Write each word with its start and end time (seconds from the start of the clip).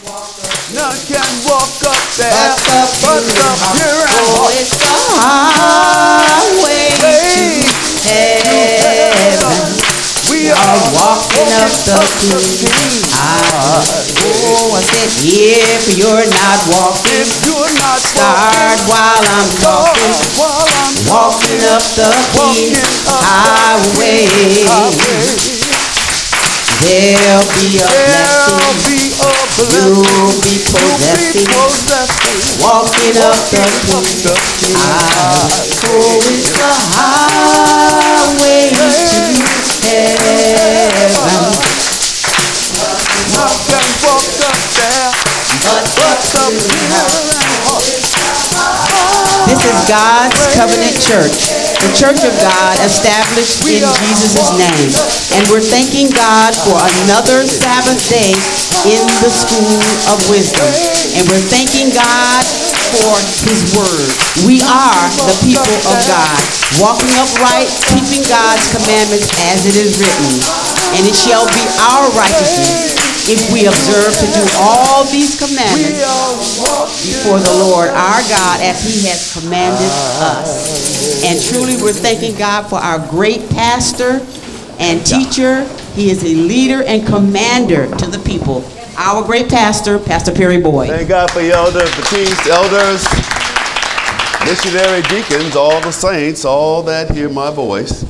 None 0.00 0.96
can 1.12 1.28
walk 1.44 1.68
up 1.84 2.00
there. 2.16 2.56
But 3.04 3.20
the 3.20 3.52
pure 3.76 4.00
and 4.00 4.28
Oh, 4.32 4.48
it's 4.56 4.72
the 4.72 4.88
highway 5.12 6.88
Hey, 6.96 7.60
to 7.60 8.56
heaven. 9.12 9.60
we 10.32 10.48
are 10.48 10.80
walking 10.96 11.52
up 11.52 11.68
the 11.84 12.00
highway. 13.12 13.60
Oh, 14.24 14.72
I 14.72 14.80
said, 14.88 15.12
if 15.20 15.84
you're 16.00 16.24
not 16.32 16.60
walking, 16.72 17.20
If 17.20 17.44
you're 17.44 17.72
not 17.76 18.00
start 18.00 18.80
while 18.88 19.20
I'm 19.20 19.48
talking. 19.60 20.16
while 20.40 20.64
I'm 20.64 20.96
Walking 21.12 21.60
up 21.76 21.84
the 21.92 22.08
walking 22.40 22.72
up 22.80 22.96
the 23.04 23.20
highway. 23.20 24.24
highway. 24.64 25.39
There'll 26.80 27.44
be 27.60 27.76
a 27.76 27.86
There'll 27.86 28.72
blessing. 28.72 28.88
be 28.88 29.12
a 29.20 29.32
You'll 29.60 30.32
blessing. 30.32 30.40
be 30.40 30.56
You'll 30.72 31.00
be 31.12 31.44
possessing. 31.44 31.46
possessing. 31.46 32.40
Walking 32.60 33.16
up 33.20 33.36
the 33.52 33.64
Up 33.92 34.08
the 34.24 34.34
clean 34.58 34.80
highway. 34.80 35.68
Oh, 35.84 36.24
it's 36.24 36.50
the 36.56 36.70
highway 36.90 38.70
to 38.72 39.88
heaven. 39.88 41.12
Can 43.68 43.86
walk 44.04 44.40
up 44.40 44.56
there. 44.76 45.12
But 45.64 45.84
the 45.94 46.10
pure 46.30 46.48
and 46.48 46.80
This 49.46 49.62
is 49.64 49.78
God's 49.88 50.46
covenant 50.54 50.96
church, 51.00 51.59
the 51.80 51.92
church 51.96 52.20
of 52.28 52.34
God 52.44 52.76
established 52.84 53.64
in 53.64 53.80
Jesus' 53.80 54.52
name. 54.60 54.92
And 55.32 55.42
we're 55.48 55.64
thanking 55.64 56.12
God 56.12 56.52
for 56.68 56.76
another 57.04 57.48
Sabbath 57.48 58.00
day 58.12 58.36
in 58.84 59.00
the 59.24 59.32
school 59.32 59.80
of 60.12 60.20
wisdom. 60.28 60.68
And 61.16 61.24
we're 61.32 61.46
thanking 61.48 61.88
God 61.96 62.42
for 63.00 63.16
his 63.48 63.72
word. 63.72 64.08
We 64.44 64.60
are 64.60 65.04
the 65.24 65.36
people 65.40 65.76
of 65.88 65.96
God, 66.04 66.40
walking 66.84 67.12
upright, 67.16 67.68
keeping 67.88 68.28
God's 68.28 68.66
commandments 68.76 69.32
as 69.48 69.64
it 69.64 69.76
is 69.80 69.96
written. 69.96 70.36
And 71.00 71.08
it 71.08 71.16
shall 71.16 71.48
be 71.48 71.64
our 71.80 72.04
righteousness 72.12 72.89
if 73.30 73.52
we 73.52 73.66
observe 73.66 74.10
to 74.10 74.26
do 74.34 74.42
all 74.58 75.04
these 75.06 75.38
commandments 75.38 75.94
we 75.94 76.02
are 76.02 76.34
walking. 76.58 77.14
before 77.14 77.38
the 77.38 77.54
Lord 77.62 77.88
our 77.90 78.22
God 78.26 78.60
as 78.60 78.82
he 78.82 79.06
has 79.06 79.32
commanded 79.38 79.86
us. 80.18 81.22
And 81.22 81.38
truly, 81.40 81.80
we're 81.80 81.92
thanking 81.92 82.36
God 82.36 82.66
for 82.68 82.76
our 82.76 82.98
great 83.08 83.48
pastor 83.50 84.18
and 84.80 85.04
teacher. 85.06 85.62
He 85.94 86.10
is 86.10 86.24
a 86.24 86.34
leader 86.34 86.82
and 86.82 87.06
commander 87.06 87.86
to 87.96 88.06
the 88.06 88.18
people. 88.26 88.64
Our 88.96 89.24
great 89.24 89.48
pastor, 89.48 89.98
Pastor 89.98 90.32
Perry 90.32 90.60
Boyd. 90.60 90.88
Thank 90.88 91.08
God 91.08 91.30
for 91.30 91.40
your 91.40 91.54
elders, 91.54 91.94
the 91.96 92.02
priests, 92.02 92.48
elders, 92.48 93.04
missionary 94.44 95.02
deacons, 95.02 95.54
all 95.54 95.80
the 95.80 95.92
saints, 95.92 96.44
all 96.44 96.82
that 96.82 97.10
hear 97.10 97.28
my 97.28 97.50
voice. 97.50 98.04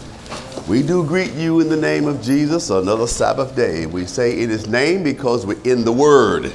We 0.70 0.84
do 0.84 1.04
greet 1.04 1.32
you 1.32 1.58
in 1.58 1.68
the 1.68 1.76
name 1.76 2.06
of 2.06 2.22
Jesus, 2.22 2.70
another 2.70 3.08
Sabbath 3.08 3.56
day. 3.56 3.86
We 3.86 4.06
say 4.06 4.40
in 4.40 4.50
his 4.50 4.68
name 4.68 5.02
because 5.02 5.44
we're 5.44 5.60
in 5.64 5.84
the 5.84 5.90
word. 5.90 6.52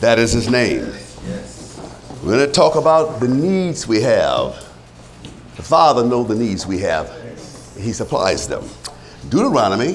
That 0.00 0.18
is 0.18 0.32
his 0.32 0.50
name. 0.50 0.92
We're 2.22 2.36
going 2.36 2.46
to 2.46 2.52
talk 2.52 2.74
about 2.74 3.20
the 3.20 3.28
needs 3.28 3.88
we 3.88 4.02
have. 4.02 4.56
The 5.56 5.62
Father 5.62 6.04
knows 6.04 6.28
the 6.28 6.34
needs 6.34 6.66
we 6.66 6.80
have. 6.80 7.10
He 7.78 7.94
supplies 7.94 8.46
them. 8.46 8.68
Deuteronomy 9.30 9.94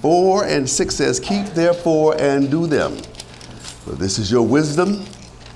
4 0.00 0.44
and 0.44 0.70
6 0.70 0.94
says, 0.94 1.18
Keep 1.18 1.46
therefore 1.46 2.14
and 2.20 2.48
do 2.48 2.68
them. 2.68 2.96
For 3.82 3.96
this 3.96 4.20
is 4.20 4.30
your 4.30 4.46
wisdom 4.46 5.04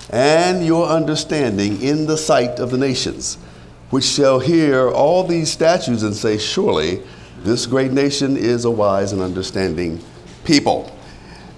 and 0.09 0.65
your 0.65 0.87
understanding 0.87 1.81
in 1.81 2.05
the 2.05 2.17
sight 2.17 2.59
of 2.59 2.69
the 2.69 2.77
nations, 2.77 3.37
which 3.93 4.05
shall 4.05 4.39
hear 4.39 4.89
all 4.89 5.23
these 5.23 5.51
statutes 5.51 6.01
and 6.01 6.15
say, 6.15 6.35
Surely 6.35 6.99
this 7.43 7.67
great 7.67 7.91
nation 7.91 8.35
is 8.35 8.65
a 8.65 8.71
wise 8.71 9.11
and 9.11 9.21
understanding 9.21 10.03
people. 10.43 10.91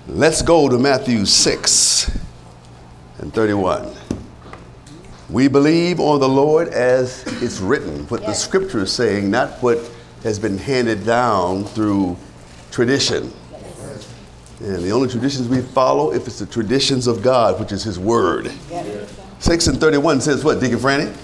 Let's 0.05 0.41
go 0.41 0.67
to 0.67 0.77
Matthew 0.77 1.25
6 1.25 2.19
and 3.19 3.33
31. 3.33 3.89
We 5.29 5.47
believe 5.47 6.01
on 6.01 6.19
the 6.19 6.27
Lord 6.27 6.67
as 6.67 7.23
it's 7.41 7.61
written, 7.61 8.05
what 8.09 8.25
the 8.25 8.33
scripture 8.33 8.81
is 8.81 8.91
saying, 8.91 9.31
not 9.31 9.51
what 9.63 9.89
has 10.23 10.37
been 10.37 10.57
handed 10.57 11.05
down 11.05 11.63
through 11.63 12.17
tradition. 12.69 13.31
And 14.59 14.83
the 14.83 14.91
only 14.91 15.07
traditions 15.07 15.47
we 15.47 15.61
follow 15.61 16.11
if 16.11 16.27
it's 16.27 16.39
the 16.39 16.45
traditions 16.45 17.07
of 17.07 17.23
God, 17.23 17.61
which 17.61 17.71
is 17.71 17.85
His 17.85 17.97
Word. 17.97 18.51
6 19.39 19.67
and 19.67 19.79
31 19.79 20.19
says 20.19 20.43
what, 20.43 20.59
Deacon 20.59 20.79
Franny? 20.79 21.17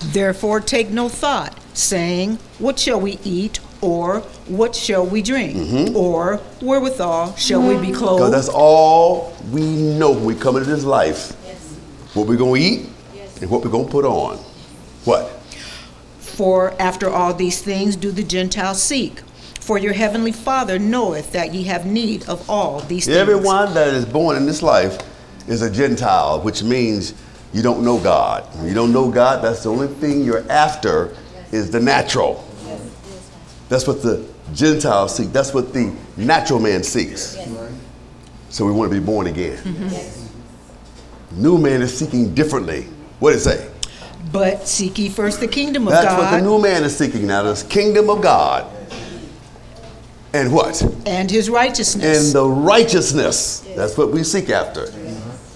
Therefore 0.00 0.60
take 0.60 0.90
no 0.90 1.08
thought, 1.08 1.58
saying, 1.74 2.38
What 2.58 2.78
shall 2.78 3.00
we 3.00 3.18
eat? 3.24 3.60
Or 3.82 4.20
what 4.46 4.74
shall 4.74 5.06
we 5.06 5.22
drink? 5.22 5.56
Mm-hmm. 5.56 5.96
Or 5.96 6.40
wherewithal 6.60 7.34
shall 7.36 7.62
we 7.62 7.68
be 7.68 7.74
mm-hmm. 7.74 7.86
Because 7.92 7.98
clothed? 7.98 8.34
that's 8.34 8.48
all 8.48 9.34
we 9.50 9.62
know 9.62 10.10
when 10.10 10.24
we 10.24 10.34
come 10.34 10.56
into 10.56 10.68
this 10.68 10.84
life. 10.84 11.32
What 12.14 12.26
we're 12.26 12.36
going 12.36 12.60
to 12.60 12.68
eat 12.68 12.88
and 13.40 13.50
what 13.50 13.64
we're 13.64 13.70
going 13.70 13.86
to 13.86 13.90
put 13.92 14.04
on. 14.04 14.36
What? 15.04 15.30
For 16.18 16.74
after 16.80 17.08
all 17.08 17.32
these 17.32 17.62
things 17.62 17.96
do 17.96 18.10
the 18.10 18.22
Gentiles 18.22 18.82
seek. 18.82 19.20
For 19.60 19.78
your 19.78 19.92
heavenly 19.92 20.32
Father 20.32 20.78
knoweth 20.78 21.32
that 21.32 21.54
ye 21.54 21.62
have 21.64 21.86
need 21.86 22.28
of 22.28 22.48
all 22.50 22.80
these 22.80 23.06
things. 23.06 23.16
Everyone 23.16 23.72
that 23.74 23.88
is 23.94 24.04
born 24.04 24.36
in 24.36 24.46
this 24.46 24.62
life 24.62 24.98
is 25.46 25.62
a 25.62 25.70
Gentile, 25.70 26.40
which 26.40 26.62
means 26.62 27.14
you 27.52 27.62
don't 27.62 27.84
know 27.84 27.98
God. 27.98 28.44
When 28.56 28.68
you 28.68 28.74
don't 28.74 28.92
know 28.92 29.10
God, 29.10 29.42
that's 29.42 29.64
the 29.64 29.70
only 29.70 29.88
thing 29.88 30.22
you're 30.22 30.48
after 30.50 31.16
is 31.52 31.70
the 31.70 31.80
natural. 31.80 32.46
That's 33.68 33.86
what 33.86 34.02
the 34.02 34.26
Gentiles 34.52 35.16
seek. 35.16 35.32
That's 35.32 35.54
what 35.54 35.72
the 35.72 35.94
natural 36.16 36.58
man 36.58 36.82
seeks. 36.82 37.38
So 38.48 38.66
we 38.66 38.72
want 38.72 38.92
to 38.92 38.98
be 38.98 39.04
born 39.04 39.28
again. 39.28 39.58
New 41.32 41.58
man 41.58 41.82
is 41.82 41.96
seeking 41.96 42.34
differently. 42.34 42.82
What 43.20 43.32
does 43.32 43.46
it 43.46 43.58
say? 43.58 43.70
But 44.32 44.66
seek 44.66 44.98
ye 44.98 45.08
first 45.08 45.40
the 45.40 45.48
kingdom 45.48 45.86
of 45.86 45.92
That's 45.92 46.04
God 46.04 46.20
That's 46.20 46.32
what 46.32 46.38
the 46.38 46.44
new 46.44 46.60
man 46.60 46.84
is 46.84 46.96
seeking 46.96 47.26
now. 47.26 47.42
This 47.42 47.62
kingdom 47.62 48.10
of 48.10 48.22
God. 48.22 48.70
And 50.32 50.52
what? 50.52 50.80
and 51.06 51.28
his 51.28 51.50
righteousness. 51.50 52.26
and 52.26 52.34
the 52.34 52.48
righteousness. 52.48 53.60
That's 53.74 53.98
what 53.98 54.12
we 54.12 54.22
seek 54.22 54.48
after. 54.50 54.86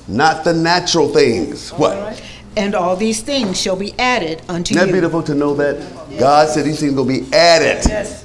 Not 0.06 0.44
the 0.44 0.52
natural 0.52 1.08
things. 1.08 1.70
What? 1.70 2.22
and 2.56 2.74
all 2.74 2.96
these 2.96 3.20
things 3.20 3.60
shall 3.60 3.76
be 3.76 3.94
added 3.98 4.42
unto 4.48 4.74
you. 4.74 4.80
Isn't 4.80 4.88
that 4.88 4.92
beautiful 4.92 5.22
to 5.24 5.34
know 5.34 5.54
that 5.54 6.18
God 6.18 6.48
said 6.48 6.64
these 6.64 6.80
things 6.80 6.94
will 6.94 7.04
be 7.04 7.22
added. 7.32 7.84
Yes. 7.88 8.24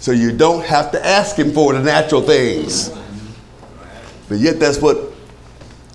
So 0.00 0.12
you 0.12 0.36
don't 0.36 0.64
have 0.64 0.92
to 0.92 1.04
ask 1.04 1.36
Him 1.36 1.52
for 1.52 1.72
the 1.72 1.80
natural 1.80 2.20
things. 2.22 2.90
But 4.28 4.38
yet 4.38 4.60
that's 4.60 4.80
what 4.80 5.12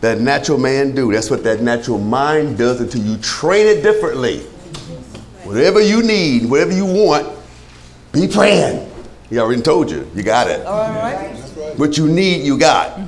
that 0.01 0.19
natural 0.19 0.57
man 0.57 0.95
do. 0.95 1.11
That's 1.11 1.29
what 1.29 1.43
that 1.43 1.61
natural 1.61 1.99
mind 1.99 2.57
does 2.57 2.81
until 2.81 3.03
you 3.03 3.17
train 3.17 3.67
it 3.67 3.83
differently. 3.83 4.39
Whatever 5.43 5.81
you 5.81 6.01
need, 6.03 6.49
whatever 6.49 6.71
you 6.71 6.85
want, 6.85 7.37
be 8.11 8.27
praying. 8.27 8.91
He 9.29 9.37
already 9.37 9.61
told 9.61 9.91
you. 9.91 10.09
You 10.15 10.23
got 10.23 10.49
it. 10.49 10.65
All 10.65 10.89
right. 10.89 11.35
What 11.77 11.97
you 11.97 12.07
need, 12.07 12.43
you 12.43 12.57
got. 12.57 12.99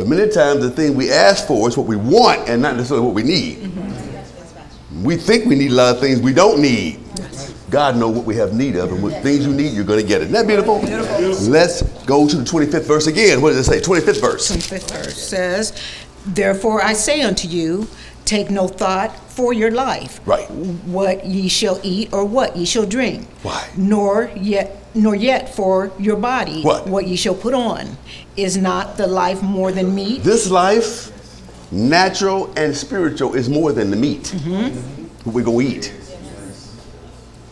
But 0.00 0.08
many 0.08 0.30
times 0.30 0.62
the 0.62 0.70
thing 0.70 0.94
we 0.94 1.12
ask 1.12 1.46
for 1.46 1.68
is 1.68 1.76
what 1.76 1.86
we 1.86 1.94
want 1.94 2.48
and 2.48 2.62
not 2.62 2.74
necessarily 2.74 3.04
what 3.04 3.14
we 3.14 3.22
need. 3.22 3.58
Mm-hmm. 3.58 5.04
We 5.04 5.16
think 5.16 5.44
we 5.44 5.56
need 5.56 5.72
a 5.72 5.74
lot 5.74 5.94
of 5.94 6.00
things 6.00 6.20
we 6.22 6.32
don't 6.32 6.62
need. 6.62 7.00
God 7.68 7.98
knows 7.98 8.16
what 8.16 8.24
we 8.24 8.34
have 8.36 8.54
need 8.54 8.76
of, 8.76 8.92
and 8.92 9.02
what 9.02 9.22
things 9.22 9.44
you 9.44 9.52
need, 9.52 9.74
you're 9.74 9.84
going 9.84 10.00
to 10.00 10.06
get 10.06 10.22
it. 10.22 10.30
Isn't 10.30 10.32
that 10.32 10.46
beautiful? 10.46 10.80
Let's 11.50 11.82
go 12.06 12.26
to 12.26 12.34
the 12.34 12.44
25th 12.44 12.86
verse 12.86 13.08
again. 13.08 13.42
What 13.42 13.50
does 13.50 13.68
it 13.68 13.70
say? 13.70 13.78
25th 13.78 14.20
verse. 14.22 14.50
25th 14.50 14.90
verse 14.90 15.22
says, 15.22 15.78
Therefore 16.24 16.82
I 16.82 16.94
say 16.94 17.20
unto 17.20 17.46
you, 17.46 17.86
take 18.24 18.48
no 18.48 18.68
thought 18.68 19.14
for 19.28 19.52
your 19.52 19.70
life. 19.70 20.26
Right. 20.26 20.50
What 20.50 21.26
ye 21.26 21.48
shall 21.48 21.78
eat 21.82 22.10
or 22.14 22.24
what 22.24 22.56
ye 22.56 22.64
shall 22.64 22.86
drink. 22.86 23.28
Why? 23.42 23.68
Nor 23.76 24.32
yet 24.34 24.79
nor 24.94 25.14
yet 25.14 25.54
for 25.54 25.92
your 25.98 26.16
body 26.16 26.62
What? 26.62 26.86
what 26.86 27.06
ye 27.06 27.16
shall 27.16 27.34
put 27.34 27.54
on. 27.54 27.96
Is 28.36 28.56
not 28.56 28.96
the 28.96 29.06
life 29.06 29.42
more 29.42 29.70
than 29.72 29.94
meat? 29.94 30.22
This 30.22 30.50
life, 30.50 31.10
natural 31.72 32.52
and 32.56 32.76
spiritual, 32.76 33.34
is 33.34 33.48
more 33.48 33.72
than 33.72 33.90
the 33.90 33.96
meat. 33.96 34.24
Mm-hmm. 34.34 35.04
What 35.24 35.34
we're 35.34 35.44
going 35.44 35.66
to 35.70 35.76
eat. 35.76 35.94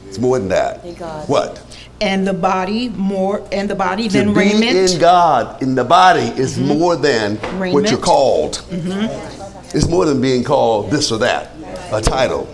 It's 0.07 0.19
more 0.19 0.39
than 0.39 0.49
that. 0.49 0.83
What? 1.29 1.63
And 2.01 2.27
the 2.27 2.33
body 2.33 2.89
more 2.91 3.47
and 3.53 3.69
the 3.69 3.75
body 3.75 4.09
To 4.09 4.19
than 4.19 4.29
be 4.29 4.41
raiment? 4.41 4.93
in 4.93 4.99
God, 5.01 5.61
in 5.63 5.75
the 5.75 5.85
body, 5.85 6.23
is 6.41 6.57
mm-hmm. 6.57 6.79
more 6.79 6.97
than 6.97 7.37
what 7.37 7.61
you're 7.63 7.83
Raiment. 7.83 8.03
called. 8.03 8.55
Mm-hmm. 8.71 9.77
It's 9.77 9.89
more 9.89 10.07
than 10.07 10.21
being 10.21 10.45
called 10.45 10.91
this 10.91 11.13
or 11.13 11.19
that, 11.19 11.51
a 11.93 12.01
title. 12.01 12.49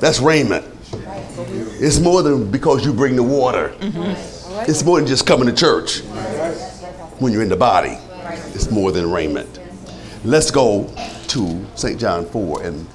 That's 0.00 0.18
raiment. 0.18 0.64
It's 1.82 1.98
more 1.98 2.22
than 2.22 2.50
because 2.50 2.84
you 2.84 2.92
bring 2.92 3.16
the 3.16 3.22
water. 3.22 3.74
It's 4.68 4.84
more 4.84 4.98
than 4.98 5.06
just 5.06 5.26
coming 5.26 5.46
to 5.46 5.52
church 5.54 6.00
when 7.20 7.32
you're 7.32 7.42
in 7.42 7.48
the 7.48 7.56
body. 7.56 7.96
It's 8.54 8.70
more 8.70 8.92
than 8.92 9.10
raiment. 9.10 9.58
Let's 10.22 10.50
go 10.50 10.92
to 11.28 11.66
St. 11.76 11.98
John 11.98 12.26
4 12.26 12.64
and 12.64 12.86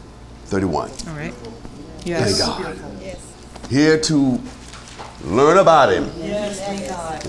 31. 0.45 0.91
All 1.07 1.15
right. 1.15 1.33
Thank 1.33 2.05
Yes. 2.05 2.39
God. 2.39 2.77
Here 3.71 3.99
to 4.01 4.39
learn 5.23 5.57
about 5.57 5.91
Him. 5.91 6.03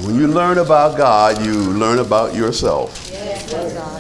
When 0.05 0.15
you 0.15 0.27
learn 0.27 0.59
about 0.59 0.99
God, 0.99 1.43
you 1.43 1.55
learn 1.55 2.01
about 2.01 2.35
yourself. 2.35 3.11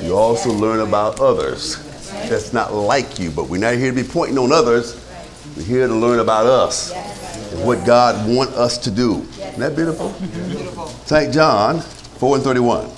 You 0.02 0.14
also 0.14 0.52
learn 0.52 0.80
about 0.80 1.20
others 1.20 1.82
that's 2.28 2.52
not 2.52 2.74
like 2.74 3.18
you, 3.18 3.30
but 3.30 3.48
we're 3.48 3.60
not 3.60 3.76
here 3.76 3.90
to 3.90 3.96
be 3.96 4.06
pointing 4.06 4.36
on 4.36 4.52
others. 4.52 5.02
We're 5.56 5.62
here 5.62 5.86
to 5.86 5.94
learn 5.94 6.18
about 6.18 6.44
us 6.44 6.92
what 7.64 7.84
God 7.86 8.28
wants 8.28 8.54
us 8.56 8.78
to 8.78 8.90
do. 8.90 9.22
Isn't 9.38 9.60
that 9.60 9.76
beautiful? 9.76 10.12
St. 11.06 11.32
John 11.32 11.80
4 11.80 12.36
and 12.36 12.44
31. 12.44 12.90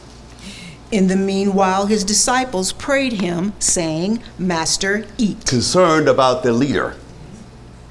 In 0.90 1.06
the 1.06 1.16
meanwhile, 1.16 1.86
his 1.86 2.02
disciples 2.02 2.72
prayed 2.72 3.14
him, 3.14 3.52
saying, 3.58 4.22
Master, 4.38 5.04
eat. 5.18 5.44
Concerned 5.44 6.08
about 6.08 6.42
the 6.42 6.52
leader. 6.52 6.96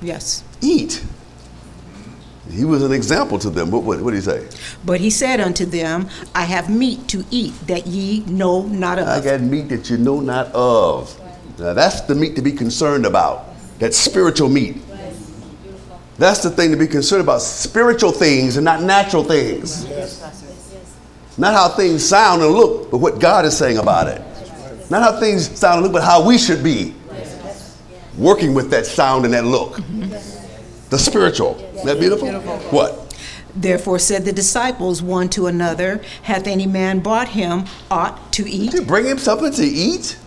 Yes. 0.01 0.43
Eat. 0.61 1.03
He 2.49 2.63
was 2.63 2.81
an 2.81 2.91
example 2.91 3.37
to 3.39 3.49
them. 3.49 3.71
What, 3.71 3.83
what, 3.83 4.01
what 4.01 4.11
did 4.11 4.17
he 4.17 4.23
say? 4.23 4.47
But 4.85 4.99
he 4.99 5.09
said 5.09 5.39
unto 5.39 5.65
them, 5.65 6.09
I 6.33 6.43
have 6.43 6.69
meat 6.69 7.07
to 7.09 7.23
eat 7.29 7.53
that 7.67 7.85
ye 7.85 8.21
know 8.21 8.63
not 8.63 8.99
of. 8.99 9.07
I 9.07 9.21
got 9.21 9.41
meat 9.41 9.69
that 9.69 9.89
you 9.89 9.97
know 9.97 10.19
not 10.21 10.47
of. 10.53 11.19
Now 11.59 11.73
that's 11.73 12.01
the 12.01 12.15
meat 12.15 12.35
to 12.35 12.41
be 12.41 12.51
concerned 12.51 13.05
about. 13.05 13.45
That 13.79 13.93
spiritual 13.93 14.49
meat. 14.49 14.77
That's 16.17 16.41
the 16.41 16.49
thing 16.49 16.71
to 16.71 16.77
be 16.77 16.87
concerned 16.87 17.21
about. 17.21 17.41
Spiritual 17.41 18.11
things 18.11 18.57
and 18.57 18.65
not 18.65 18.81
natural 18.81 19.23
things. 19.23 19.85
Not 21.37 21.53
how 21.53 21.69
things 21.69 22.03
sound 22.03 22.41
and 22.41 22.51
look, 22.51 22.89
but 22.89 22.97
what 22.97 23.19
God 23.19 23.45
is 23.45 23.55
saying 23.55 23.77
about 23.77 24.07
it. 24.07 24.21
Not 24.89 25.03
how 25.03 25.19
things 25.19 25.57
sound 25.57 25.77
and 25.77 25.83
look, 25.83 25.93
but 25.93 26.03
how 26.03 26.25
we 26.25 26.37
should 26.37 26.63
be. 26.63 26.95
Working 28.17 28.55
with 28.55 28.71
that 28.71 28.87
sound 28.87 29.25
and 29.25 29.33
that 29.35 29.45
look. 29.45 29.79
The 30.89 30.97
spiritual. 30.97 31.55
Isn't 31.75 31.85
that 31.85 31.99
beautiful? 31.99 32.29
What? 32.71 33.03
Therefore 33.53 33.99
said 33.99 34.25
the 34.25 34.31
disciples 34.31 35.01
one 35.01 35.29
to 35.29 35.47
another, 35.47 36.01
Hath 36.23 36.47
any 36.47 36.65
man 36.65 36.99
brought 36.99 37.29
him 37.29 37.65
aught 37.91 38.31
to 38.33 38.49
eat? 38.49 38.71
Did 38.71 38.81
you 38.81 38.85
bring 38.85 39.05
him 39.05 39.17
something 39.17 39.51
to 39.51 39.63
eat? 39.63 40.17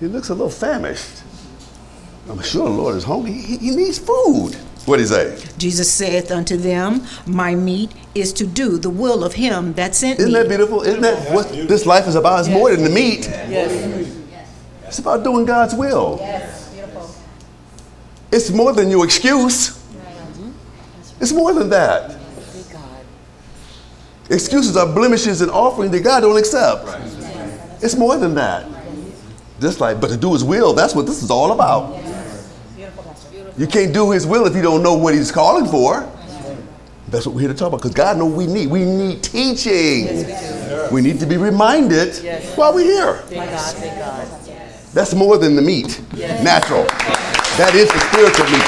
He 0.00 0.06
looks 0.06 0.28
a 0.28 0.34
little 0.34 0.50
famished. 0.50 1.17
I'm 2.28 2.42
sure 2.42 2.64
the 2.64 2.74
Lord 2.74 2.96
is 2.96 3.04
hungry. 3.04 3.32
He, 3.32 3.56
he 3.58 3.70
needs 3.76 3.98
food. 3.98 4.54
What 4.84 4.96
did 4.96 5.02
he 5.02 5.08
say? 5.08 5.38
Jesus 5.58 5.92
saith 5.92 6.30
unto 6.30 6.56
them, 6.56 7.04
My 7.26 7.54
meat 7.54 7.92
is 8.14 8.32
to 8.34 8.46
do 8.46 8.78
the 8.78 8.90
will 8.90 9.24
of 9.24 9.34
him 9.34 9.74
that 9.74 9.94
sent 9.94 10.18
me. 10.18 10.24
Isn't 10.24 10.34
that 10.34 10.48
beautiful? 10.48 10.82
Isn't 10.82 11.02
that 11.02 11.32
what 11.32 11.50
this 11.50 11.84
life 11.84 12.06
is 12.06 12.14
about? 12.14 12.40
It's 12.40 12.48
more 12.48 12.70
than 12.70 12.84
the 12.84 12.90
meat. 12.90 13.26
Yes. 13.28 14.16
It's 14.86 14.98
about 14.98 15.24
doing 15.24 15.44
God's 15.44 15.74
will. 15.74 16.16
Yes. 16.20 16.72
Beautiful. 16.72 17.10
It's 18.32 18.50
more 18.50 18.72
than 18.72 18.90
your 18.90 19.04
excuse. 19.04 19.78
It's 21.20 21.32
more 21.32 21.52
than 21.52 21.68
that. 21.70 22.16
Excuses 24.30 24.76
are 24.76 24.86
blemishes 24.86 25.40
and 25.40 25.50
offerings 25.50 25.92
that 25.92 26.00
God 26.04 26.20
don't 26.20 26.38
accept. 26.38 26.84
Right. 26.86 27.00
It's 27.82 27.96
more 27.96 28.16
than 28.16 28.34
that. 28.34 28.66
Just 29.60 29.80
like, 29.80 30.00
but 30.00 30.08
to 30.10 30.16
do 30.16 30.32
His 30.32 30.44
will, 30.44 30.72
that's 30.72 30.94
what 30.94 31.06
this 31.06 31.22
is 31.22 31.30
all 31.30 31.52
about. 31.52 32.07
You 33.58 33.66
can't 33.66 33.92
do 33.92 34.12
His 34.12 34.24
will 34.24 34.46
if 34.46 34.54
you 34.54 34.62
don't 34.62 34.84
know 34.84 34.94
what 34.94 35.14
He's 35.14 35.32
calling 35.32 35.66
for. 35.66 36.08
That's 37.08 37.26
what 37.26 37.34
we're 37.34 37.40
here 37.40 37.48
to 37.48 37.54
talk 37.54 37.68
about. 37.68 37.78
Because 37.78 37.94
God 37.94 38.16
knows 38.16 38.32
we 38.32 38.46
need. 38.46 38.70
We 38.70 38.84
need 38.84 39.22
teaching. 39.22 40.24
We 40.92 41.00
need 41.00 41.18
to 41.20 41.26
be 41.26 41.36
reminded 41.36 42.14
while 42.56 42.72
we're 42.72 42.84
here. 42.84 43.24
That's 44.92 45.14
more 45.14 45.38
than 45.38 45.56
the 45.56 45.62
meat. 45.62 46.00
Natural. 46.14 46.84
That 47.58 47.74
is 47.74 47.90
the 47.90 47.98
spiritual 47.98 48.46
meat. 48.46 48.62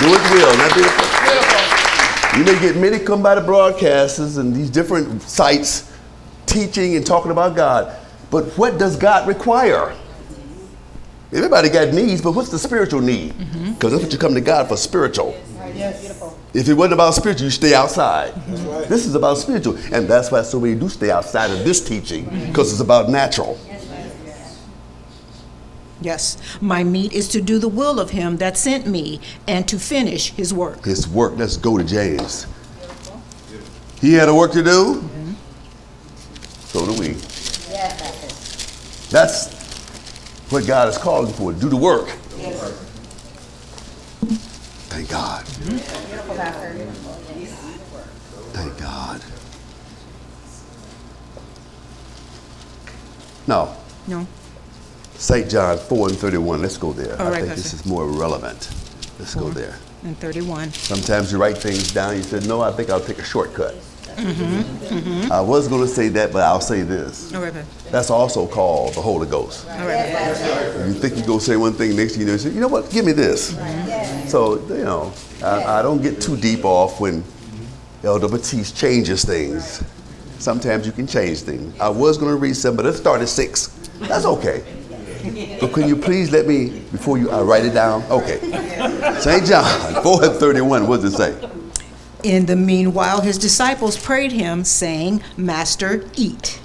Do 0.00 0.08
His 0.12 0.30
will. 0.30 0.48
Isn't 0.48 0.60
that 0.60 0.72
beautiful? 0.74 2.38
You 2.38 2.44
may 2.44 2.60
get 2.60 2.76
many 2.76 2.98
come 3.02 3.22
by 3.22 3.34
the 3.34 3.40
broadcasters 3.40 4.38
and 4.38 4.54
these 4.54 4.68
different 4.68 5.22
sites 5.22 5.96
teaching 6.44 6.96
and 6.96 7.06
talking 7.06 7.30
about 7.30 7.56
God. 7.56 7.96
But 8.30 8.46
what 8.58 8.78
does 8.78 8.96
God 8.96 9.26
require? 9.28 9.94
Everybody 11.32 11.70
got 11.70 11.94
needs, 11.94 12.20
but 12.20 12.32
what's 12.32 12.50
the 12.50 12.58
spiritual 12.58 13.00
need? 13.00 13.32
Mm-hmm. 13.32 13.72
Because 13.72 13.92
that's 13.92 14.02
what 14.04 14.12
you 14.12 14.18
come 14.18 14.34
to 14.34 14.40
God 14.40 14.68
for 14.68 14.76
spiritual. 14.76 15.34
Yes. 15.74 16.20
If 16.52 16.68
it 16.68 16.74
wasn't 16.74 16.92
about 16.92 17.14
spiritual, 17.14 17.46
you 17.46 17.50
stay 17.50 17.72
outside. 17.74 18.34
This 18.88 19.06
is 19.06 19.14
about 19.14 19.38
spiritual. 19.38 19.78
And 19.92 20.06
that's 20.06 20.30
why 20.30 20.42
so 20.42 20.60
many 20.60 20.74
do 20.78 20.90
stay 20.90 21.10
outside 21.10 21.50
of 21.50 21.64
this 21.64 21.82
teaching, 21.82 22.28
because 22.48 22.70
it's 22.70 22.82
about 22.82 23.08
natural. 23.08 23.58
Yes. 26.02 26.36
My 26.60 26.84
meat 26.84 27.14
is 27.14 27.28
to 27.28 27.40
do 27.40 27.58
the 27.58 27.68
will 27.68 27.98
of 27.98 28.10
him 28.10 28.36
that 28.36 28.58
sent 28.58 28.86
me 28.86 29.20
and 29.48 29.66
to 29.68 29.78
finish 29.78 30.32
his 30.32 30.52
work. 30.52 30.84
His 30.84 31.08
work, 31.08 31.34
let's 31.36 31.56
go 31.56 31.78
to 31.78 31.84
James. 31.84 32.46
He 34.00 34.12
had 34.12 34.28
a 34.28 34.34
work 34.34 34.52
to 34.52 34.62
do. 34.62 34.96
Mm-hmm. 34.96 35.32
So 36.66 36.84
do 36.84 37.00
we. 37.00 37.16
That's 39.10 39.61
what 40.52 40.66
God 40.66 40.88
is 40.88 40.98
calling 40.98 41.32
for. 41.32 41.52
Do 41.52 41.70
the 41.70 41.76
work. 41.76 42.08
Thank 44.88 45.08
God. 45.08 45.44
Thank 48.52 48.78
God. 48.78 49.22
No. 53.46 53.74
No? 54.06 54.26
St. 55.14 55.48
John 55.50 55.78
4 55.78 56.08
and 56.08 56.18
31. 56.18 56.60
Let's 56.60 56.76
go 56.76 56.92
there. 56.92 57.18
All 57.20 57.28
I 57.28 57.30
right, 57.30 57.44
think 57.44 57.54
this 57.56 57.72
is 57.72 57.86
more 57.86 58.06
relevant. 58.06 58.70
Let's 59.18 59.34
go 59.34 59.48
there. 59.48 59.78
And 60.04 60.18
31. 60.18 60.72
Sometimes 60.72 61.32
you 61.32 61.38
write 61.38 61.56
things 61.56 61.92
down. 61.92 62.16
You 62.16 62.22
said, 62.22 62.46
"No, 62.46 62.60
I 62.60 62.72
think 62.72 62.90
I'll 62.90 63.00
take 63.00 63.18
a 63.18 63.24
shortcut." 63.24 63.74
Mm-hmm, 64.02 65.32
I 65.32 65.40
was 65.40 65.68
going 65.68 65.80
to 65.82 65.88
say 65.88 66.08
that, 66.08 66.32
but 66.32 66.42
I'll 66.42 66.60
say 66.60 66.82
this. 66.82 67.34
All 67.34 67.42
right, 67.42 67.52
Pastor. 67.52 67.90
That's 67.90 68.10
also 68.10 68.46
called 68.46 68.94
the 68.94 69.00
Holy 69.00 69.28
Ghost. 69.28 69.66
All 69.68 69.86
right, 69.86 70.06
Pastor. 70.12 70.86
You 70.86 70.94
think 70.94 71.16
you 71.16 71.24
go 71.24 71.38
say 71.38 71.56
one 71.56 71.72
thing, 71.72 71.96
next 71.96 72.12
thing 72.12 72.20
you 72.20 72.26
know, 72.26 72.32
you 72.32 72.38
say, 72.38 72.50
"You 72.50 72.60
know 72.60 72.68
what? 72.68 72.90
Give 72.90 73.04
me 73.04 73.12
this." 73.12 73.56
So 74.30 74.64
you 74.68 74.84
know, 74.84 75.12
I, 75.42 75.78
I 75.78 75.82
don't 75.82 76.02
get 76.02 76.20
too 76.20 76.36
deep 76.36 76.64
off 76.64 77.00
when 77.00 77.24
Elder 78.04 78.28
Batiste 78.28 78.76
changes 78.76 79.24
things. 79.24 79.82
Sometimes 80.38 80.86
you 80.86 80.92
can 80.92 81.06
change 81.06 81.40
things. 81.40 81.78
I 81.80 81.88
was 81.88 82.18
going 82.18 82.30
to 82.32 82.36
read 82.36 82.54
some, 82.56 82.76
but 82.76 82.84
let's 82.84 82.98
start 82.98 83.20
at 83.22 83.28
six. 83.28 83.68
That's 84.00 84.24
okay. 84.26 84.62
But 85.60 85.72
can 85.72 85.88
you 85.88 85.96
please 85.96 86.32
let 86.32 86.46
me 86.48 86.80
before 86.90 87.16
you 87.16 87.30
I 87.30 87.42
write 87.42 87.64
it 87.64 87.74
down? 87.74 88.02
Okay. 88.10 88.40
St. 89.20 89.44
John 89.46 89.64
4 90.02 90.24
and 90.24 90.34
31. 90.34 90.88
What 90.88 91.00
does 91.00 91.14
it 91.14 91.16
say? 91.16 91.48
In 92.22 92.46
the 92.46 92.56
meanwhile, 92.56 93.20
his 93.20 93.36
disciples 93.36 93.96
prayed 93.98 94.32
him, 94.32 94.62
saying, 94.64 95.22
Master, 95.36 96.04
eat. 96.14 96.60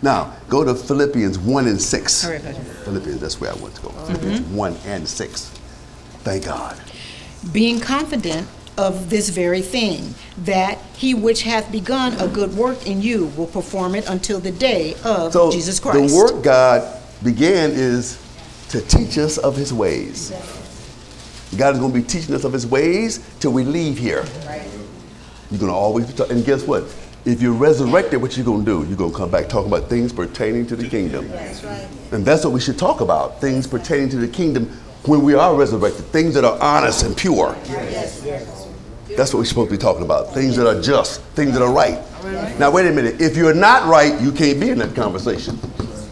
Now, 0.00 0.34
go 0.48 0.64
to 0.64 0.74
Philippians 0.74 1.38
1 1.38 1.66
and 1.66 1.80
6. 1.80 2.24
All 2.24 2.30
right, 2.32 2.40
Philippians, 2.40 3.20
that's 3.20 3.40
where 3.40 3.50
I 3.50 3.54
want 3.56 3.74
to 3.76 3.82
go. 3.82 3.88
Mm-hmm. 3.88 4.06
Philippians 4.14 4.40
1 4.48 4.76
and 4.86 5.08
6. 5.08 5.48
Thank 6.24 6.44
God. 6.46 6.78
being 7.52 7.80
confident 7.80 8.48
of 8.76 9.08
this 9.08 9.28
very 9.28 9.62
thing, 9.62 10.14
that 10.38 10.78
he 10.96 11.14
which 11.14 11.42
hath 11.42 11.70
begun 11.70 12.12
a 12.14 12.26
good 12.26 12.52
work 12.56 12.86
in 12.86 13.00
you 13.00 13.26
will 13.36 13.46
perform 13.46 13.94
it 13.94 14.08
until 14.08 14.40
the 14.40 14.50
day 14.50 14.94
of 15.04 15.32
So, 15.32 15.52
Jesus 15.52 15.78
Christ. 15.78 16.08
the 16.08 16.16
work 16.16 16.42
God 16.42 17.00
began 17.22 17.70
is 17.70 18.20
to 18.70 18.80
teach 18.80 19.16
us 19.18 19.38
of 19.38 19.56
his 19.56 19.72
ways. 19.72 20.32
God 21.56 21.74
is 21.74 21.80
going 21.80 21.92
to 21.92 21.98
be 22.00 22.04
teaching 22.04 22.34
us 22.34 22.42
of 22.42 22.52
his 22.52 22.66
ways 22.66 23.24
till 23.38 23.52
we 23.52 23.62
leave 23.62 23.96
here. 23.96 24.24
You're 25.54 25.60
going 25.60 25.70
to 25.70 25.76
always 25.76 26.06
be 26.06 26.14
talking. 26.14 26.38
And 26.38 26.44
guess 26.44 26.66
what? 26.66 26.82
If 27.24 27.40
you're 27.40 27.52
resurrected, 27.52 28.20
what 28.20 28.36
you're 28.36 28.44
going 28.44 28.64
to 28.64 28.82
do? 28.82 28.88
You're 28.88 28.96
going 28.96 29.12
to 29.12 29.16
come 29.16 29.30
back 29.30 29.48
talking 29.48 29.72
about 29.72 29.88
things 29.88 30.12
pertaining 30.12 30.66
to 30.66 30.74
the 30.74 30.88
kingdom. 30.88 31.30
And 32.10 32.24
that's 32.24 32.44
what 32.44 32.52
we 32.52 32.58
should 32.58 32.76
talk 32.76 33.00
about 33.00 33.40
things 33.40 33.68
pertaining 33.68 34.08
to 34.08 34.16
the 34.16 34.26
kingdom 34.26 34.66
when 35.04 35.22
we 35.22 35.34
are 35.34 35.54
resurrected, 35.54 36.06
things 36.06 36.34
that 36.34 36.44
are 36.44 36.60
honest 36.60 37.04
and 37.04 37.16
pure. 37.16 37.56
Yes. 37.66 38.20
That's 39.16 39.32
what 39.32 39.38
we're 39.38 39.44
supposed 39.44 39.70
to 39.70 39.76
be 39.76 39.80
talking 39.80 40.02
about. 40.02 40.34
Things 40.34 40.56
that 40.56 40.66
are 40.66 40.82
just, 40.82 41.20
things 41.36 41.52
that 41.52 41.62
are 41.62 41.72
right. 41.72 42.02
Now, 42.58 42.72
wait 42.72 42.88
a 42.88 42.92
minute. 42.92 43.20
If 43.20 43.36
you're 43.36 43.54
not 43.54 43.86
right, 43.86 44.20
you 44.20 44.32
can't 44.32 44.58
be 44.58 44.70
in 44.70 44.78
that 44.78 44.96
conversation. 44.96 45.56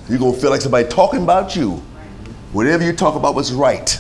You're 0.09 0.21
going 0.21 0.35
to 0.35 0.41
feel 0.41 0.51
like 0.51 0.61
somebody 0.61 0.89
talking 0.89 1.25
about 1.25 1.57
you. 1.57 1.83
Whatever 2.53 2.85
you 2.85 2.93
talk 2.93 3.17
about 3.17 3.35
what's 3.35 3.51
right. 3.51 3.99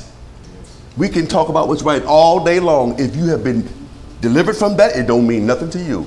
We 0.97 1.09
can 1.09 1.27
talk 1.27 1.49
about 1.49 1.67
what's 1.67 1.83
right 1.83 2.05
all 2.05 2.45
day 2.45 2.61
long. 2.61 3.01
If 3.01 3.17
you 3.17 3.27
have 3.27 3.43
been 3.43 3.69
delivered 4.23 4.57
from 4.57 4.76
that, 4.76 4.97
it 4.97 5.07
don't 5.07 5.26
mean 5.26 5.47
nothing 5.47 5.69
to 5.71 5.83
you. 5.83 6.07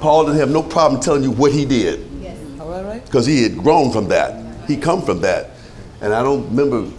Paul 0.00 0.26
didn't 0.26 0.38
have 0.38 0.50
no 0.50 0.62
problem 0.62 1.00
telling 1.00 1.24
you 1.24 1.30
what 1.32 1.50
he 1.50 1.64
did 1.64 2.10
because 3.04 3.26
he 3.26 3.42
had 3.42 3.56
grown 3.56 3.90
from 3.90 4.08
that. 4.08 4.68
He 4.68 4.76
come 4.76 5.02
from 5.02 5.20
that. 5.22 5.50
And 6.00 6.12
I 6.12 6.22
don't 6.22 6.46
remember 6.50 6.90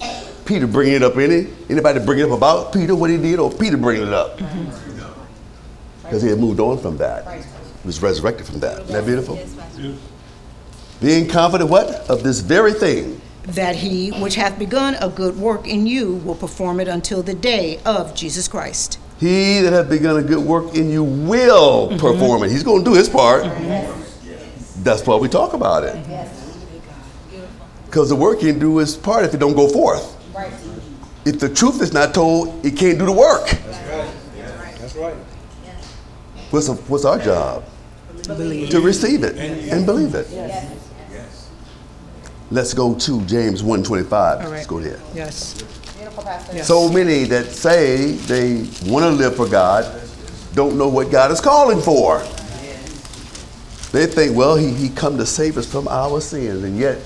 Peter 0.46 0.66
bringing 0.66 0.96
it 0.96 1.04
up 1.04 1.16
any. 1.18 1.48
Anybody 1.70 2.04
bring 2.04 2.20
it 2.20 2.24
up 2.24 2.32
about 2.32 2.74
Peter, 2.74 2.96
what 2.96 3.10
he 3.10 3.18
did, 3.18 3.40
or 3.40 3.52
Peter 3.52 3.78
bringing 3.78 4.08
it 4.08 4.14
up? 4.14 4.38
Mm-hmm. 4.38 6.02
Because 6.02 6.22
he 6.22 6.30
had 6.30 6.40
moved 6.40 6.60
on 6.60 6.80
from 6.80 6.98
that. 6.98 7.44
He 7.44 7.86
was 7.86 8.02
resurrected 8.02 8.48
from 8.48 8.60
that. 8.62 8.82
Isn't 8.84 8.94
that 8.94 9.06
beautiful? 9.06 9.40
Being 11.02 11.28
confident 11.28 11.70
what? 11.70 12.10
Of 12.10 12.24
this 12.24 12.40
very 12.40 12.74
thing. 12.74 13.22
That 13.44 13.76
he 13.76 14.10
which 14.10 14.36
hath 14.36 14.58
begun 14.58 14.96
a 14.96 15.10
good 15.10 15.38
work 15.38 15.68
in 15.68 15.86
you 15.86 16.16
will 16.16 16.36
perform 16.36 16.80
it 16.80 16.88
until 16.88 17.22
the 17.22 17.36
day 17.36 17.80
of 17.86 18.16
Jesus 18.16 18.48
Christ. 18.48 18.98
He 19.20 19.62
that 19.62 19.72
hath 19.72 19.90
begun 19.90 20.18
a 20.18 20.22
good 20.22 20.44
work 20.44 20.76
in 20.76 20.90
you 20.90 21.04
will 21.04 21.88
mm-hmm. 21.88 21.98
perform 21.98 22.44
it. 22.44 22.52
He's 22.52 22.64
going 22.64 22.84
to 22.84 22.92
do 22.92 22.96
his 22.96 23.08
part. 23.08 23.44
Mm-hmm. 23.44 24.84
That's 24.84 25.06
why 25.08 25.16
we 25.16 25.30
talk 25.30 25.54
about 25.54 25.84
it. 25.84 25.96
Because 27.86 28.10
the 28.10 28.16
work 28.16 28.42
can't 28.42 28.60
do 28.60 28.78
his 28.78 28.98
part 28.98 29.24
if 29.24 29.34
it 29.34 29.38
don't 29.38 29.56
go 29.56 29.70
forth. 29.70 30.18
Right. 30.36 30.52
If 31.26 31.40
the 31.40 31.50
truth 31.50 31.82
is 31.82 31.94
not 31.94 32.14
told, 32.14 32.66
it 32.66 32.78
can't 32.78 33.00
do 33.00 33.06
the 33.06 33.12
work. 33.12 33.50
That's 33.50 34.96
right. 34.96 35.16
What's, 36.52 36.68
what's 36.68 37.06
our 37.06 37.20
job? 37.20 37.64
To 38.24 38.82
receive 38.82 39.24
it 39.24 39.38
and 39.38 39.86
believe 39.86 40.14
it. 40.16 40.28
Yes. 40.32 40.76
Yes. 41.12 41.50
Let's 42.52 42.74
go 42.74 42.96
to 42.96 43.22
James 43.26 43.64
125. 43.64 44.12
All 44.14 44.44
right. 44.44 44.52
Let's 44.52 44.68
go 44.68 44.80
there. 44.80 45.00
Yes. 45.14 45.64
So 46.64 46.90
many 46.90 47.24
that 47.26 47.48
say 47.48 48.12
they 48.14 48.68
want 48.90 49.04
to 49.04 49.10
live 49.12 49.36
for 49.36 49.48
God 49.48 50.02
don't 50.54 50.78
know 50.78 50.88
what 50.88 51.12
God 51.12 51.32
is 51.32 51.42
calling 51.42 51.82
for. 51.82 52.20
They 53.92 54.06
think, 54.06 54.36
well, 54.36 54.56
he, 54.56 54.74
he 54.74 54.90
come 54.90 55.18
to 55.18 55.26
save 55.26 55.58
us 55.58 55.70
from 55.70 55.88
our 55.88 56.20
sins, 56.22 56.64
and 56.64 56.78
yet 56.78 57.00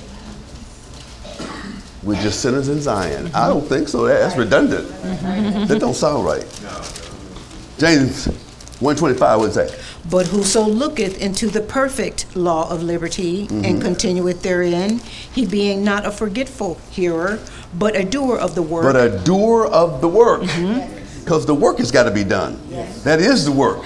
we're 2.04 2.22
just 2.22 2.42
sinners 2.42 2.70
in 2.70 2.80
Zion. 2.82 3.30
I 3.34 3.48
don't 3.48 3.66
think 3.66 3.88
so. 3.88 4.06
That- 4.06 4.20
That's 4.22 4.38
redundant. 4.38 4.88
Mm-hmm. 4.88 5.66
That 5.66 5.80
don't 5.80 5.94
sound 5.96 6.26
right. 6.26 6.46
James 7.78 8.26
125 8.80 9.40
would 9.40 9.54
say, 9.54 9.68
But 10.10 10.28
whoso 10.28 10.64
looketh 10.64 11.20
into 11.22 11.48
the 11.48 11.62
perfect 11.62 12.36
law 12.36 12.70
of 12.70 12.82
liberty 12.82 13.42
and 13.42 13.64
mm-hmm. 13.64 13.82
continueth 13.82 14.42
therein, 14.42 15.00
he 15.34 15.46
being 15.46 15.84
not 15.84 16.06
a 16.06 16.12
forgetful 16.12 16.80
hearer, 16.90 17.40
but 17.74 17.96
a 17.96 18.04
doer 18.04 18.38
of 18.38 18.56
the 18.56 18.62
word, 18.62 18.84
but 18.84 18.96
a 18.96 19.20
doer 19.24 19.66
of 19.66 20.02
the 20.02 20.08
work. 20.08 20.42
Mm-hmm. 20.42 21.24
Because 21.24 21.46
the 21.46 21.54
work 21.54 21.78
has 21.78 21.92
got 21.92 22.04
to 22.04 22.12
be 22.12 22.24
done. 22.24 22.60
That 23.04 23.20
is 23.20 23.46
the 23.46 23.52
work. 23.52 23.86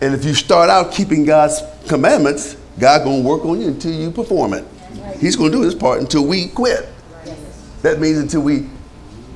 And 0.00 0.14
if 0.14 0.24
you 0.24 0.32
start 0.34 0.70
out 0.70 0.92
keeping 0.92 1.26
God's 1.26 1.60
commandments, 1.86 2.56
God 2.78 3.04
gonna 3.04 3.20
work 3.20 3.44
on 3.44 3.60
you 3.60 3.68
until 3.68 3.92
you 3.92 4.10
perform 4.10 4.54
it. 4.54 4.64
He's 5.18 5.36
gonna 5.36 5.50
do 5.50 5.60
his 5.60 5.74
part 5.74 6.00
until 6.00 6.26
we 6.26 6.48
quit. 6.48 6.88
That 7.82 8.00
means 8.00 8.18
until 8.18 8.40
we 8.40 8.68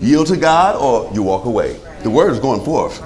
yield 0.00 0.28
to 0.28 0.36
God 0.38 0.76
or 0.76 1.12
you 1.14 1.22
walk 1.22 1.44
away. 1.44 1.78
The 2.02 2.10
word 2.10 2.32
is 2.32 2.38
going 2.38 2.64
forth. 2.64 3.02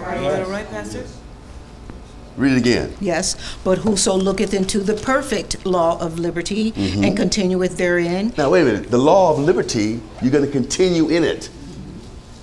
Read 2.39 2.53
it 2.53 2.59
again. 2.59 2.95
Yes, 3.01 3.37
but 3.65 3.79
whoso 3.79 4.15
looketh 4.15 4.55
into 4.55 4.79
the 4.79 4.95
perfect 4.95 5.67
law 5.67 6.01
of 6.01 6.21
liberty 6.21 6.71
mm-hmm. 6.71 7.03
and 7.03 7.17
continueth 7.17 7.77
therein, 7.77 8.33
Now 8.39 8.51
wait 8.51 8.63
a 8.63 8.65
minute. 8.65 8.91
The 8.93 8.99
law 8.99 9.33
of 9.33 9.41
liberty, 9.41 10.01
you're 10.23 10.31
gonna 10.31 10.47
continue 10.47 11.09
in 11.09 11.25
it. 11.25 11.51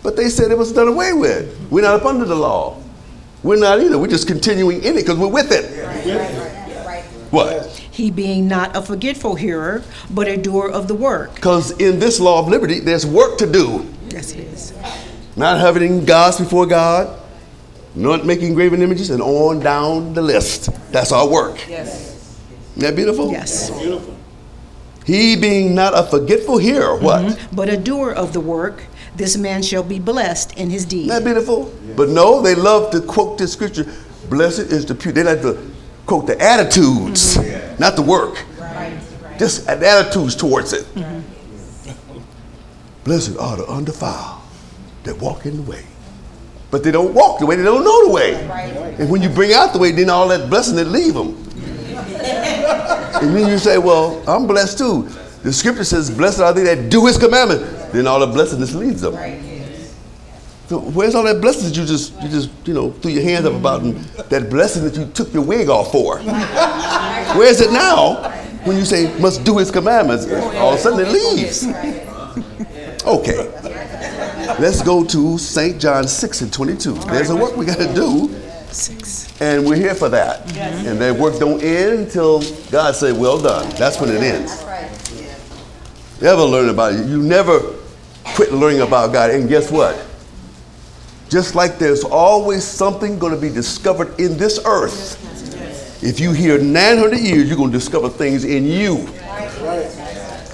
But 0.03 0.17
they 0.17 0.27
said 0.27 0.51
it 0.51 0.57
was 0.57 0.73
done 0.73 0.89
away 0.89 1.13
with. 1.13 1.71
We're 1.71 1.81
not 1.81 2.01
up 2.01 2.05
under 2.05 2.25
the 2.25 2.35
law. 2.35 2.77
We're 3.41 3.55
not 3.55 3.79
either. 3.79 3.97
We're 3.97 4.07
just 4.07 4.27
continuing 4.27 4.83
in 4.83 4.97
it 4.97 5.01
because 5.01 5.17
we're 5.17 5.29
with 5.29 5.51
it. 5.51 5.65
What? 7.31 7.67
he 7.95 8.11
being 8.11 8.47
not 8.47 8.75
a 8.75 8.81
forgetful 8.81 9.35
hearer, 9.35 9.81
but 10.09 10.27
a 10.27 10.35
doer 10.35 10.69
of 10.69 10.89
the 10.89 10.93
work. 10.93 11.35
Because 11.35 11.71
in 11.79 11.99
this 11.99 12.19
law 12.19 12.39
of 12.39 12.49
liberty, 12.49 12.81
there's 12.81 13.05
work 13.05 13.37
to 13.37 13.49
do. 13.49 13.89
Yes, 14.09 14.33
it 14.33 14.39
is. 14.39 14.73
Not 15.37 15.59
having 15.59 16.03
gods 16.03 16.37
before 16.37 16.65
God, 16.65 17.17
not 17.95 18.25
making 18.25 18.53
graven 18.53 18.81
images, 18.81 19.09
and 19.09 19.21
on 19.21 19.59
down 19.59 20.13
the 20.13 20.21
list. 20.21 20.69
That's 20.91 21.11
our 21.11 21.27
work. 21.27 21.67
Yes. 21.67 22.39
Isn't 22.75 22.81
that 22.81 22.95
beautiful? 22.95 23.31
Yes. 23.31 23.71
He 25.05 25.35
being 25.35 25.75
not 25.75 25.97
a 25.97 26.03
forgetful 26.03 26.57
hearer, 26.57 26.97
mm-hmm. 26.97 27.05
what? 27.05 27.47
But 27.53 27.69
a 27.69 27.77
doer 27.77 28.11
of 28.11 28.33
the 28.33 28.41
work, 28.41 28.83
this 29.15 29.37
man 29.37 29.61
shall 29.61 29.83
be 29.83 29.99
blessed 29.99 30.57
in 30.57 30.69
his 30.69 30.83
deed. 30.83 31.09
Isn't 31.09 31.23
that 31.23 31.23
beautiful? 31.23 31.71
But 31.95 32.09
no, 32.09 32.41
they 32.41 32.55
love 32.55 32.91
to 32.91 33.01
quote 33.01 33.37
this 33.37 33.53
scripture. 33.53 33.85
Blessed 34.29 34.71
is 34.71 34.85
the 34.85 34.95
pure. 34.95 35.13
They 35.13 35.23
like 35.23 35.41
to 35.43 35.71
quote 36.05 36.25
the 36.27 36.41
attitudes, 36.41 37.37
mm-hmm. 37.37 37.79
not 37.79 37.95
the 37.95 38.01
work. 38.01 38.43
Right. 38.59 38.99
Just 39.37 39.67
the 39.67 39.87
attitudes 39.87 40.35
towards 40.35 40.73
it. 40.73 40.85
Mm-hmm. 40.95 41.21
Blessed 43.03 43.37
are 43.37 43.57
the 43.57 43.67
undefiled 43.67 44.41
that 45.03 45.21
walk 45.21 45.45
in 45.45 45.57
the 45.57 45.61
way. 45.61 45.85
But 46.75 46.83
they 46.83 46.91
don't 46.91 47.13
walk 47.13 47.39
the 47.39 47.45
way, 47.45 47.55
they 47.55 47.63
don't 47.63 47.85
know 47.85 48.07
the 48.07 48.11
way. 48.11 48.33
And 48.99 49.09
when 49.09 49.21
you 49.21 49.29
bring 49.29 49.53
out 49.53 49.71
the 49.71 49.79
way, 49.79 49.93
then 49.93 50.09
all 50.09 50.27
that 50.27 50.49
blessing 50.49 50.75
that 50.75 50.89
leave 50.89 51.13
them. 51.13 51.29
and 51.95 53.33
then 53.33 53.49
you 53.49 53.57
say, 53.57 53.77
Well, 53.77 54.21
I'm 54.27 54.45
blessed 54.45 54.79
too. 54.79 55.03
The 55.41 55.53
scripture 55.53 55.85
says, 55.85 56.11
Blessed 56.11 56.41
are 56.41 56.51
they 56.51 56.63
that 56.63 56.89
do 56.89 57.05
his 57.05 57.17
commandment. 57.17 57.61
Then 57.93 58.07
all 58.07 58.19
the 58.19 58.27
blessedness 58.27 58.75
leaves 58.75 58.99
them. 58.99 59.13
So 60.67 60.81
where's 60.81 61.15
all 61.15 61.23
that 61.23 61.39
blessing 61.39 61.69
that 61.69 61.77
you 61.77 61.85
just 61.85 62.21
you 62.21 62.27
just 62.27 62.49
you 62.65 62.73
know 62.73 62.91
threw 62.91 63.11
your 63.11 63.23
hands 63.23 63.45
up 63.45 63.53
about 63.53 63.83
and 63.83 63.95
that 63.95 64.49
blessing 64.49 64.83
that 64.83 64.97
you 64.97 65.05
took 65.13 65.33
your 65.33 65.43
wig 65.43 65.69
off 65.69 65.93
for? 65.93 66.19
Where's 67.37 67.61
it 67.61 67.71
now? 67.71 68.31
When 68.65 68.75
you 68.75 68.83
say 68.83 69.17
must 69.21 69.45
do 69.45 69.59
his 69.59 69.71
commandments, 69.71 70.25
all 70.25 70.73
of 70.73 70.75
a 70.75 70.77
sudden 70.77 71.05
it 71.05 71.09
leaves. 71.09 71.67
Okay. 73.05 73.74
Let's 74.57 74.81
go 74.81 75.03
to 75.03 75.37
St. 75.37 75.81
John 75.81 76.07
6 76.07 76.41
and 76.41 76.53
22. 76.53 76.93
There's 76.93 77.29
a 77.29 77.35
work 77.35 77.57
we 77.57 77.65
got 77.65 77.77
to 77.77 77.93
do, 77.93 78.33
Six. 78.71 79.39
and 79.41 79.65
we're 79.65 79.75
here 79.75 79.93
for 79.93 80.07
that. 80.09 80.49
And 80.57 80.97
that 81.01 81.13
work 81.17 81.37
don't 81.39 81.61
end 81.61 81.99
until 81.99 82.41
God 82.71 82.95
say, 82.95 83.11
well 83.11 83.41
done. 83.41 83.69
That's 83.71 83.99
when 83.99 84.09
it 84.09 84.21
ends. 84.21 84.63
You 86.19 86.23
never 86.23 86.43
learn 86.43 86.69
about 86.69 86.93
it. 86.93 87.05
You 87.05 87.21
never 87.21 87.59
quit 88.23 88.53
learning 88.53 88.79
about 88.79 89.11
God. 89.11 89.31
And 89.31 89.49
guess 89.49 89.69
what? 89.69 90.05
Just 91.29 91.53
like 91.55 91.77
there's 91.77 92.05
always 92.05 92.63
something 92.63 93.19
going 93.19 93.35
to 93.35 93.41
be 93.41 93.49
discovered 93.49 94.17
in 94.19 94.37
this 94.37 94.59
earth. 94.65 95.21
If 96.01 96.19
you 96.21 96.31
hear 96.31 96.61
900 96.61 97.17
years, 97.19 97.47
you're 97.49 97.57
going 97.57 97.71
to 97.71 97.77
discover 97.77 98.07
things 98.07 98.45
in 98.45 98.63
you. 98.65 99.07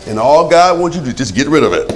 And 0.07 0.17
all 0.17 0.49
God 0.49 0.79
wants 0.79 0.97
you 0.97 1.03
to 1.03 1.05
do 1.05 1.11
is 1.11 1.17
just 1.17 1.35
get 1.35 1.47
rid 1.47 1.63
of 1.63 1.73
it. 1.73 1.91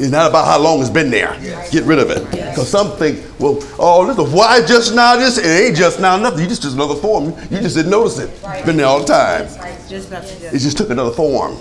It's 0.00 0.10
not 0.10 0.30
about 0.30 0.46
how 0.46 0.58
long 0.58 0.80
it's 0.80 0.88
been 0.88 1.10
there. 1.10 1.36
Get 1.70 1.84
rid 1.84 1.98
of 1.98 2.10
it. 2.10 2.24
Because 2.30 2.68
some 2.70 2.92
think, 2.92 3.22
well, 3.38 3.58
oh, 3.78 4.00
listen, 4.06 4.32
why 4.32 4.64
just 4.64 4.94
now 4.94 5.14
this? 5.16 5.36
It 5.36 5.46
ain't 5.46 5.76
just 5.76 6.00
now 6.00 6.16
nothing. 6.16 6.40
You 6.40 6.46
just 6.46 6.62
just 6.62 6.74
another 6.74 6.94
form. 6.94 7.34
You 7.50 7.60
just 7.60 7.76
didn't 7.76 7.90
notice 7.90 8.18
it. 8.18 8.30
It's 8.42 8.64
been 8.64 8.78
there 8.78 8.86
all 8.86 9.00
the 9.00 9.06
time. 9.06 9.46
It 9.90 10.58
just 10.58 10.78
took 10.78 10.88
another 10.88 11.10
form. 11.10 11.58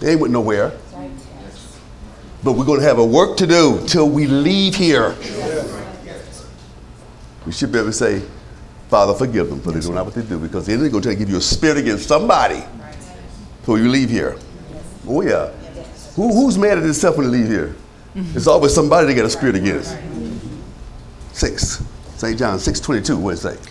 They 0.00 0.12
ain't 0.12 0.20
went 0.20 0.32
nowhere. 0.32 0.72
But 2.42 2.52
we're 2.52 2.64
going 2.64 2.80
to 2.80 2.86
have 2.86 2.98
a 2.98 3.04
work 3.04 3.36
to 3.36 3.46
do 3.46 3.86
till 3.86 4.08
we 4.08 4.26
leave 4.26 4.74
here. 4.74 5.14
We 7.46 7.52
should 7.52 7.70
be 7.70 7.78
able 7.78 7.90
to 7.90 7.92
say, 7.92 8.22
Father, 8.88 9.14
forgive 9.14 9.48
them, 9.48 9.60
for 9.60 9.70
they 9.70 9.78
don't 9.78 9.94
know 9.94 10.02
what 10.02 10.14
they 10.14 10.22
do. 10.22 10.38
Because 10.38 10.66
the 10.66 10.72
enemy's 10.72 10.90
going 10.90 11.02
to 11.02 11.08
try 11.08 11.14
to 11.14 11.18
give 11.18 11.30
you 11.30 11.36
a 11.36 11.40
spirit 11.40 11.76
against 11.76 12.08
somebody 12.08 12.64
before 13.60 13.78
you 13.78 13.88
leave 13.88 14.10
here. 14.10 14.36
Oh, 15.06 15.20
yeah. 15.20 15.52
Who, 16.16 16.32
who's 16.34 16.58
mad 16.58 16.78
at 16.78 16.84
himself 16.84 17.16
when 17.16 17.30
they 17.30 17.38
leave 17.38 17.48
here? 17.48 17.74
Mm-hmm. 18.14 18.36
It's 18.36 18.46
always 18.46 18.74
somebody 18.74 19.06
they 19.06 19.14
got 19.14 19.26
a 19.26 19.30
spirit 19.30 19.54
against. 19.56 19.96
Six. 21.32 21.82
St. 22.16 22.38
John 22.38 22.58
6 22.58 22.80
22, 22.80 23.16
what 23.16 23.30
does 23.32 23.44
it 23.44 23.58
say? 23.58 23.70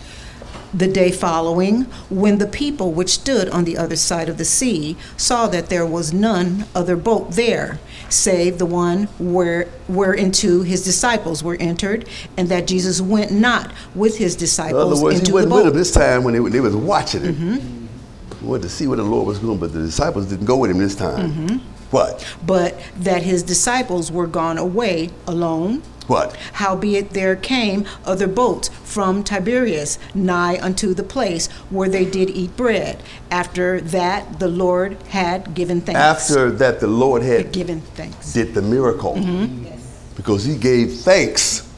The 0.72 0.86
day 0.88 1.10
following, 1.10 1.82
when 2.10 2.38
the 2.38 2.46
people 2.46 2.92
which 2.92 3.10
stood 3.10 3.48
on 3.48 3.64
the 3.64 3.76
other 3.76 3.96
side 3.96 4.28
of 4.28 4.38
the 4.38 4.44
sea 4.44 4.96
saw 5.16 5.48
that 5.48 5.68
there 5.68 5.84
was 5.84 6.12
none 6.12 6.64
other 6.76 6.96
boat 6.96 7.32
there, 7.32 7.80
save 8.08 8.58
the 8.58 8.66
one 8.66 9.04
where 9.18 9.64
whereinto 9.88 10.62
his 10.64 10.84
disciples 10.84 11.42
were 11.42 11.56
entered, 11.58 12.08
and 12.36 12.48
that 12.48 12.68
Jesus 12.68 13.00
went 13.00 13.32
not 13.32 13.72
with 13.96 14.18
his 14.18 14.34
In 14.34 14.40
disciples 14.40 14.92
other 14.92 15.02
words, 15.02 15.16
he 15.16 15.18
into 15.20 15.30
the 15.30 15.34
wasn't 15.34 15.54
with 15.54 15.64
them 15.64 15.74
this 15.74 15.90
time 15.90 16.22
when 16.22 16.34
they, 16.34 16.40
were- 16.40 16.50
they 16.50 16.60
was 16.60 16.76
watching 16.76 17.24
it. 17.24 17.34
Mm-hmm. 17.34 18.46
Wanted 18.46 18.62
to 18.62 18.68
see 18.70 18.86
what 18.86 18.96
the 18.96 19.02
Lord 19.04 19.26
was 19.26 19.40
doing, 19.40 19.58
but 19.58 19.72
the 19.72 19.80
disciples 19.80 20.26
didn't 20.26 20.46
go 20.46 20.56
with 20.56 20.70
him 20.70 20.78
this 20.78 20.94
time. 20.94 21.32
Mm-hmm. 21.32 21.79
What? 21.90 22.26
But 22.44 22.80
that 22.96 23.22
his 23.22 23.42
disciples 23.42 24.10
were 24.12 24.26
gone 24.26 24.58
away 24.58 25.10
alone. 25.26 25.82
What? 26.06 26.36
Howbeit 26.54 27.10
there 27.10 27.36
came 27.36 27.86
other 28.04 28.26
boats 28.26 28.68
from 28.68 29.22
Tiberias 29.22 29.98
nigh 30.14 30.58
unto 30.60 30.92
the 30.92 31.04
place 31.04 31.46
where 31.68 31.88
they 31.88 32.04
did 32.04 32.30
eat 32.30 32.56
bread. 32.56 33.02
After 33.30 33.80
that 33.80 34.40
the 34.40 34.48
Lord 34.48 35.00
had 35.08 35.54
given 35.54 35.80
thanks. 35.80 36.00
After 36.00 36.50
that, 36.50 36.80
the 36.80 36.88
Lord 36.88 37.22
had 37.22 37.52
given 37.52 37.80
thanks. 37.80 38.32
did 38.32 38.54
the 38.54 38.62
miracle 38.62 39.14
mm-hmm. 39.14 39.70
because 40.16 40.44
he 40.44 40.56
gave 40.56 40.94
thanks 40.94 41.68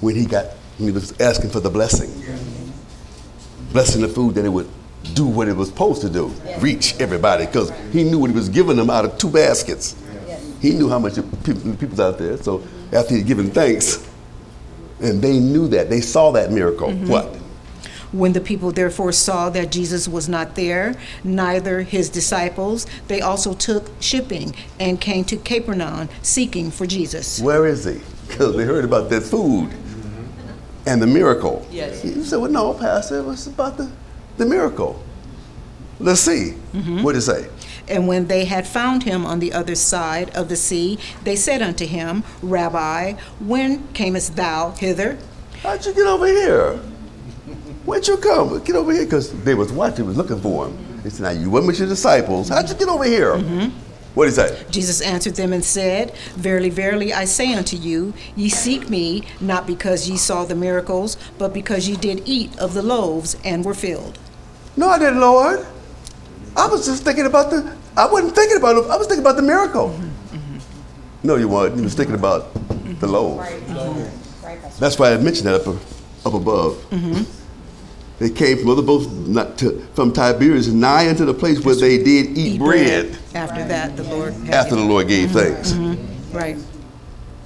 when 0.00 0.14
he 0.14 0.26
got 0.26 0.46
when 0.76 0.88
he 0.88 0.92
was 0.92 1.18
asking 1.20 1.50
for 1.50 1.60
the 1.60 1.70
blessing 1.70 2.10
blessing 3.72 4.02
the 4.02 4.08
food 4.08 4.34
that 4.34 4.44
it 4.44 4.50
would 4.50 4.68
do 5.14 5.26
what 5.26 5.48
it 5.48 5.56
was 5.56 5.68
supposed 5.68 6.00
to 6.00 6.08
do 6.08 6.26
reach 6.58 6.98
everybody 7.00 7.46
because 7.46 7.70
he 7.92 8.04
knew 8.04 8.18
what 8.18 8.30
he 8.30 8.36
was 8.36 8.48
giving 8.48 8.76
them 8.76 8.90
out 8.90 9.04
of 9.04 9.16
two 9.18 9.30
baskets 9.30 9.96
he 10.60 10.70
knew 10.70 10.88
how 10.88 10.98
much 10.98 11.16
people, 11.44 11.74
people's 11.76 12.00
out 12.00 12.18
there 12.18 12.36
so 12.36 12.62
after 12.92 13.14
he'd 13.14 13.26
given 13.26 13.50
thanks 13.50 14.08
and 15.00 15.20
they 15.20 15.38
knew 15.38 15.68
that 15.68 15.90
they 15.90 16.00
saw 16.00 16.30
that 16.30 16.50
miracle 16.50 16.88
mm-hmm. 16.88 17.08
what 17.08 17.36
When 18.12 18.34
the 18.34 18.40
people 18.42 18.72
therefore 18.72 19.10
saw 19.10 19.48
that 19.50 19.72
Jesus 19.72 20.06
was 20.06 20.28
not 20.28 20.54
there, 20.54 20.94
neither 21.24 21.80
his 21.80 22.10
disciples, 22.10 22.86
they 23.08 23.22
also 23.22 23.54
took 23.54 23.90
shipping 24.00 24.54
and 24.78 25.00
came 25.00 25.24
to 25.24 25.38
Capernaum 25.38 26.10
seeking 26.20 26.70
for 26.70 26.86
Jesus. 26.86 27.40
Where 27.40 27.64
is 27.66 27.84
he? 27.84 28.00
Because 28.28 28.54
they 28.54 28.64
heard 28.64 28.84
about 28.84 29.08
that 29.08 29.22
food 29.22 29.70
and 30.86 31.00
the 31.00 31.06
miracle. 31.06 31.66
Yes. 31.70 32.04
You 32.04 32.22
said, 32.22 32.36
well, 32.36 32.50
no, 32.50 32.74
Pastor, 32.74 33.18
it 33.20 33.24
was 33.24 33.46
about 33.46 33.78
the, 33.78 33.90
the 34.36 34.46
miracle. 34.46 35.02
Let's 36.00 36.20
see. 36.20 36.54
Mm-hmm. 36.72 37.02
What 37.02 37.12
did 37.12 37.18
it 37.18 37.22
say? 37.22 37.48
And 37.88 38.08
when 38.08 38.26
they 38.26 38.44
had 38.44 38.66
found 38.66 39.02
him 39.02 39.26
on 39.26 39.40
the 39.40 39.52
other 39.52 39.74
side 39.74 40.30
of 40.36 40.48
the 40.48 40.56
sea, 40.56 40.98
they 41.24 41.36
said 41.36 41.62
unto 41.62 41.86
him, 41.86 42.24
Rabbi, 42.40 43.14
when 43.40 43.86
camest 43.92 44.36
thou 44.36 44.70
hither? 44.70 45.18
How'd 45.62 45.84
you 45.84 45.92
get 45.92 46.06
over 46.06 46.26
here? 46.26 46.76
Where'd 47.84 48.06
you 48.06 48.16
come? 48.16 48.62
Get 48.62 48.76
over 48.76 48.92
here, 48.92 49.04
because 49.04 49.32
they 49.44 49.54
was 49.54 49.72
watching, 49.72 50.06
was 50.06 50.16
looking 50.16 50.40
for 50.40 50.66
him. 50.66 51.02
They 51.02 51.10
said, 51.10 51.22
now 51.22 51.30
you 51.30 51.50
went 51.50 51.66
with 51.66 51.78
your 51.78 51.88
disciples. 51.88 52.48
How'd 52.48 52.68
you 52.68 52.76
get 52.76 52.88
over 52.88 53.04
here? 53.04 53.34
Mm-hmm. 53.34 53.76
What 54.14 54.34
that? 54.36 54.70
Jesus 54.70 55.00
answered 55.00 55.36
them 55.36 55.52
and 55.52 55.64
said, 55.64 56.14
Verily, 56.36 56.68
verily, 56.68 57.14
I 57.14 57.24
say 57.24 57.54
unto 57.54 57.76
you, 57.76 58.12
ye 58.36 58.48
seek 58.50 58.90
me 58.90 59.24
not 59.40 59.66
because 59.66 60.08
ye 60.08 60.18
saw 60.18 60.44
the 60.44 60.54
miracles, 60.54 61.16
but 61.38 61.54
because 61.54 61.88
ye 61.88 61.96
did 61.96 62.22
eat 62.26 62.58
of 62.58 62.74
the 62.74 62.82
loaves 62.82 63.36
and 63.42 63.64
were 63.64 63.74
filled. 63.74 64.18
No, 64.76 64.90
I 64.90 64.98
didn't, 64.98 65.20
Lord. 65.20 65.66
I 66.56 66.66
was 66.66 66.84
just 66.84 67.04
thinking 67.04 67.24
about 67.24 67.50
the, 67.50 67.74
I 67.96 68.06
wasn't 68.10 68.34
thinking 68.34 68.58
about 68.58 68.76
it. 68.76 68.90
I 68.90 68.96
was 68.96 69.06
thinking 69.06 69.24
about 69.24 69.36
the 69.36 69.42
miracle. 69.42 69.88
Mm-hmm. 69.88 70.58
No, 71.22 71.36
you 71.36 71.48
weren't. 71.48 71.76
You 71.76 71.84
was 71.84 71.94
thinking 71.94 72.14
about 72.14 72.52
the 73.00 73.06
loaves. 73.06 73.48
That's 74.78 74.98
why 74.98 75.14
I 75.14 75.16
mentioned 75.16 75.46
that 75.46 75.66
up, 75.66 75.76
up 76.26 76.34
above. 76.34 76.74
Mm-hmm. 76.90 77.41
They 78.22 78.30
came 78.30 78.56
from 78.56 78.70
other 78.70 78.82
boats 78.82 79.08
not 79.08 79.58
to, 79.58 79.84
from 79.94 80.12
Tiberias 80.12 80.68
nigh 80.68 81.08
unto 81.10 81.24
the 81.24 81.34
place 81.34 81.58
where 81.64 81.74
they 81.74 81.98
did 81.98 82.38
eat, 82.38 82.60
bread, 82.60 83.18
After 83.34 83.64
that, 83.64 83.96
the 83.96 84.04
Lord 84.04 84.32
had 84.34 84.54
after 84.54 84.76
the 84.76 84.84
Lord 84.84 85.08
gave 85.08 85.30
mm-hmm. 85.30 85.38
thanks. 85.38 85.72
Mm-hmm. 85.72 86.36
Right. 86.36 86.56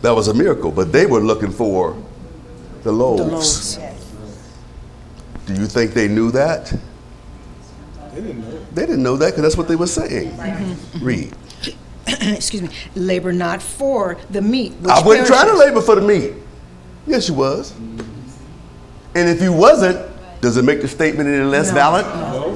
That 0.03 0.11
was 0.11 0.29
a 0.29 0.35
miracle, 0.35 0.71
but 0.71 0.93
they 0.93 1.07
were 1.07 1.21
looking 1.21 1.51
for 1.51 1.97
the 2.83 2.93
loaves. 2.93 3.77
The 3.79 3.81
loaves. 3.81 4.05
Do 5.47 5.55
you 5.55 5.67
think 5.67 5.95
they 5.95 6.09
knew 6.09 6.31
that? 6.33 6.67
They 8.13 8.21
didn't 8.21 8.43
know. 8.43 8.59
They 8.75 8.83
didn't 8.83 9.03
know 9.03 9.17
that 9.17 9.29
because 9.29 9.43
that's 9.45 9.57
what 9.57 9.69
they 9.69 9.77
were 9.77 9.87
saying. 9.87 10.33
Mm-hmm. 10.33 11.03
Read. 11.07 11.35
Excuse 12.07 12.61
me. 12.61 12.69
Labor 12.95 13.33
not 13.33 13.63
for 13.63 14.19
the 14.29 14.43
meat 14.43 14.75
which 14.75 14.91
I 14.91 15.03
wasn't 15.03 15.27
trying 15.27 15.47
to 15.49 15.57
labor 15.57 15.81
for 15.81 15.95
the 15.95 16.03
meat. 16.03 16.35
Yes, 17.07 17.31
you 17.31 17.35
was. 17.35 17.73
And 19.15 19.27
if 19.31 19.41
you 19.41 19.55
wasn't, 19.55 20.16
does 20.41 20.57
it 20.57 20.65
make 20.65 20.81
the 20.83 20.89
statement 20.89 21.29
any 21.29 21.45
less 21.45 21.71
valid? 21.71 22.05
No. 22.07 22.55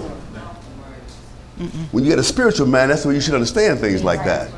valid? 1.59 1.73
When 1.93 2.05
you 2.05 2.11
get 2.11 2.19
a 2.19 2.25
spiritual 2.25 2.67
mind, 2.67 2.91
that's 2.91 3.05
when 3.05 3.15
you 3.15 3.21
should 3.21 3.35
understand 3.35 3.79
things 3.81 4.03
like 4.03 4.25
that. 4.25 4.51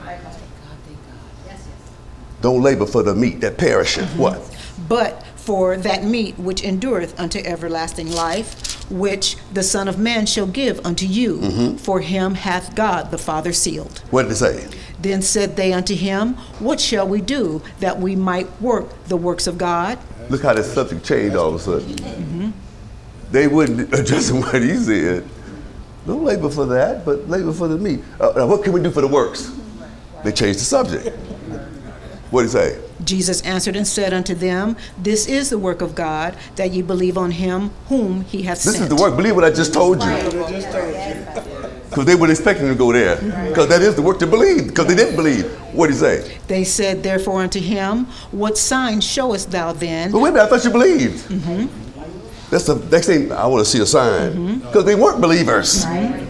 Don't 2.41 2.63
labor 2.63 2.87
for 2.87 3.03
the 3.03 3.15
meat 3.15 3.41
that 3.41 3.57
perisheth. 3.57 4.17
What? 4.17 4.41
But 4.89 5.23
for 5.37 5.77
that 5.77 6.05
meat 6.05 6.39
which 6.39 6.63
endureth 6.65 7.19
unto 7.19 7.39
everlasting 7.41 8.11
life, 8.13 8.89
which 8.91 9.37
the 9.53 9.63
Son 9.63 9.87
of 9.89 9.99
Man 9.99 10.27
shall 10.27 10.47
give 10.47 10.85
unto 10.85 11.07
you, 11.07 11.39
Mm-hmm. 11.39 11.77
for 11.77 12.01
him 12.01 12.35
hath 12.35 12.75
God 12.75 13.11
the 13.11 13.19
Father 13.19 13.53
sealed. 13.53 14.01
What 14.11 14.25
did 14.25 14.33
it 14.33 14.37
say? 14.37 14.69
Then 15.01 15.23
said 15.23 15.57
they 15.57 15.73
unto 15.73 15.95
him, 15.95 16.35
What 16.59 16.81
shall 16.81 17.07
we 17.09 17.21
do 17.21 17.63
that 17.81 17.99
we 17.99 18.15
might 18.17 18.61
work 18.61 19.05
the 19.07 19.17
works 19.17 19.47
of 19.47 19.57
God? 19.59 19.99
Look 20.29 20.43
how 20.43 20.55
the 20.55 20.63
subject 20.65 21.05
changed 21.05 21.37
all 21.37 21.49
of 21.49 21.55
a 21.55 21.59
sudden. 21.59 22.53
They 23.33 23.49
wouldn't 23.49 23.93
address 23.99 24.31
what 24.31 24.63
he 24.63 24.77
said. 24.77 25.27
Don't 26.07 26.25
labor 26.25 26.51
for 26.51 26.67
that, 26.67 27.05
but 27.05 27.29
labor 27.29 27.53
for 27.53 27.67
the 27.67 27.79
meat. 27.79 28.01
Uh, 28.21 28.33
now 28.37 28.47
what 28.47 28.63
can 28.63 28.73
we 28.73 28.83
do 28.83 28.91
for 28.91 29.01
the 29.01 29.09
works? 29.09 29.53
They 30.23 30.33
changed 30.33 30.61
the 30.61 30.65
subject. 30.65 31.17
What 32.31 32.43
did 32.43 32.49
he 32.49 32.53
say? 32.53 32.81
Jesus 33.05 33.41
answered 33.43 33.75
and 33.77 33.87
said 33.87 34.13
unto 34.13 34.35
them, 34.35 34.77
This 34.99 35.27
is 35.27 35.51
the 35.51 35.59
work 35.59 35.81
of 35.81 35.95
God, 35.95 36.37
that 36.57 36.73
ye 36.73 36.83
believe 36.83 37.19
on 37.19 37.31
him 37.33 37.71
whom 37.89 38.23
he 38.23 38.43
hath 38.43 38.63
This 38.63 38.75
sent. 38.75 38.75
This 38.75 38.83
is 38.83 38.89
the 38.89 39.03
work. 39.03 39.17
Believe 39.17 39.35
what 39.35 39.45
I 39.45 39.51
just 39.51 39.73
told 39.73 40.03
you. 40.03 40.11
Because 41.89 42.07
they 42.07 42.15
weren't 42.15 42.31
expecting 42.31 42.69
to 42.69 42.75
go 42.75 42.93
there. 42.93 43.17
Because 43.49 43.69
that 43.69 43.83
is 43.83 43.95
the 43.95 44.03
work 44.03 44.19
to 44.21 44.27
believe. 44.27 44.69
Because 44.69 44.87
they 44.87 44.95
didn't 44.95 45.17
believe. 45.17 45.45
What 45.75 45.89
did 45.89 45.95
he 45.95 45.99
say? 45.99 46.39
They 46.49 46.65
said 46.65 47.03
therefore 47.03 47.43
unto 47.43 47.61
him, 47.61 48.07
What 48.31 48.57
sign 48.57 49.01
showest 49.01 49.51
thou 49.51 49.73
then? 49.73 50.11
But 50.13 50.21
wait 50.21 50.31
a 50.31 50.33
minute, 50.33 50.47
I 50.47 50.49
thought 50.49 50.65
you 50.65 50.71
believed. 50.71 51.31
That's 52.53 52.67
the 52.67 52.75
next 52.75 53.07
thing 53.07 53.33
I 53.33 53.47
want 53.47 53.65
to 53.65 53.71
see 53.71 53.81
a 53.81 53.87
sign. 53.87 54.33
Mm-hmm. 54.33 54.67
Because 54.67 54.85
they 54.85 54.95
weren't 54.95 55.23
believers. 55.23 55.87
They 55.87 56.27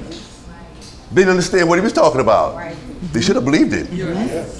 didn't 1.12 1.30
understand 1.30 1.68
what 1.68 1.80
he 1.80 1.82
was 1.82 1.92
talking 1.92 2.20
about. 2.20 2.72
They 3.12 3.20
should 3.20 3.34
have 3.34 3.44
believed 3.44 3.72
it. 3.72 3.88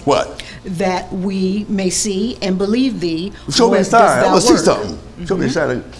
What? 0.04 0.42
That 0.64 1.12
we 1.12 1.64
may 1.68 1.88
see 1.88 2.36
and 2.42 2.58
believe 2.58 2.98
thee. 2.98 3.32
Show 3.48 3.70
me 3.70 3.78
a 3.78 3.84
sign. 3.84 4.24
I 4.24 4.26
want 4.26 4.42
to 4.42 4.48
see 4.48 4.56
something. 4.56 4.98
Show 5.24 5.36
me 5.36 5.46
a 5.46 5.48
mm-hmm. 5.48 5.82
sign. 5.82 5.92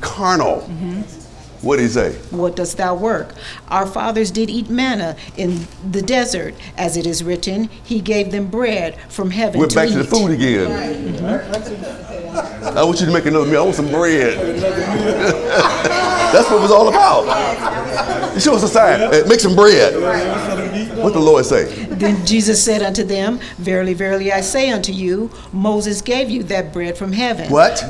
Carnal. 0.00 0.62
Mm-hmm. 0.62 1.23
What 1.64 1.76
did 1.76 1.82
he 1.84 1.88
say? 1.88 2.12
What 2.30 2.56
dost 2.56 2.76
thou 2.76 2.94
work? 2.94 3.34
Our 3.68 3.86
fathers 3.86 4.30
did 4.30 4.50
eat 4.50 4.68
manna 4.68 5.16
in 5.36 5.66
the 5.90 6.02
desert, 6.02 6.54
as 6.76 6.96
it 6.96 7.06
is 7.06 7.24
written, 7.24 7.70
He 7.82 8.00
gave 8.00 8.30
them 8.30 8.48
bread 8.48 9.00
from 9.10 9.30
heaven 9.30 9.58
Went 9.60 9.70
to 9.72 9.76
back 9.76 9.88
eat. 9.88 9.92
to 9.92 9.98
the 9.98 10.04
food 10.04 10.30
again. 10.32 11.24
I 12.76 12.82
want 12.82 13.00
you 13.00 13.06
to 13.06 13.12
make 13.12 13.26
another 13.26 13.46
meal. 13.46 13.60
I 13.60 13.64
want 13.64 13.76
some 13.76 13.88
bread. 13.90 14.36
That's 16.32 16.50
what 16.50 16.58
it 16.58 16.62
was 16.62 16.70
all 16.70 16.88
about. 16.88 18.40
Show 18.40 18.54
us 18.56 18.62
a 18.64 18.68
sign. 18.68 19.00
Uh, 19.00 19.22
Make 19.28 19.38
some 19.40 19.54
bread. 19.54 19.94
What 20.98 21.12
the 21.12 21.20
Lord 21.20 21.44
say? 21.44 21.72
Then 21.86 22.24
Jesus 22.26 22.62
said 22.62 22.82
unto 22.82 23.04
them, 23.04 23.38
Verily, 23.58 23.94
verily, 23.94 24.32
I 24.32 24.40
say 24.40 24.70
unto 24.70 24.90
you, 24.92 25.30
Moses 25.52 26.00
gave 26.02 26.30
you 26.30 26.42
that 26.44 26.72
bread 26.72 26.96
from 26.98 27.12
heaven. 27.12 27.50
What? 27.50 27.84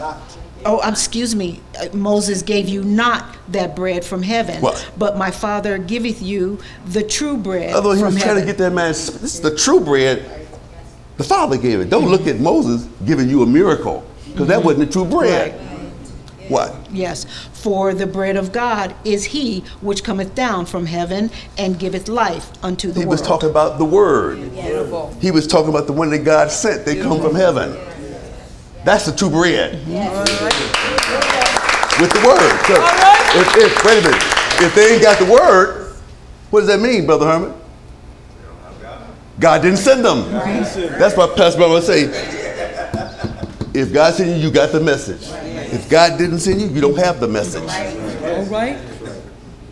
Oh, 0.66 0.80
excuse 0.88 1.34
me. 1.34 1.60
Uh, 1.78 1.94
Moses 1.94 2.42
gave 2.42 2.68
you 2.68 2.82
not 2.84 3.36
that 3.48 3.76
bread 3.76 4.04
from 4.04 4.22
heaven. 4.22 4.60
What? 4.62 4.90
But 4.96 5.16
my 5.18 5.30
Father 5.30 5.78
giveth 5.78 6.22
you 6.22 6.58
the 6.86 7.02
true 7.02 7.36
bread 7.36 7.74
Although 7.74 7.92
he 7.92 8.00
from 8.00 8.14
was 8.14 8.22
trying 8.22 8.36
heaven. 8.36 8.42
to 8.42 8.46
get 8.46 8.58
that 8.58 8.72
man, 8.72 8.88
this 8.88 9.08
is 9.22 9.40
the 9.40 9.54
true 9.54 9.80
bread. 9.80 10.46
The 11.16 11.24
Father 11.24 11.56
gave 11.58 11.80
it. 11.80 11.90
Don't 11.90 12.08
look 12.08 12.26
at 12.26 12.40
Moses 12.40 12.88
giving 13.04 13.28
you 13.28 13.42
a 13.42 13.46
miracle, 13.46 14.04
because 14.32 14.48
that 14.48 14.64
wasn't 14.64 14.86
the 14.86 14.92
true 14.92 15.04
bread. 15.04 15.52
What? 16.48 16.74
Yes, 16.90 17.24
for 17.52 17.94
the 17.94 18.06
bread 18.06 18.36
of 18.36 18.52
God 18.52 18.94
is 19.04 19.24
he 19.24 19.60
which 19.80 20.04
cometh 20.04 20.34
down 20.34 20.66
from 20.66 20.84
heaven 20.84 21.30
and 21.56 21.78
giveth 21.78 22.06
life 22.08 22.50
unto 22.62 22.88
the 22.88 23.00
He 23.00 23.06
world. 23.06 23.18
He 23.18 23.22
was 23.22 23.22
talking 23.22 23.48
about 23.48 23.78
the 23.78 23.84
Word. 23.84 24.38
He 25.22 25.30
was 25.30 25.46
talking 25.46 25.70
about 25.70 25.86
the 25.86 25.94
one 25.94 26.10
that 26.10 26.18
God 26.24 26.50
sent. 26.50 26.84
They 26.84 27.00
come 27.00 27.20
from 27.22 27.34
heaven. 27.34 27.74
That's 28.84 29.06
the 29.06 29.12
true 29.16 29.30
bread. 29.30 29.72
With 32.00 32.12
the 32.12 32.20
Word. 32.26 32.60
So 32.66 32.74
if, 33.40 33.56
if, 33.56 33.84
wait 33.84 33.98
a 33.98 34.02
minute. 34.08 34.22
If 34.60 34.74
they 34.74 34.94
ain't 34.94 35.02
got 35.02 35.18
the 35.18 35.24
Word, 35.24 35.96
what 36.50 36.60
does 36.60 36.68
that 36.68 36.80
mean, 36.80 37.06
Brother 37.06 37.26
Herman? 37.26 37.54
God 39.40 39.62
didn't 39.62 39.78
send 39.78 40.04
them. 40.04 40.30
That's 40.30 41.16
what 41.16 41.36
Pastor 41.36 41.58
Brown 41.58 41.70
would 41.72 41.82
say. 41.82 42.04
If 43.74 43.92
God 43.92 44.14
sent 44.14 44.30
you, 44.30 44.36
you 44.36 44.50
got 44.52 44.70
the 44.70 44.80
message. 44.80 45.22
If 45.72 45.90
God 45.90 46.16
didn't 46.18 46.38
send 46.38 46.60
you, 46.60 46.68
you 46.68 46.80
don't 46.80 46.98
have 46.98 47.18
the 47.18 47.26
message. 47.26 47.62
All 47.62 48.44
right. 48.44 48.78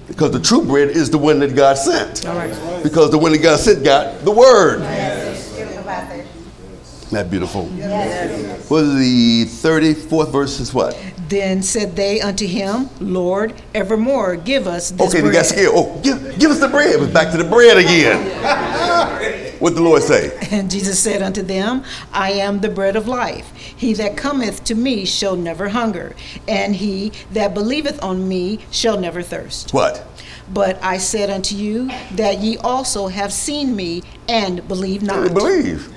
Because 0.08 0.32
the 0.32 0.40
true 0.40 0.64
bread 0.64 0.90
is 0.90 1.10
the 1.10 1.18
one 1.18 1.38
that 1.38 1.54
God 1.54 1.78
sent. 1.78 2.26
All 2.26 2.36
right. 2.36 2.82
Because 2.82 3.10
the 3.10 3.18
one 3.18 3.30
that 3.32 3.42
God 3.42 3.60
sent 3.60 3.84
got 3.84 4.24
the 4.24 4.32
word. 4.32 4.82
That 7.12 7.30
beautiful. 7.30 7.70
Yes. 7.76 8.70
What 8.70 8.84
is 8.84 8.94
the 8.94 9.44
34th 9.44 10.32
verse 10.32 10.60
is 10.60 10.72
what? 10.72 10.98
Then 11.28 11.62
said 11.62 11.94
they 11.94 12.22
unto 12.22 12.46
him, 12.46 12.88
Lord, 13.00 13.52
evermore 13.74 14.36
give 14.36 14.66
us 14.66 14.90
this 14.90 14.96
bread. 14.96 15.08
Okay, 15.10 15.20
they 15.20 15.30
got 15.30 15.44
scared. 15.44 15.72
Oh, 15.72 16.00
give, 16.02 16.38
give 16.38 16.50
us 16.50 16.58
the 16.58 16.68
bread. 16.68 16.98
We're 16.98 17.12
back 17.12 17.30
to 17.32 17.36
the 17.36 17.44
bread 17.44 17.76
again. 17.76 19.58
what 19.60 19.74
the 19.74 19.82
Lord 19.82 20.02
say? 20.02 20.34
And 20.50 20.70
Jesus 20.70 20.98
said 20.98 21.20
unto 21.20 21.42
them, 21.42 21.84
I 22.14 22.32
am 22.32 22.60
the 22.60 22.70
bread 22.70 22.96
of 22.96 23.06
life. 23.06 23.54
He 23.54 23.92
that 23.92 24.16
cometh 24.16 24.64
to 24.64 24.74
me 24.74 25.04
shall 25.04 25.36
never 25.36 25.68
hunger, 25.68 26.16
and 26.48 26.74
he 26.76 27.12
that 27.32 27.52
believeth 27.52 28.02
on 28.02 28.26
me 28.26 28.60
shall 28.70 28.98
never 28.98 29.20
thirst. 29.20 29.74
What? 29.74 30.06
But 30.50 30.82
I 30.82 30.96
said 30.96 31.28
unto 31.28 31.56
you 31.56 31.90
that 32.12 32.38
ye 32.38 32.56
also 32.56 33.08
have 33.08 33.34
seen 33.34 33.76
me 33.76 34.02
and 34.28 34.66
believe 34.66 35.02
not. 35.02 35.34
believe. 35.34 35.92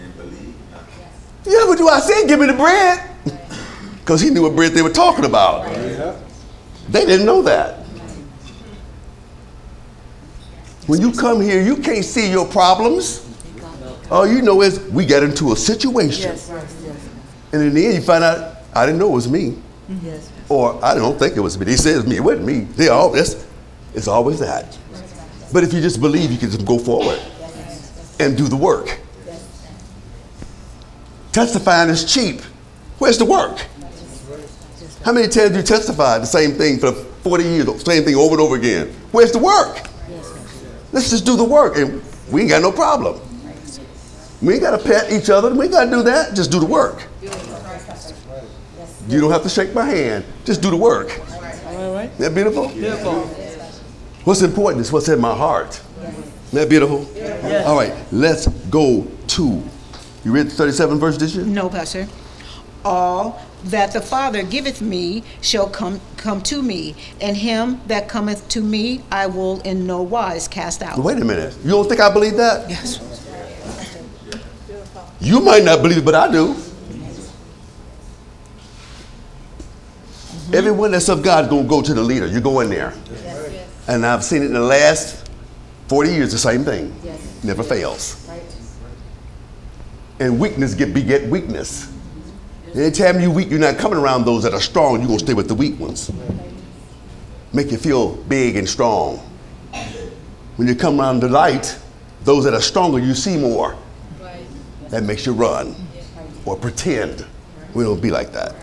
Yeah, 1.45 1.63
but 1.67 1.77
do 1.77 1.87
I 1.87 1.99
say 1.99 2.27
give 2.27 2.39
me 2.39 2.47
the 2.47 2.53
bread? 2.53 3.11
Because 3.99 4.21
he 4.21 4.29
knew 4.29 4.43
what 4.43 4.55
bread 4.55 4.73
they 4.73 4.83
were 4.83 4.91
talking 4.91 5.25
about. 5.25 5.65
They 6.89 7.07
didn't 7.07 7.25
know 7.25 7.41
that. 7.41 7.79
When 10.85 11.01
you 11.01 11.11
come 11.11 11.41
here, 11.41 11.59
you 11.59 11.77
can't 11.77 12.05
see 12.05 12.29
your 12.29 12.45
problems. 12.45 13.27
All 14.11 14.27
you 14.27 14.43
know 14.43 14.61
is 14.61 14.79
we 14.91 15.07
get 15.07 15.23
into 15.23 15.53
a 15.53 15.55
situation. 15.55 16.37
And 17.51 17.63
in 17.63 17.73
the 17.73 17.85
end, 17.85 17.95
you 17.95 18.01
find 18.01 18.23
out, 18.23 18.57
I 18.75 18.85
didn't 18.85 18.99
know 18.99 19.07
it 19.07 19.15
was 19.15 19.27
me. 19.27 19.57
Or 20.49 20.77
I 20.85 20.93
don't 20.93 21.17
think 21.17 21.35
it 21.35 21.39
was 21.39 21.57
me. 21.57 21.65
They 21.65 21.75
said 21.75 21.97
it's 21.97 22.07
me. 22.07 22.17
It 22.17 22.23
wasn't 22.23 22.45
me. 22.45 22.59
They 22.75 22.89
all 22.89 23.15
it's, 23.15 23.43
it's 23.95 24.07
always 24.07 24.37
that. 24.39 24.77
But 25.51 25.63
if 25.63 25.73
you 25.73 25.81
just 25.81 25.99
believe, 25.99 26.31
you 26.31 26.37
can 26.37 26.51
just 26.51 26.63
go 26.65 26.77
forward 26.77 27.19
and 28.19 28.37
do 28.37 28.47
the 28.47 28.55
work. 28.55 28.99
Testifying 31.35 31.89
is 31.89 32.05
cheap. 32.05 32.39
Where's 32.97 33.17
the 33.17 33.25
work? 33.25 33.59
How 35.03 35.11
many 35.11 35.27
times 35.27 35.49
do 35.49 35.57
you 35.57 35.63
testify 35.63 36.17
the 36.17 36.25
same 36.25 36.51
thing 36.51 36.79
for 36.79 36.93
40 36.93 37.43
years, 37.43 37.83
same 37.83 38.05
thing 38.05 38.15
over 38.15 38.35
and 38.35 38.41
over 38.41 38.55
again? 38.55 38.87
Where's 39.11 39.33
the 39.33 39.39
work? 39.39 39.85
Let's 40.93 41.09
just 41.09 41.25
do 41.25 41.35
the 41.35 41.43
work, 41.43 41.75
and 41.75 42.01
we 42.31 42.39
ain't 42.39 42.51
got 42.51 42.61
no 42.61 42.71
problem. 42.71 43.19
We 44.41 44.53
ain't 44.53 44.61
got 44.61 44.79
to 44.79 44.83
pet 44.87 45.11
each 45.11 45.29
other. 45.29 45.53
We 45.53 45.65
ain't 45.65 45.73
got 45.73 45.83
to 45.83 45.91
do 45.91 46.03
that. 46.03 46.35
Just 46.35 46.51
do 46.53 46.59
the 46.61 46.65
work. 46.65 47.03
You 49.09 49.19
don't 49.19 49.29
have 49.29 49.43
to 49.43 49.49
shake 49.49 49.73
my 49.73 49.83
hand. 49.83 50.23
Just 50.45 50.61
do 50.61 50.69
the 50.69 50.77
work. 50.77 51.09
Isn't 51.09 52.17
that 52.17 52.33
beautiful? 52.33 52.69
Beautiful. 52.69 53.23
What's 54.23 54.41
important 54.41 54.79
is 54.79 54.93
what's 54.93 55.09
in 55.09 55.19
my 55.19 55.35
heart. 55.35 55.81
Isn't 55.99 56.23
that 56.53 56.69
beautiful? 56.69 57.05
All 57.67 57.75
right, 57.75 57.93
let's 58.13 58.47
go 58.69 59.05
to. 59.27 59.69
You 60.25 60.31
read 60.31 60.47
the 60.47 60.51
37 60.51 60.99
verse, 60.99 61.17
did 61.17 61.35
you? 61.35 61.45
No, 61.45 61.69
Pastor. 61.69 62.07
All 62.83 63.41
that 63.65 63.93
the 63.93 64.01
Father 64.01 64.43
giveth 64.43 64.81
me 64.81 65.23
shall 65.39 65.69
come 65.69 66.01
come 66.17 66.41
to 66.43 66.61
me, 66.61 66.95
and 67.21 67.37
him 67.37 67.79
that 67.87 68.09
cometh 68.09 68.47
to 68.49 68.61
me 68.61 69.03
I 69.11 69.27
will 69.27 69.61
in 69.61 69.85
no 69.85 70.01
wise 70.01 70.47
cast 70.47 70.81
out. 70.81 70.97
Wait 70.97 71.19
a 71.19 71.25
minute. 71.25 71.55
You 71.63 71.71
don't 71.71 71.87
think 71.87 72.01
I 72.01 72.11
believe 72.11 72.37
that? 72.37 72.69
Yes. 72.69 72.99
You 75.19 75.41
might 75.41 75.63
not 75.63 75.81
believe 75.81 75.99
it, 75.99 76.05
but 76.05 76.15
I 76.15 76.31
do. 76.31 76.53
Mm-hmm. 76.53 77.35
Everyone 80.55 80.91
that's 80.91 81.09
of 81.09 81.23
God 81.23 81.49
gonna 81.49 81.67
go 81.67 81.81
to 81.81 81.93
the 81.93 82.03
leader. 82.03 82.27
You 82.27 82.41
go 82.41 82.59
in 82.61 82.69
there. 82.69 82.93
And 83.87 84.05
I've 84.05 84.23
seen 84.23 84.41
it 84.41 84.47
in 84.47 84.53
the 84.53 84.59
last 84.59 85.29
40 85.87 86.11
years, 86.11 86.31
the 86.31 86.39
same 86.39 86.63
thing. 86.63 86.95
Never 87.43 87.63
fails. 87.63 88.24
And 90.19 90.39
weakness 90.39 90.73
get 90.73 90.93
beget 90.93 91.27
weakness. 91.29 91.91
Anytime 92.73 93.19
you 93.19 93.31
weak, 93.31 93.49
you're 93.49 93.59
not 93.59 93.77
coming 93.77 93.97
around 93.99 94.25
those 94.25 94.43
that 94.43 94.53
are 94.53 94.61
strong, 94.61 94.99
you're 94.99 95.07
gonna 95.07 95.19
stay 95.19 95.33
with 95.33 95.47
the 95.47 95.55
weak 95.55 95.79
ones. 95.79 96.11
Make 97.53 97.71
you 97.71 97.77
feel 97.77 98.15
big 98.15 98.57
and 98.57 98.67
strong. 98.67 99.19
When 100.57 100.67
you 100.67 100.75
come 100.75 100.99
around 100.99 101.21
the 101.21 101.29
light, 101.29 101.77
those 102.23 102.43
that 102.45 102.53
are 102.53 102.61
stronger, 102.61 102.99
you 102.99 103.13
see 103.13 103.37
more. 103.37 103.77
That 104.89 105.03
makes 105.03 105.25
you 105.25 105.33
run 105.33 105.75
or 106.45 106.55
pretend. 106.55 107.25
We 107.73 107.83
don't 107.83 108.01
be 108.01 108.11
like 108.11 108.31
that. 108.31 108.55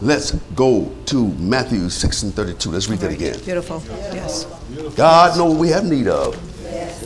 Let's 0.00 0.32
go 0.56 0.92
to 1.06 1.28
Matthew 1.34 1.88
6 1.88 2.22
and 2.24 2.34
32. 2.34 2.70
Let's 2.70 2.88
read 2.88 2.98
that 3.00 3.12
again. 3.12 3.38
Beautiful. 3.44 3.82
Yes. 4.12 4.46
God 4.96 5.38
knows 5.38 5.52
what 5.52 5.60
we 5.60 5.68
have 5.68 5.84
need 5.84 6.08
of. 6.08 6.51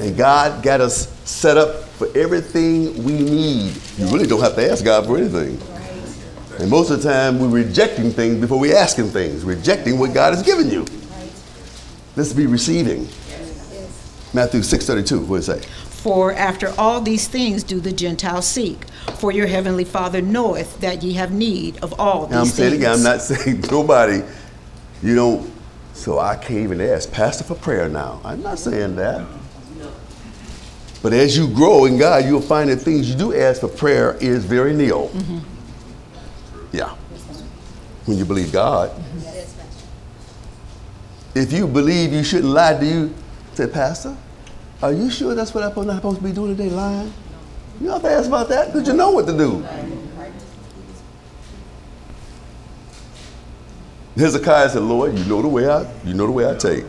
And 0.01 0.17
God 0.17 0.63
got 0.63 0.81
us 0.81 1.09
set 1.29 1.57
up 1.57 1.85
for 1.85 2.09
everything 2.17 3.03
we 3.05 3.13
need. 3.13 3.75
You 3.99 4.07
really 4.07 4.27
don't 4.27 4.41
have 4.41 4.55
to 4.57 4.71
ask 4.71 4.85
God 4.85 5.07
for 5.07 5.17
anything. 5.17 5.61
And 6.59 6.71
most 6.71 6.91
of 6.91 7.03
the 7.03 7.09
time, 7.09 7.39
we're 7.39 7.49
rejecting 7.49 8.11
things 8.11 8.41
before 8.41 8.59
we're 8.59 8.77
asking 8.77 9.09
things, 9.11 9.45
rejecting 9.45 9.99
what 9.99 10.15
God 10.15 10.35
has 10.35 10.43
given 10.43 10.71
you. 10.71 10.87
Let's 12.17 12.33
be 12.33 12.47
receiving. 12.47 13.09
Matthew 14.33 14.63
6:32. 14.63 15.21
What 15.27 15.37
does 15.39 15.49
it 15.49 15.63
say? 15.63 15.69
For 15.91 16.33
after 16.33 16.73
all 16.79 17.01
these 17.01 17.27
things 17.29 17.63
do 17.63 17.81
the 17.81 17.93
Gentiles 17.93 18.47
seek. 18.47 18.85
For 19.19 19.33
your 19.33 19.47
heavenly 19.47 19.85
Father 19.85 20.21
knoweth 20.23 20.81
that 20.81 21.03
ye 21.03 21.15
have 21.15 21.33
need 21.33 21.79
of 21.83 21.99
all 21.99 22.27
these 22.27 22.33
Now, 22.33 22.41
I'm 22.41 22.47
saying 22.47 22.71
things. 22.71 22.83
again, 22.83 22.93
I'm 22.95 23.03
not 23.03 23.23
saying 23.23 23.61
nobody, 23.71 24.23
you 25.03 25.15
don't, 25.15 25.51
so 25.95 26.19
I 26.19 26.37
can't 26.37 26.61
even 26.61 26.81
ask 26.81 27.11
Pastor 27.11 27.45
for 27.45 27.55
prayer 27.55 27.89
now. 27.89 28.21
I'm 28.25 28.43
not 28.43 28.59
saying 28.59 28.97
that. 28.97 29.27
But 31.07 31.13
as 31.13 31.37
you 31.37 31.47
grow 31.47 31.85
in 31.85 31.99
God, 31.99 32.25
you'll 32.25 32.41
find 32.41 32.69
that 32.69 32.79
things 32.79 33.09
you 33.09 33.15
do 33.15 33.33
ask 33.33 33.61
for 33.61 33.69
prayer 33.69 34.17
is 34.17 34.45
very 34.45 34.73
nil. 34.73 35.09
Mm-hmm. 35.11 35.39
Yeah. 36.73 36.97
When 38.07 38.19
you 38.19 38.25
believe 38.25 38.53
God. 38.53 38.91
If 41.33 41.53
you 41.53 41.69
believe 41.69 42.13
you 42.13 42.25
shouldn't 42.25 42.53
lie, 42.53 42.77
to 42.77 42.85
you 42.85 43.15
say, 43.55 43.69
Pastor, 43.69 44.17
are 44.83 44.93
you 44.93 45.09
sure 45.09 45.37
that's 45.37 45.55
what 45.55 45.63
I'm 45.63 45.87
not 45.87 45.95
supposed 45.95 46.19
to 46.19 46.25
be 46.25 46.33
doing 46.33 46.57
today, 46.57 46.71
lying? 46.71 47.13
You 47.81 47.87
don't 47.87 48.03
have 48.03 48.03
to 48.03 48.11
ask 48.11 48.27
about 48.27 48.49
that 48.49 48.73
because 48.73 48.89
you 48.89 48.95
know 48.95 49.13
what 49.13 49.29
to 49.29 49.39
do. 49.39 49.65
Hezekiah 54.17 54.71
said, 54.71 54.83
Lord, 54.83 55.17
you 55.17 55.25
know 55.27 55.41
the 55.41 55.47
way 55.47 55.71
I, 55.71 55.89
you 56.03 56.15
know 56.15 56.27
the 56.27 56.33
way 56.33 56.51
I 56.51 56.57
take. 56.57 56.85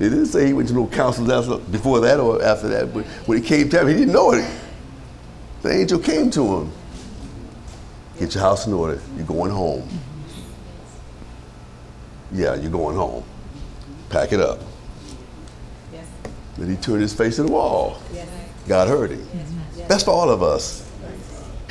He 0.00 0.08
didn't 0.08 0.26
say 0.26 0.46
he 0.46 0.54
went 0.54 0.66
to 0.68 0.74
no 0.74 0.86
counselors 0.86 1.28
after, 1.30 1.58
before 1.70 2.00
that 2.00 2.18
or 2.18 2.42
after 2.42 2.68
that, 2.68 2.94
but 2.94 3.04
when 3.26 3.36
he 3.36 3.46
came 3.46 3.68
to 3.68 3.80
him, 3.82 3.88
he 3.88 3.92
didn't 3.92 4.14
know 4.14 4.32
it. 4.32 4.50
The 5.60 5.70
angel 5.70 5.98
came 5.98 6.30
to 6.30 6.60
him. 6.60 6.72
Get 8.18 8.34
your 8.34 8.42
house 8.42 8.66
in 8.66 8.72
order. 8.72 8.98
You're 9.18 9.26
going 9.26 9.50
home. 9.50 9.86
Yeah, 12.32 12.54
you're 12.54 12.70
going 12.70 12.96
home. 12.96 13.24
Pack 14.08 14.32
it 14.32 14.40
up. 14.40 14.60
Then 16.56 16.70
he 16.70 16.76
turned 16.76 17.02
his 17.02 17.12
face 17.12 17.36
to 17.36 17.42
the 17.42 17.52
wall. 17.52 18.00
God 18.66 18.88
heard 18.88 19.10
him. 19.10 19.26
That's 19.86 20.04
for 20.04 20.12
all 20.12 20.30
of 20.30 20.42
us. 20.42 20.90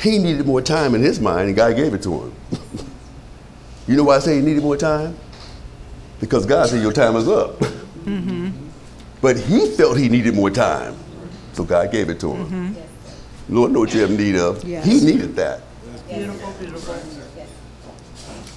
He 0.00 0.18
needed 0.18 0.46
more 0.46 0.62
time 0.62 0.94
in 0.94 1.02
his 1.02 1.18
mind, 1.18 1.48
and 1.48 1.56
God 1.56 1.74
gave 1.74 1.94
it 1.94 2.02
to 2.04 2.20
him. 2.20 2.34
you 3.88 3.96
know 3.96 4.04
why 4.04 4.16
I 4.16 4.18
say 4.20 4.36
he 4.36 4.40
needed 4.40 4.62
more 4.62 4.76
time? 4.76 5.18
Because 6.20 6.46
God 6.46 6.68
said 6.68 6.80
your 6.80 6.92
time 6.92 7.16
is 7.16 7.26
up. 7.26 7.60
Mm-hmm. 8.04 8.50
But 9.20 9.38
he 9.38 9.70
felt 9.70 9.98
he 9.98 10.08
needed 10.08 10.34
more 10.34 10.50
time, 10.50 10.96
so 11.52 11.64
God 11.64 11.90
gave 11.92 12.08
it 12.08 12.20
to 12.20 12.32
him. 12.32 12.46
Mm-hmm. 12.46 13.54
Lord 13.54 13.72
knows 13.72 13.86
what 13.86 13.94
you 13.94 14.00
have 14.00 14.10
need 14.10 14.36
of. 14.36 14.64
Yes. 14.64 14.84
He 14.84 15.00
needed 15.00 15.36
that. 15.36 15.62
Beautiful, 16.08 16.52
beautiful. 16.58 16.94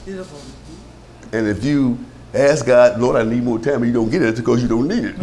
Beautiful. 0.06 0.39
And 1.32 1.47
if 1.47 1.63
you 1.63 1.97
ask 2.34 2.65
God, 2.65 2.99
Lord, 2.99 3.15
I 3.15 3.23
need 3.23 3.43
more 3.43 3.60
time, 3.60 3.84
and 3.84 3.88
you 3.88 3.93
don't 3.93 4.10
get 4.10 4.21
it, 4.21 4.29
it's 4.29 4.39
because 4.39 4.62
you 4.62 4.67
don't 4.67 4.88
need 4.88 5.06
it. 5.06 5.15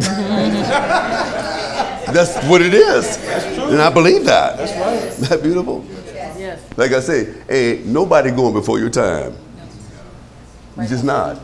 That's 2.11 2.35
what 2.47 2.61
it 2.61 2.73
is. 2.73 3.17
And 3.57 3.81
I 3.81 3.89
believe 3.89 4.25
that. 4.25 4.57
That's 4.57 4.73
right. 4.73 5.03
Isn't 5.11 5.29
that 5.29 5.41
beautiful? 5.43 5.85
Yes. 6.13 6.59
Like 6.75 6.91
I 6.91 6.99
say, 6.99 7.33
ain't 7.49 7.85
nobody 7.85 8.31
going 8.31 8.53
before 8.53 8.79
your 8.79 8.89
time. 8.89 9.35
You 10.77 10.87
just 10.87 11.03
not. 11.03 11.39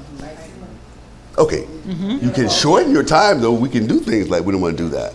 Okay. 1.38 1.68
You 1.86 2.32
can 2.32 2.50
shorten 2.50 2.92
your 2.92 3.04
time 3.04 3.42
though. 3.42 3.54
We 3.54 3.70
can 3.70 3.86
do 3.88 4.00
things 4.00 4.30
like 4.30 4.44
we 4.44 4.52
don't 4.52 4.62
want 4.62 4.78
to 4.78 4.84
do 4.84 4.90
that. 4.90 5.14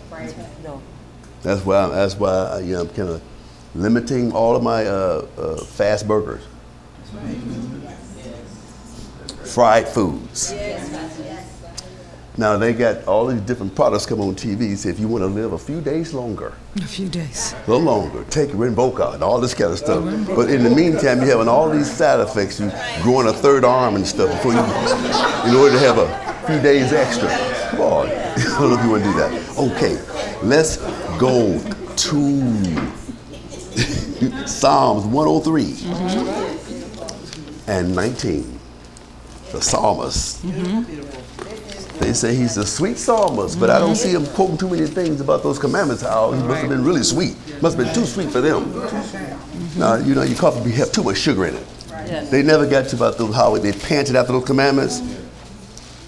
No. 0.63 0.81
That's 1.43 1.65
why. 1.65 1.89
That's 1.89 2.15
why 2.17 2.31
I, 2.31 2.59
you 2.61 2.75
know, 2.75 2.83
I'm 2.83 2.89
kind 2.91 3.09
of 3.09 3.23
limiting 3.75 4.33
all 4.33 4.55
of 4.55 4.63
my 4.63 4.87
uh, 4.87 5.27
uh, 5.37 5.57
fast 5.65 6.07
burgers, 6.07 6.43
fried 9.45 9.89
foods. 9.89 10.53
Now 12.39 12.57
they 12.57 12.73
got 12.73 13.05
all 13.07 13.27
these 13.27 13.43
different 13.43 13.75
products 13.75 14.07
come 14.07 14.19
on 14.21 14.35
TV. 14.35 14.75
Say 14.77 14.89
if 14.89 14.99
you 14.99 15.07
want 15.07 15.21
to 15.23 15.27
live 15.27 15.53
a 15.53 15.59
few 15.59 15.83
days 15.83 16.15
longer, 16.15 16.55
A 16.77 16.87
few 16.87 17.07
days. 17.09 17.55
a 17.67 17.71
little 17.71 17.85
longer, 17.85 18.25
take 18.31 18.49
Rinvoca 18.51 19.13
and 19.15 19.23
all 19.23 19.39
this 19.39 19.53
kind 19.53 19.71
of 19.73 19.79
stuff. 19.79 20.03
Oh, 20.03 20.35
but 20.35 20.49
in 20.49 20.63
the 20.63 20.71
meantime, 20.71 21.19
you're 21.19 21.27
having 21.27 21.49
all 21.49 21.69
these 21.69 21.91
side 21.91 22.21
effects. 22.21 22.59
You 22.59 22.73
growing 23.03 23.27
a 23.29 23.33
third 23.35 23.65
arm 23.65 23.97
and 23.97 24.07
stuff 24.07 24.31
before 24.31 24.53
you, 24.53 24.61
in 24.61 25.55
order 25.55 25.73
to 25.73 25.79
have 25.81 25.99
a 25.99 26.09
few 26.47 26.59
days 26.63 26.93
extra. 26.95 27.29
Come 27.71 27.81
on, 27.83 28.07
I 28.09 28.35
don't 28.59 28.71
know 28.71 28.79
if 28.79 28.85
you 28.85 28.91
want 28.91 29.05
to 29.05 29.11
do 29.11 29.17
that. 29.19 29.33
Okay, 29.59 29.99
let's 30.43 30.79
go 31.19 31.59
to 31.97 32.41
Psalms 34.47 35.05
103 35.05 35.65
mm-hmm. 35.65 37.71
and 37.71 37.95
19. 37.95 38.59
The 39.53 39.61
psalmist. 39.61 40.43
Mm-hmm. 40.47 41.22
They 41.99 42.13
say 42.13 42.35
he's 42.35 42.57
a 42.57 42.67
sweet 42.67 42.99
psalmist, 42.99 43.61
but 43.61 43.71
I 43.71 43.79
don't 43.79 43.95
see 43.97 44.11
him 44.11 44.27
quoting 44.27 44.59
too 44.59 44.69
many 44.69 44.87
things 44.87 45.21
about 45.21 45.43
those 45.43 45.59
commandments. 45.59 46.03
How 46.03 46.33
he 46.33 46.43
must 46.43 46.61
have 46.61 46.71
been 46.71 46.85
really 46.85 47.03
sweet. 47.03 47.37
Must 47.63 47.77
have 47.77 47.87
been 47.87 47.95
too 47.95 48.07
sweet 48.07 48.31
for 48.31 48.41
them. 48.41 48.73
Now, 49.77 49.97
you 49.97 50.15
know, 50.15 50.23
your 50.23 50.37
coffee 50.37 50.65
be 50.65 50.73
have 50.73 50.91
too 50.93 51.05
much 51.05 51.19
sugar 51.19 51.47
in 51.47 51.55
it. 51.55 51.67
They 52.31 52.43
never 52.43 52.67
got 52.67 52.89
to 52.89 52.97
about 52.97 53.19
those, 53.19 53.35
how 53.35 53.57
they 53.57 53.73
panted 53.73 54.17
after 54.17 54.33
those 54.33 54.45
commandments. 54.45 55.01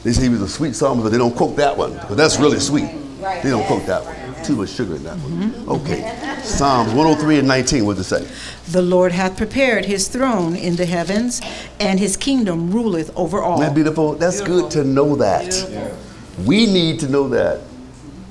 They 0.02 0.12
say 0.12 0.24
he 0.24 0.28
was 0.28 0.42
a 0.42 0.48
sweet 0.48 0.74
psalmist, 0.74 1.04
but 1.04 1.10
they 1.10 1.18
don't 1.18 1.34
quote 1.34 1.56
that 1.56 1.76
one 1.76 1.94
because 1.94 2.16
that's 2.16 2.38
really 2.38 2.60
sweet. 2.60 2.90
They 3.20 3.50
don't 3.50 3.64
quote 3.66 3.86
that 3.86 4.04
one. 4.04 4.44
Too 4.44 4.56
much 4.56 4.70
sugar 4.70 4.96
in 4.96 5.04
that 5.04 5.16
one. 5.16 5.54
Okay. 5.68 6.02
Psalms 6.44 6.92
103 6.92 7.38
and 7.38 7.48
19, 7.48 7.86
what 7.86 7.96
does 7.96 8.12
it 8.12 8.26
say? 8.26 8.70
The 8.70 8.82
Lord 8.82 9.12
hath 9.12 9.36
prepared 9.36 9.86
his 9.86 10.08
throne 10.08 10.54
in 10.54 10.76
the 10.76 10.84
heavens, 10.84 11.40
and 11.80 11.98
his 11.98 12.16
kingdom 12.16 12.70
ruleth 12.70 13.10
over 13.16 13.42
all. 13.42 13.54
Isn't 13.54 13.68
that 13.68 13.74
beautiful? 13.74 14.14
That's 14.14 14.40
good 14.42 14.70
to 14.72 14.84
know 14.84 15.16
that. 15.16 15.96
We 16.44 16.66
need 16.66 17.00
to 17.00 17.08
know 17.08 17.28
that. 17.28 17.60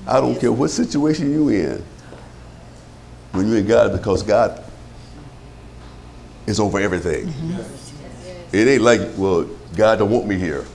I 0.05 0.19
don't 0.19 0.39
care 0.39 0.51
what 0.51 0.69
situation 0.69 1.31
you're 1.31 1.53
in. 1.53 1.85
When 3.31 3.47
you're 3.47 3.57
in 3.57 3.65
God, 3.67 3.91
because 3.91 4.21
God 4.21 4.63
is 6.45 6.59
over 6.59 6.79
everything. 6.79 7.27
Mm-hmm. 7.27 8.55
It 8.55 8.67
ain't 8.67 8.81
like, 8.83 9.01
well, 9.17 9.49
God 9.75 9.99
don't 9.99 10.11
want 10.11 10.27
me 10.27 10.37
here. 10.37 10.65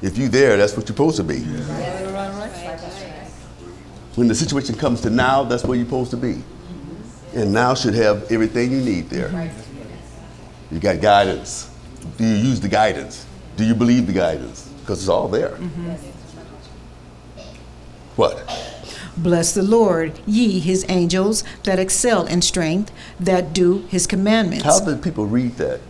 If 0.00 0.16
you 0.16 0.28
there, 0.28 0.56
that's 0.56 0.74
what 0.76 0.88
you're 0.88 0.94
supposed 0.94 1.16
to 1.18 1.24
be. 1.24 1.40
Right, 1.40 2.04
right, 2.06 2.32
right. 2.32 2.48
When 4.14 4.26
the 4.26 4.34
situation 4.34 4.74
comes 4.74 5.00
to 5.02 5.10
now, 5.10 5.44
that's 5.44 5.64
where 5.64 5.76
you're 5.76 5.86
supposed 5.86 6.10
to 6.12 6.16
be. 6.16 6.42
And 7.38 7.52
now 7.52 7.72
should 7.72 7.94
have 7.94 8.32
everything 8.32 8.72
you 8.72 8.80
need 8.80 9.08
there. 9.10 9.52
You 10.72 10.80
got 10.80 11.00
guidance. 11.00 11.70
Do 12.16 12.24
you 12.24 12.34
use 12.34 12.58
the 12.58 12.68
guidance? 12.68 13.24
Do 13.56 13.64
you 13.64 13.76
believe 13.76 14.08
the 14.08 14.12
guidance? 14.12 14.68
Because 14.80 14.98
it's 14.98 15.08
all 15.08 15.28
there. 15.28 15.50
Mm-hmm. 15.50 15.90
What? 18.16 18.42
Bless 19.16 19.54
the 19.54 19.62
Lord, 19.62 20.18
ye 20.26 20.58
his 20.58 20.84
angels 20.88 21.44
that 21.62 21.78
excel 21.78 22.26
in 22.26 22.42
strength, 22.42 22.90
that 23.20 23.52
do 23.52 23.86
his 23.88 24.08
commandments. 24.08 24.64
How 24.64 24.80
did 24.80 25.00
people 25.00 25.26
read 25.26 25.52
that? 25.58 25.80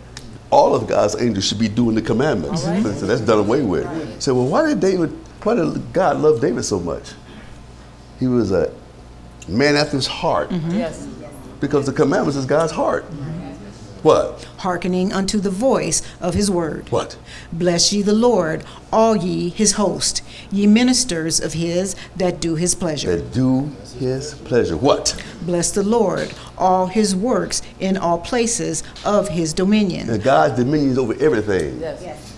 All 0.51 0.75
of 0.75 0.87
God's 0.87 1.17
angels 1.19 1.47
should 1.47 1.59
be 1.59 1.69
doing 1.69 1.95
the 1.95 2.03
commandments. 2.03 2.63
So 2.63 3.07
that's 3.07 3.23
done 3.23 3.39
away 3.39 3.63
with. 3.63 3.87
So, 4.21 4.35
well, 4.35 4.49
why 4.49 4.67
did 4.67 4.81
David? 4.81 5.11
Why 5.43 5.55
did 5.55 5.95
God 5.95 6.19
love 6.19 6.43
David 6.43 6.65
so 6.65 6.79
much? 6.79 7.13
He 8.21 8.27
was 8.27 8.53
a 8.53 8.71
man 9.49 9.77
after 9.77 9.97
his 9.97 10.07
heart 10.07 10.51
mm-hmm. 10.51 10.73
Yes. 10.73 11.09
Because 11.61 11.87
the 11.87 11.93
commandments 11.93 12.37
is 12.37 12.47
God's 12.47 12.73
heart. 12.73 13.05
What? 14.03 14.49
hearkening 14.59 15.13
unto 15.13 15.39
the 15.39 15.51
voice 15.51 16.03
of 16.21 16.35
his 16.35 16.51
word. 16.51 16.91
What? 16.91 17.17
Bless 17.53 17.93
ye 17.93 18.03
the 18.03 18.15
Lord, 18.15 18.65
all 18.93 19.17
ye 19.17 19.49
his 19.49 19.73
host, 19.73 20.23
ye 20.51 20.67
ministers 20.67 21.41
of 21.41 21.55
his 21.55 21.97
that 22.17 22.41
do 22.41 22.55
his 22.55 22.75
pleasure. 22.75 23.17
That 23.17 23.33
do 23.33 23.71
His 23.99 24.35
pleasure. 24.35 24.77
What? 24.77 25.21
Bless 25.43 25.71
the 25.73 25.83
Lord, 25.83 26.33
all 26.57 26.87
his 26.87 27.17
works 27.17 27.63
in 27.81 27.97
all 27.97 28.19
places 28.19 28.83
of 29.05 29.29
his 29.29 29.53
dominion. 29.53 30.09
And 30.11 30.23
God's 30.23 30.57
dominion 30.57 30.91
is 30.91 30.99
over 30.99 31.15
everything. 31.15 31.81
Yes. 31.81 32.37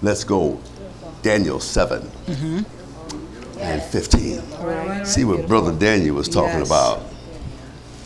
Let's 0.00 0.24
go. 0.24 0.58
Daniel 1.20 1.58
7 1.58 2.00
mm-hmm. 2.00 3.58
and 3.60 3.82
15. 3.82 5.04
See 5.04 5.24
what 5.24 5.48
Brother 5.48 5.76
Daniel 5.76 6.14
was 6.14 6.28
talking 6.28 6.60
Yes. 6.60 6.68
about. 6.68 7.02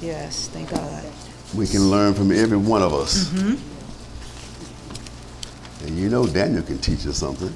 Yes, 0.03 0.49
thank 0.49 0.71
God. 0.71 1.05
We 1.57 1.67
can 1.67 1.89
learn 1.89 2.15
from 2.15 2.33
every 2.33 2.57
one 2.57 2.83
of 2.83 2.93
us. 2.93 3.31
And 5.85 5.99
you 5.99 6.09
know 6.09 6.27
Daniel 6.27 6.63
can 6.63 6.79
teach 6.79 7.07
us 7.07 7.17
something. 7.19 7.53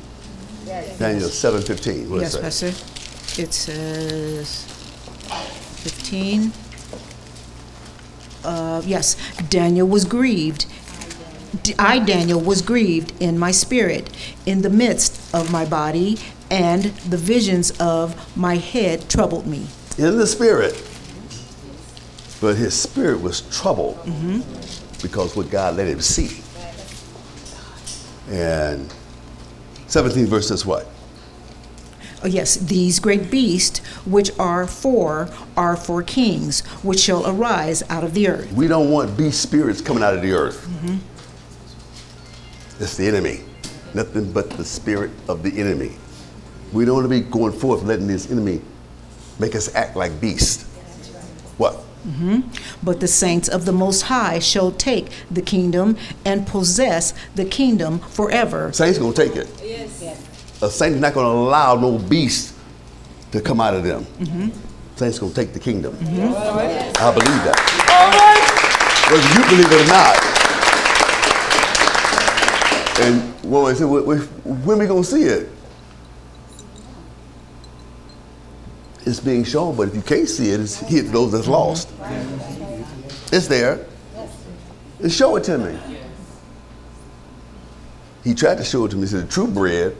Yes. 0.64 0.98
Daniel 0.98 1.28
7:15. 1.28 2.08
What 2.08 2.20
yes, 2.20 2.34
it 2.34 2.52
say? 2.52 2.70
Pastor. 2.70 3.42
It 3.42 3.52
says 3.52 4.64
15. 5.82 6.52
Uh, 8.44 8.82
yes, 8.84 9.16
Daniel 9.48 9.88
was 9.88 10.04
grieved. 10.04 10.66
I, 11.78 11.98
Daniel, 11.98 12.40
was 12.40 12.62
grieved 12.62 13.12
in 13.20 13.38
my 13.38 13.50
spirit, 13.50 14.10
in 14.44 14.62
the 14.62 14.70
midst 14.70 15.34
of 15.34 15.50
my 15.50 15.64
body, 15.64 16.18
and 16.50 16.84
the 17.08 17.16
visions 17.16 17.72
of 17.80 18.36
my 18.36 18.56
head 18.56 19.08
troubled 19.08 19.46
me. 19.46 19.66
In 19.98 20.18
the 20.18 20.26
spirit. 20.26 20.74
But 22.40 22.56
his 22.56 22.80
spirit 22.80 23.20
was 23.20 23.42
troubled 23.56 23.96
mm-hmm. 24.04 24.40
because 25.02 25.36
what 25.36 25.50
God 25.50 25.76
let 25.76 25.88
him 25.88 26.00
see. 26.00 26.42
And 28.28 28.92
17 29.86 30.26
verse 30.26 30.48
says 30.48 30.66
what? 30.66 30.86
Oh, 32.22 32.28
yes, 32.28 32.56
these 32.56 32.98
great 32.98 33.30
beasts, 33.30 33.78
which 34.04 34.36
are 34.38 34.66
four, 34.66 35.28
are 35.56 35.76
four 35.76 36.02
kings, 36.02 36.66
which 36.82 36.98
shall 36.98 37.26
arise 37.28 37.82
out 37.88 38.04
of 38.04 38.14
the 38.14 38.28
earth. 38.28 38.50
We 38.52 38.68
don't 38.68 38.90
want 38.90 39.16
beast 39.16 39.42
spirits 39.42 39.80
coming 39.80 40.02
out 40.02 40.14
of 40.14 40.22
the 40.22 40.32
earth. 40.32 40.66
Mm-hmm. 40.66 40.96
It's 42.82 42.96
the 42.96 43.06
enemy. 43.06 43.40
Nothing 43.94 44.32
but 44.32 44.50
the 44.50 44.64
spirit 44.64 45.10
of 45.28 45.42
the 45.42 45.58
enemy. 45.60 45.92
We 46.72 46.84
don't 46.84 46.96
want 46.96 47.04
to 47.04 47.08
be 47.08 47.20
going 47.20 47.52
forth 47.52 47.82
letting 47.82 48.06
this 48.06 48.30
enemy 48.30 48.60
make 49.38 49.54
us 49.54 49.74
act 49.74 49.96
like 49.96 50.20
beasts. 50.20 50.64
What? 51.58 51.85
Mm-hmm. 52.06 52.40
But 52.84 53.00
the 53.00 53.08
saints 53.08 53.48
of 53.48 53.64
the 53.64 53.72
Most 53.72 54.02
High 54.02 54.38
shall 54.38 54.70
take 54.70 55.08
the 55.30 55.42
kingdom 55.42 55.96
and 56.24 56.46
possess 56.46 57.12
the 57.34 57.44
kingdom 57.44 57.98
forever. 57.98 58.72
Saints 58.72 58.98
gonna 58.98 59.12
take 59.12 59.34
it. 59.36 59.48
Yes. 59.62 60.02
A 60.62 60.70
saint 60.70 60.94
is 60.94 61.00
not 61.00 61.14
gonna 61.14 61.28
allow 61.28 61.74
no 61.74 61.98
beast 61.98 62.54
to 63.32 63.40
come 63.40 63.60
out 63.60 63.74
of 63.74 63.82
them. 63.82 64.04
Mm-hmm. 64.20 64.48
Saints 64.96 65.18
gonna 65.18 65.34
take 65.34 65.52
the 65.52 65.58
kingdom. 65.60 65.94
Mm-hmm. 65.96 67.02
I 67.02 67.12
believe 67.12 67.42
that. 67.44 67.58
All 67.90 68.10
right. 68.14 68.42
Whether 69.10 69.28
you 69.34 69.44
believe 69.50 69.72
it 69.72 69.84
or 69.84 69.88
not. 69.90 70.16
And 72.98 73.34
when 73.44 73.64
I 73.66 73.74
said, 73.76 73.84
"When- 73.86 74.06
when 74.06 74.18
when 74.64 74.78
we 74.78 74.86
gonna 74.86 75.04
see 75.04 75.24
it? 75.24 75.48
It's 79.06 79.20
being 79.20 79.44
shown, 79.44 79.76
but 79.76 79.88
if 79.88 79.94
you 79.94 80.02
can't 80.02 80.28
see 80.28 80.50
it, 80.50 80.60
it's 80.60 80.80
hit 80.88 81.12
those 81.12 81.32
that's 81.32 81.46
lost. 81.46 81.88
It's 83.32 83.46
there. 83.46 83.86
And 85.00 85.12
show 85.12 85.36
it 85.36 85.44
to 85.44 85.58
me. 85.58 85.78
He 88.24 88.34
tried 88.34 88.58
to 88.58 88.64
show 88.64 88.84
it 88.86 88.88
to 88.90 88.96
me. 88.96 89.02
He 89.02 89.06
said, 89.08 89.28
the 89.28 89.32
true 89.32 89.46
bread 89.46 89.96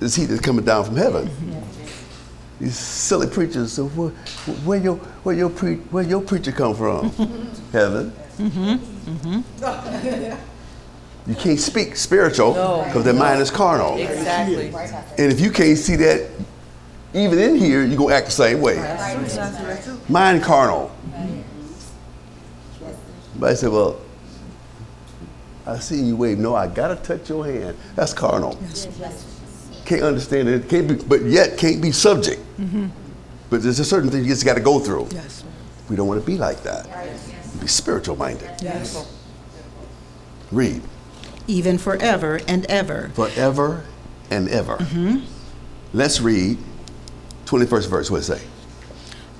is 0.00 0.14
he 0.14 0.26
that's 0.26 0.42
coming 0.42 0.64
down 0.64 0.84
from 0.84 0.96
heaven. 0.96 1.30
These 2.60 2.76
silly 2.76 3.26
preachers. 3.26 3.72
So 3.72 3.86
where, 3.88 4.10
where 4.64 4.78
your 4.78 4.96
where 4.96 5.34
your 5.34 5.50
pre, 5.50 5.76
where 5.76 6.04
your 6.04 6.22
preacher 6.22 6.52
come 6.52 6.74
from? 6.74 7.10
heaven. 7.72 8.12
Mm-hmm. 8.38 9.40
Mm-hmm. 9.62 11.30
You 11.30 11.34
can't 11.36 11.58
speak 11.60 11.96
spiritual 11.96 12.54
No. 12.54 12.84
because 12.84 13.04
their 13.04 13.14
mind 13.14 13.42
is 13.42 13.50
carnal. 13.50 13.98
Exactly. 13.98 14.68
And 15.18 15.32
if 15.32 15.40
you 15.40 15.50
can't 15.50 15.76
see 15.76 15.96
that, 15.96 16.30
even 17.16 17.38
in 17.38 17.56
here, 17.56 17.82
you're 17.84 17.96
gonna 17.96 18.14
act 18.14 18.26
the 18.26 18.32
same 18.32 18.60
way. 18.60 18.76
Mind 20.08 20.42
carnal. 20.42 20.90
But 23.38 23.50
I 23.50 23.54
said, 23.54 23.70
well, 23.70 24.00
I 25.66 25.78
see 25.78 26.00
you 26.00 26.16
wave. 26.16 26.38
No, 26.38 26.54
I 26.54 26.66
gotta 26.68 26.96
touch 26.96 27.28
your 27.28 27.44
hand. 27.44 27.76
That's 27.94 28.12
carnal. 28.12 28.58
Can't 29.84 30.02
understand 30.02 30.48
it. 30.48 30.68
Can't 30.68 30.88
be, 30.88 30.94
but 30.94 31.22
yet 31.22 31.58
can't 31.58 31.80
be 31.82 31.92
subject. 31.92 32.40
But 33.48 33.62
there's 33.62 33.78
a 33.78 33.84
certain 33.84 34.10
thing 34.10 34.22
you 34.24 34.28
just 34.30 34.44
got 34.44 34.54
to 34.54 34.60
go 34.60 34.80
through. 34.80 35.06
Yes. 35.12 35.44
We 35.88 35.94
don't 35.94 36.08
want 36.08 36.20
to 36.20 36.26
be 36.26 36.36
like 36.36 36.62
that. 36.64 36.88
Be 37.60 37.68
spiritual 37.68 38.16
minded. 38.16 38.50
Yes. 38.60 39.08
Read 40.50 40.82
Even 41.46 41.78
forever 41.78 42.40
and 42.48 42.66
ever. 42.66 43.10
forever 43.14 43.84
and 44.30 44.48
ever. 44.48 44.78
Let's 45.92 46.20
read 46.20 46.58
21st 47.46 47.88
verse. 47.88 48.10
What 48.10 48.18
does 48.18 48.30
it 48.30 48.38
say? 48.38 48.46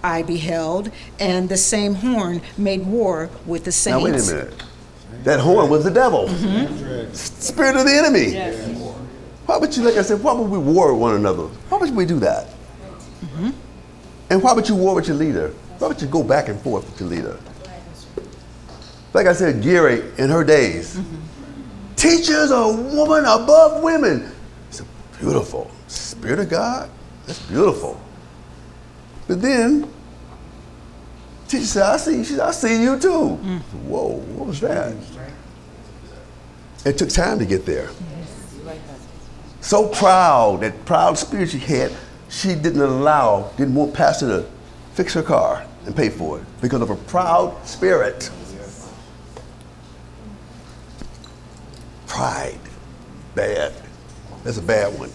I 0.03 0.23
beheld, 0.23 0.91
and 1.19 1.49
the 1.49 1.57
same 1.57 1.95
horn 1.95 2.41
made 2.57 2.87
war 2.87 3.29
with 3.45 3.65
the 3.65 3.73
saints. 3.73 3.99
Now 3.99 4.05
wait 4.05 4.21
a 4.21 4.47
minute. 4.47 4.65
That 5.25 5.41
horn 5.41 5.69
was 5.69 5.85
the 5.85 5.91
devil. 5.91 6.29
S- 6.29 7.33
Spirit 7.45 7.77
of 7.77 7.85
the 7.85 7.93
enemy. 7.93 8.33
Yes. 8.33 8.79
Why 9.47 9.57
would 9.57 9.77
you, 9.77 9.83
like 9.83 9.97
I 9.97 10.03
said, 10.03 10.23
why 10.23 10.33
would 10.33 10.51
we 10.51 10.59
war 10.59 10.93
with 10.93 11.01
one 11.01 11.15
another? 11.15 11.45
Why 11.69 11.79
would 11.79 11.95
we 11.95 12.05
do 12.05 12.19
that? 12.21 12.49
Mm-hmm. 13.21 13.51
And 14.31 14.43
why 14.43 14.53
would 14.53 14.69
you 14.69 14.75
war 14.75 14.95
with 14.95 15.09
your 15.09 15.17
leader? 15.17 15.53
Why 15.79 15.89
would 15.89 16.01
you 16.01 16.09
go 16.09 16.23
back 16.23 16.49
and 16.49 16.61
forth 16.61 16.89
with 16.91 17.01
your 17.01 17.09
leader? 17.09 17.39
Like 19.13 19.27
I 19.27 19.33
said, 19.33 19.63
Gary 19.63 20.03
in 20.19 20.31
her 20.31 20.45
days, 20.45 21.01
teachers 21.97 22.51
a 22.51 22.69
woman 22.69 23.25
above 23.25 23.83
women. 23.83 24.31
It's 24.69 24.83
beautiful. 25.19 25.71
Spirit 25.89 26.41
of 26.41 26.49
God, 26.49 26.91
that's 27.27 27.41
beautiful. 27.47 28.01
But 29.27 29.43
then, 29.43 29.91
teacher 31.49 31.65
said, 31.65 31.83
I 31.83 31.97
see, 31.97 32.25
she 32.25 32.33
said, 32.35 32.41
I 32.41 32.51
see 32.53 32.83
you 32.83 32.99
too. 32.99 33.39
Mm. 33.43 33.61
Whoa, 33.85 34.19
what 34.19 34.47
was 34.49 34.61
that? 34.61 34.95
It 36.85 36.97
took 36.99 37.09
time 37.09 37.39
to 37.41 37.45
get 37.45 37.67
there. 37.67 37.91
So 39.61 39.89
proud, 39.89 40.61
that 40.61 40.85
proud 40.85 41.19
spirit 41.19 41.51
she 41.51 41.59
had, 41.59 41.93
she 42.29 42.55
didn't 42.55 42.81
allow, 42.81 43.51
didn't 43.57 43.75
want 43.75 43.93
Pastor 43.93 44.29
to 44.29 44.49
fix 44.95 45.13
her 45.15 45.23
car 45.23 45.67
and 45.87 45.97
pay 45.97 46.09
for 46.09 46.39
it 46.39 46.45
because 46.61 46.81
of 46.81 46.89
her 46.89 46.95
proud 46.95 47.67
spirit. 47.67 48.31
Pride. 52.07 52.61
Bad. 53.35 53.75
That's 54.45 54.59
a 54.59 54.63
bad 54.63 54.97
one. 54.99 55.11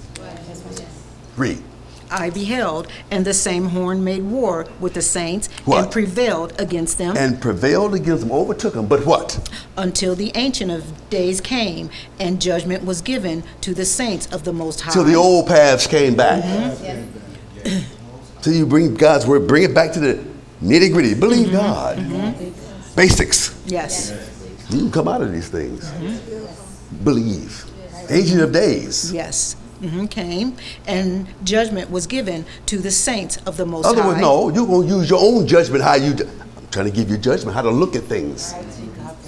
Read. 1.37 1.63
I 2.11 2.29
beheld, 2.29 2.87
and 3.09 3.25
the 3.25 3.33
same 3.33 3.69
horn 3.69 4.03
made 4.03 4.23
war 4.23 4.67
with 4.79 4.93
the 4.93 5.01
saints 5.01 5.47
What? 5.65 5.83
and 5.83 5.91
prevailed 5.91 6.59
against 6.59 6.97
them 6.97 7.15
And 7.17 7.41
prevailed 7.41 7.95
against 7.95 8.21
them, 8.23 8.31
overtook 8.31 8.73
them. 8.73 8.87
But 8.87 9.05
what? 9.05 9.49
until 9.77 10.15
the 10.15 10.31
Ancient 10.35 10.71
of 10.71 11.09
Days 11.09 11.41
came, 11.41 11.89
and 12.19 12.41
judgment 12.41 12.83
was 12.85 13.01
given 13.01 13.43
to 13.61 13.73
the 13.73 13.85
saints 13.85 14.27
of 14.27 14.43
the 14.43 14.53
Most 14.53 14.81
High. 14.81 14.93
Till 14.93 15.03
the 15.03 15.15
old 15.15 15.47
paths 15.47 15.87
came 15.87 16.15
back. 16.15 16.43
Mm-hmm. 16.43 18.41
Till 18.41 18.53
you 18.53 18.65
bring 18.65 18.95
God's 18.95 19.25
word, 19.27 19.47
bring 19.47 19.63
it 19.63 19.73
back 19.73 19.93
to 19.93 19.99
the 19.99 20.23
nitty 20.61 20.91
gritty. 20.91 21.13
Believe 21.13 21.47
mm-hmm. 21.47 21.55
God. 21.55 21.97
Mm-hmm. 21.97 22.95
Basics. 22.95 23.61
Yes. 23.65 24.11
You 24.69 24.79
can 24.79 24.91
come 24.91 25.07
out 25.07 25.21
of 25.21 25.31
these 25.31 25.49
things. 25.49 25.91
Believe. 27.03 27.65
Ancient 28.09 28.41
of 28.41 28.51
days. 28.51 29.13
Yes. 29.13 29.55
Came, 30.09 30.57
and 30.87 31.27
judgment 31.43 31.89
was 31.89 32.07
given 32.07 32.45
to 32.67 32.77
the 32.77 32.91
saints 32.91 33.37
of 33.45 33.57
the 33.57 33.65
Most 33.65 33.85
Other 33.85 34.03
High. 34.03 34.21
no, 34.21 34.49
you're 34.49 34.67
going 34.67 34.87
to 34.87 34.95
use 34.95 35.09
your 35.09 35.19
own 35.21 35.47
judgment 35.47 35.83
how 35.83 35.95
you. 35.95 36.11
I'm 36.11 36.67
trying 36.71 36.85
to 36.85 36.91
give 36.91 37.09
you 37.09 37.17
judgment, 37.17 37.55
how 37.55 37.61
to 37.63 37.71
look 37.71 37.95
at 37.95 38.03
things. 38.03 38.53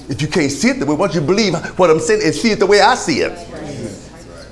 If 0.10 0.22
you 0.22 0.28
can't 0.28 0.52
see 0.52 0.70
it 0.70 0.80
the 0.80 0.86
way, 0.86 0.96
why 0.96 1.08
don't 1.08 1.16
you 1.16 1.22
believe 1.22 1.56
what 1.80 1.90
I'm 1.90 2.00
saying 2.00 2.22
and 2.24 2.36
see 2.36 2.52
it 2.52 2.60
the 2.60 2.66
way 2.66 2.82
I 2.82 2.96
see 2.96 3.22
it? 3.22 3.38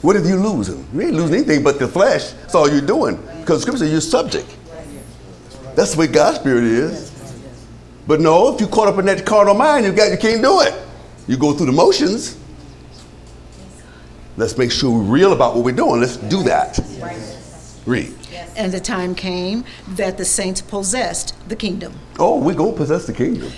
What 0.01 0.15
if 0.15 0.25
you 0.25 0.35
losing? 0.35 0.87
You 0.93 1.01
ain't 1.01 1.13
losing 1.13 1.35
anything 1.35 1.63
but 1.63 1.77
the 1.77 1.87
flesh. 1.87 2.31
That's 2.31 2.55
all 2.55 2.69
you're 2.69 2.81
doing. 2.81 3.17
Because 3.39 3.61
Scripture, 3.61 3.85
you're 3.85 4.01
subject. 4.01 4.47
That's 5.75 5.93
the 5.93 5.99
way 5.99 6.07
God's 6.07 6.39
spirit 6.39 6.63
is. 6.63 7.11
But 8.07 8.19
no, 8.19 8.53
if 8.53 8.59
you're 8.59 8.69
caught 8.69 8.87
up 8.87 8.97
in 8.97 9.05
that 9.05 9.25
carnal 9.25 9.53
mind, 9.53 9.85
you 9.85 9.91
got 9.91 10.11
you 10.11 10.17
can't 10.17 10.41
do 10.41 10.61
it. 10.61 10.73
You 11.27 11.37
go 11.37 11.53
through 11.53 11.67
the 11.67 11.71
motions. 11.71 12.37
Let's 14.41 14.57
make 14.57 14.71
sure 14.71 14.89
we're 14.89 15.03
real 15.03 15.33
about 15.33 15.53
what 15.53 15.63
we're 15.63 15.75
doing. 15.75 16.01
Let's 16.01 16.17
do 16.17 16.41
that. 16.41 16.79
Read. 17.85 18.11
And 18.55 18.71
the 18.71 18.79
time 18.79 19.13
came 19.13 19.65
that 19.89 20.17
the 20.17 20.25
saints 20.25 20.61
possessed 20.61 21.35
the 21.47 21.55
kingdom. 21.55 21.93
Oh, 22.17 22.39
we're 22.39 22.55
going 22.55 22.71
to 22.71 22.77
possess 22.77 23.05
the 23.05 23.13
kingdom. 23.13 23.51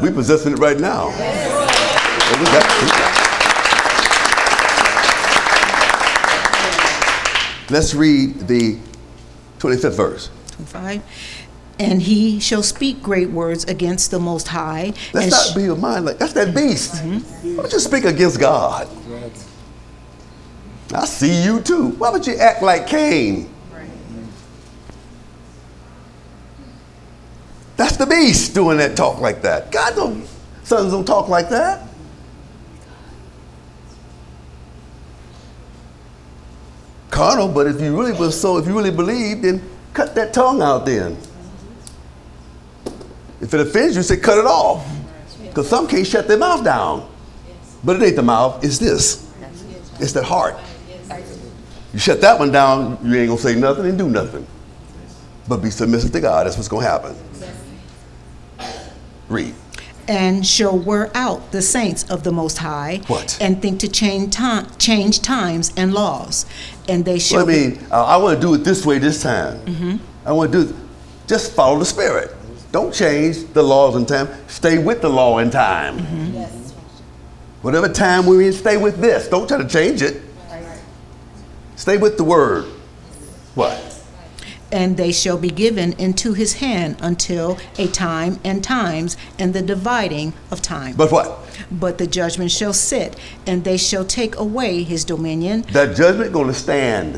We're 0.00 0.12
possessing 0.12 0.52
it 0.52 0.60
right 0.60 0.78
now. 0.78 1.08
Let's 7.68 7.92
read 7.92 8.46
the 8.46 8.78
25th 9.58 9.96
verse. 9.96 10.30
25. 10.52 11.02
And 11.80 12.02
he 12.02 12.38
shall 12.38 12.62
speak 12.62 13.02
great 13.02 13.30
words 13.30 13.64
against 13.64 14.12
the 14.12 14.20
Most 14.20 14.46
High. 14.46 14.92
Let's 15.12 15.32
not 15.32 15.46
sh- 15.46 15.54
be 15.56 15.64
a 15.64 15.74
mind 15.74 16.04
like 16.04 16.18
that's 16.18 16.34
that 16.34 16.54
beast. 16.54 17.02
Why 17.02 17.56
don't 17.56 17.72
you 17.72 17.80
speak 17.80 18.04
against 18.04 18.38
God? 18.38 18.88
I 20.92 21.04
see 21.04 21.42
you 21.42 21.60
too. 21.60 21.90
Why 21.90 22.10
would 22.10 22.26
you 22.26 22.36
act 22.36 22.62
like 22.62 22.86
Cain? 22.86 23.48
That's 27.76 27.96
the 27.96 28.06
beast 28.06 28.54
doing 28.54 28.76
that 28.78 28.96
talk 28.96 29.20
like 29.20 29.42
that. 29.42 29.72
God 29.72 29.94
don't 29.96 30.28
sons 30.64 30.92
don't 30.92 31.06
talk 31.06 31.28
like 31.28 31.48
that. 31.48 31.86
Carnal, 37.10 37.48
but 37.48 37.66
if 37.66 37.80
you 37.80 37.98
really 37.98 38.12
was 38.12 38.38
so, 38.38 38.58
if 38.58 38.66
you 38.66 38.76
really 38.76 38.90
believe, 38.90 39.42
then 39.42 39.62
cut 39.94 40.14
that 40.14 40.32
tongue 40.32 40.62
out 40.62 40.86
then. 40.86 41.16
If 43.40 43.54
it 43.54 43.60
offends 43.60 43.96
you, 43.96 44.02
say 44.02 44.16
cut 44.16 44.38
it 44.38 44.44
off. 44.44 44.86
Because 45.42 45.68
some 45.68 45.88
can't 45.88 46.06
shut 46.06 46.28
their 46.28 46.38
mouth 46.38 46.62
down. 46.62 47.10
But 47.82 47.96
it 47.96 48.02
ain't 48.02 48.16
the 48.16 48.22
mouth, 48.22 48.62
it's 48.62 48.78
this. 48.78 49.26
It's 49.98 50.12
that 50.12 50.24
heart. 50.24 50.56
You 51.92 51.98
shut 51.98 52.20
that 52.20 52.38
one 52.38 52.52
down, 52.52 52.98
you 53.04 53.14
ain't 53.16 53.28
gonna 53.28 53.40
say 53.40 53.54
nothing 53.56 53.86
and 53.86 53.98
do 53.98 54.08
nothing. 54.08 54.46
But 55.48 55.58
be 55.62 55.70
submissive 55.70 56.12
to 56.12 56.20
God, 56.20 56.46
that's 56.46 56.56
what's 56.56 56.68
gonna 56.68 56.86
happen. 56.86 57.16
Read. 59.28 59.54
and 60.08 60.44
shall 60.44 60.76
wear 60.76 61.08
out 61.16 61.52
the 61.52 61.62
saints 61.62 62.02
of 62.10 62.24
the 62.24 62.32
Most 62.32 62.58
High. 62.58 63.00
What? 63.06 63.38
And 63.40 63.62
think 63.62 63.78
to 63.80 63.88
change, 63.88 64.34
time, 64.34 64.66
change 64.76 65.20
times 65.22 65.72
and 65.76 65.94
laws. 65.94 66.46
And 66.88 67.04
they 67.04 67.20
shall 67.20 67.46
Well, 67.46 67.54
I 67.54 67.58
mean, 67.68 67.86
uh, 67.92 68.04
I 68.06 68.16
want 68.16 68.40
to 68.40 68.40
do 68.44 68.54
it 68.54 68.64
this 68.64 68.84
way 68.84 68.98
this 68.98 69.22
time. 69.22 70.00
I 70.26 70.32
want 70.32 70.50
to 70.50 70.64
do 70.64 70.70
it. 70.70 70.76
Just 71.28 71.52
follow 71.52 71.78
the 71.78 71.84
Spirit. 71.84 72.34
Don't 72.72 72.92
change 72.92 73.52
the 73.52 73.62
laws 73.62 73.94
and 73.94 74.06
time. 74.08 74.28
Stay 74.48 74.78
with 74.78 75.00
the 75.00 75.08
law 75.08 75.38
and 75.38 75.52
time. 75.52 75.98
Yes. 76.34 76.72
Whatever 77.62 77.88
time 77.88 78.26
we're 78.26 78.42
in, 78.42 78.52
stay 78.52 78.76
with 78.76 79.00
this. 79.00 79.28
Don't 79.28 79.46
try 79.46 79.58
to 79.58 79.68
change 79.68 80.02
it. 80.02 80.22
Stay 81.80 81.96
with 81.96 82.18
the 82.18 82.24
Word. 82.24 82.66
What? 83.54 83.86
and 84.72 84.96
they 84.96 85.10
shall 85.10 85.36
be 85.36 85.48
given 85.48 85.92
into 85.94 86.32
his 86.32 86.52
hand 86.52 86.96
until 87.00 87.58
a 87.76 87.88
time 87.88 88.38
and 88.44 88.62
times 88.62 89.16
and 89.36 89.52
the 89.52 89.60
dividing 89.60 90.32
of 90.52 90.62
time. 90.62 90.94
But 90.94 91.10
what? 91.10 91.40
But 91.72 91.98
the 91.98 92.06
judgment 92.06 92.52
shall 92.52 92.72
sit, 92.72 93.18
and 93.48 93.64
they 93.64 93.76
shall 93.76 94.04
take 94.04 94.36
away 94.36 94.84
his 94.84 95.04
dominion, 95.04 95.62
That 95.72 95.96
judgment 95.96 96.32
going 96.32 96.46
to 96.46 96.54
stand. 96.54 97.16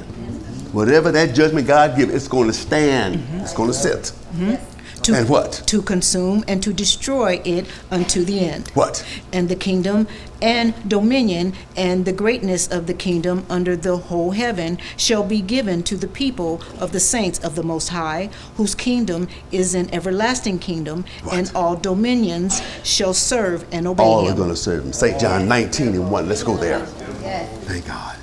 Whatever 0.73 1.13
that 1.13 1.35
judgment 1.35 1.67
God 1.67 1.95
give, 1.95 2.09
it's 2.09 2.27
going 2.27 2.47
to 2.47 2.55
stand. 2.55 3.23
It's 3.43 3.53
going 3.53 3.69
to 3.69 3.75
sit. 3.75 4.13
Mm-hmm. 4.35 4.72
To, 5.05 5.15
And 5.15 5.29
what? 5.29 5.63
to 5.67 5.83
consume 5.83 6.45
and 6.49 6.63
to 6.63 6.73
destroy 6.73 7.41
it 7.45 7.67
unto 7.91 8.25
the 8.25 8.41
end. 8.41 8.69
What? 8.75 9.05
And 9.33 9.49
the 9.49 9.57
kingdom 9.57 10.07
and 10.41 10.75
dominion 10.89 11.55
and 11.77 12.05
the 12.05 12.13
greatness 12.13 12.67
of 12.69 12.87
the 12.87 12.95
kingdom 12.95 13.47
under 13.49 13.77
the 13.77 13.97
whole 13.97 14.33
heaven 14.33 14.79
shall 14.97 15.23
be 15.23 15.41
given 15.41 15.83
to 15.85 15.97
the 15.97 16.09
people 16.09 16.61
of 16.81 16.93
the 16.93 17.01
saints 17.01 17.39
of 17.41 17.55
the 17.55 17.63
Most 17.63 17.89
High, 17.91 18.31
whose 18.57 18.75
kingdom 18.75 19.29
is 19.53 19.75
an 19.75 19.93
everlasting 19.95 20.59
kingdom, 20.59 21.05
and 21.31 21.51
all 21.55 21.77
dominions 21.77 22.61
shall 22.83 23.15
serve 23.15 23.65
and 23.73 23.87
obey 23.87 24.03
All 24.03 24.29
are 24.29 24.35
going 24.35 24.51
to 24.51 24.57
serve 24.57 24.85
him. 24.85 24.93
St. 24.93 25.21
John 25.21 25.47
19 25.47 25.89
and 25.89 26.11
1. 26.11 26.29
Let's 26.29 26.43
go 26.43 26.57
there. 26.57 26.81
Yes. 27.23 27.49
Thank 27.65 27.87
God. 27.87 28.17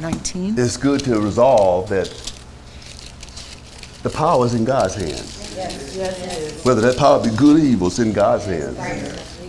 19. 0.00 0.58
It's 0.58 0.76
good 0.76 1.00
to 1.00 1.20
resolve 1.20 1.88
that 1.90 2.08
the 4.02 4.10
power 4.10 4.46
is 4.46 4.54
in 4.54 4.64
God's 4.64 4.94
hands. 4.94 5.54
Yes, 5.56 5.96
it 5.96 6.38
is. 6.38 6.64
Whether 6.64 6.80
that 6.82 6.96
power 6.96 7.22
be 7.22 7.30
good 7.36 7.56
or 7.56 7.60
evil, 7.60 7.88
it's 7.88 7.98
in 7.98 8.12
God's 8.12 8.46
hands. 8.46 8.78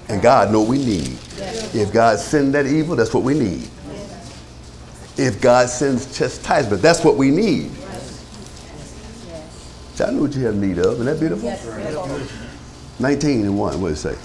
And 0.09 0.21
God 0.21 0.51
know 0.51 0.63
we 0.63 0.77
need. 0.77 1.17
If 1.73 1.93
God 1.93 2.17
sends 2.19 2.51
that 2.53 2.65
evil, 2.65 2.95
that's 2.95 3.13
what 3.13 3.23
we 3.23 3.37
need. 3.37 3.69
If 5.17 5.39
God 5.41 5.69
sends 5.69 6.17
chastisement, 6.17 6.81
that's 6.81 7.03
what 7.03 7.15
we 7.15 7.29
need. 7.29 7.71
I 10.01 10.11
know 10.11 10.21
what 10.21 10.33
you 10.33 10.45
have 10.45 10.55
need 10.55 10.77
of. 10.77 10.93
Isn't 10.93 11.05
that 11.07 11.19
beautiful? 11.19 11.49
19 12.99 13.41
and 13.41 13.59
1, 13.59 13.81
what 13.81 13.89
does 13.89 14.05
it 14.05 14.15
say? 14.15 14.21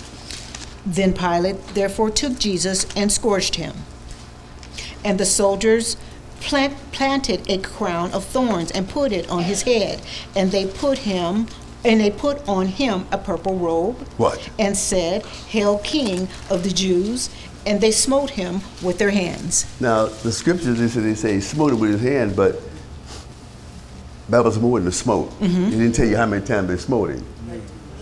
Then 0.87 1.13
Pilate 1.13 1.61
therefore 1.75 2.11
took 2.11 2.39
Jesus 2.39 2.87
and 2.97 3.11
scourged 3.11 3.57
him. 3.57 3.75
And 5.05 5.19
the 5.19 5.27
soldiers 5.27 5.97
plant, 6.45 6.77
planted 6.93 7.49
a 7.51 7.59
crown 7.59 8.13
of 8.13 8.25
thorns 8.25 8.71
and 8.71 8.89
put 8.89 9.13
it 9.13 9.29
on 9.29 9.43
his 9.43 9.63
head. 9.63 10.01
And 10.37 10.53
they 10.53 10.67
put 10.67 10.99
him 10.99 11.49
and 11.85 12.01
they 12.01 12.11
put 12.11 12.47
on 12.49 12.67
him 12.67 13.07
a 13.13 13.19
purple 13.19 13.57
robe. 13.57 13.99
What? 14.17 14.51
And 14.59 14.77
said, 14.77 15.27
Hail 15.27 15.79
King 15.79 16.29
of 16.51 16.63
the 16.63 16.71
Jews. 16.71 17.31
And 17.67 17.81
they 17.81 17.91
smote 17.93 18.31
him 18.31 18.61
with 18.83 18.99
their 18.99 19.11
hands. 19.11 19.67
Now, 19.81 20.07
the 20.07 20.31
scriptures, 20.31 20.79
they 20.79 20.89
say, 20.89 21.01
they 21.01 21.15
say 21.15 21.35
he 21.35 21.41
smote 21.41 21.73
him 21.73 21.81
with 21.81 21.93
his 21.93 22.03
hand, 22.03 22.37
but 22.37 22.61
that 24.29 24.45
was 24.45 24.59
more 24.59 24.79
than 24.79 24.89
a 24.89 24.93
smote. 24.93 25.31
Mm-hmm. 25.41 25.65
He 25.65 25.71
didn't 25.71 25.95
tell 25.95 26.07
you 26.07 26.17
how 26.17 26.27
many 26.27 26.45
times 26.45 26.69
they 26.69 26.77
smote 26.77 27.11
him 27.11 27.25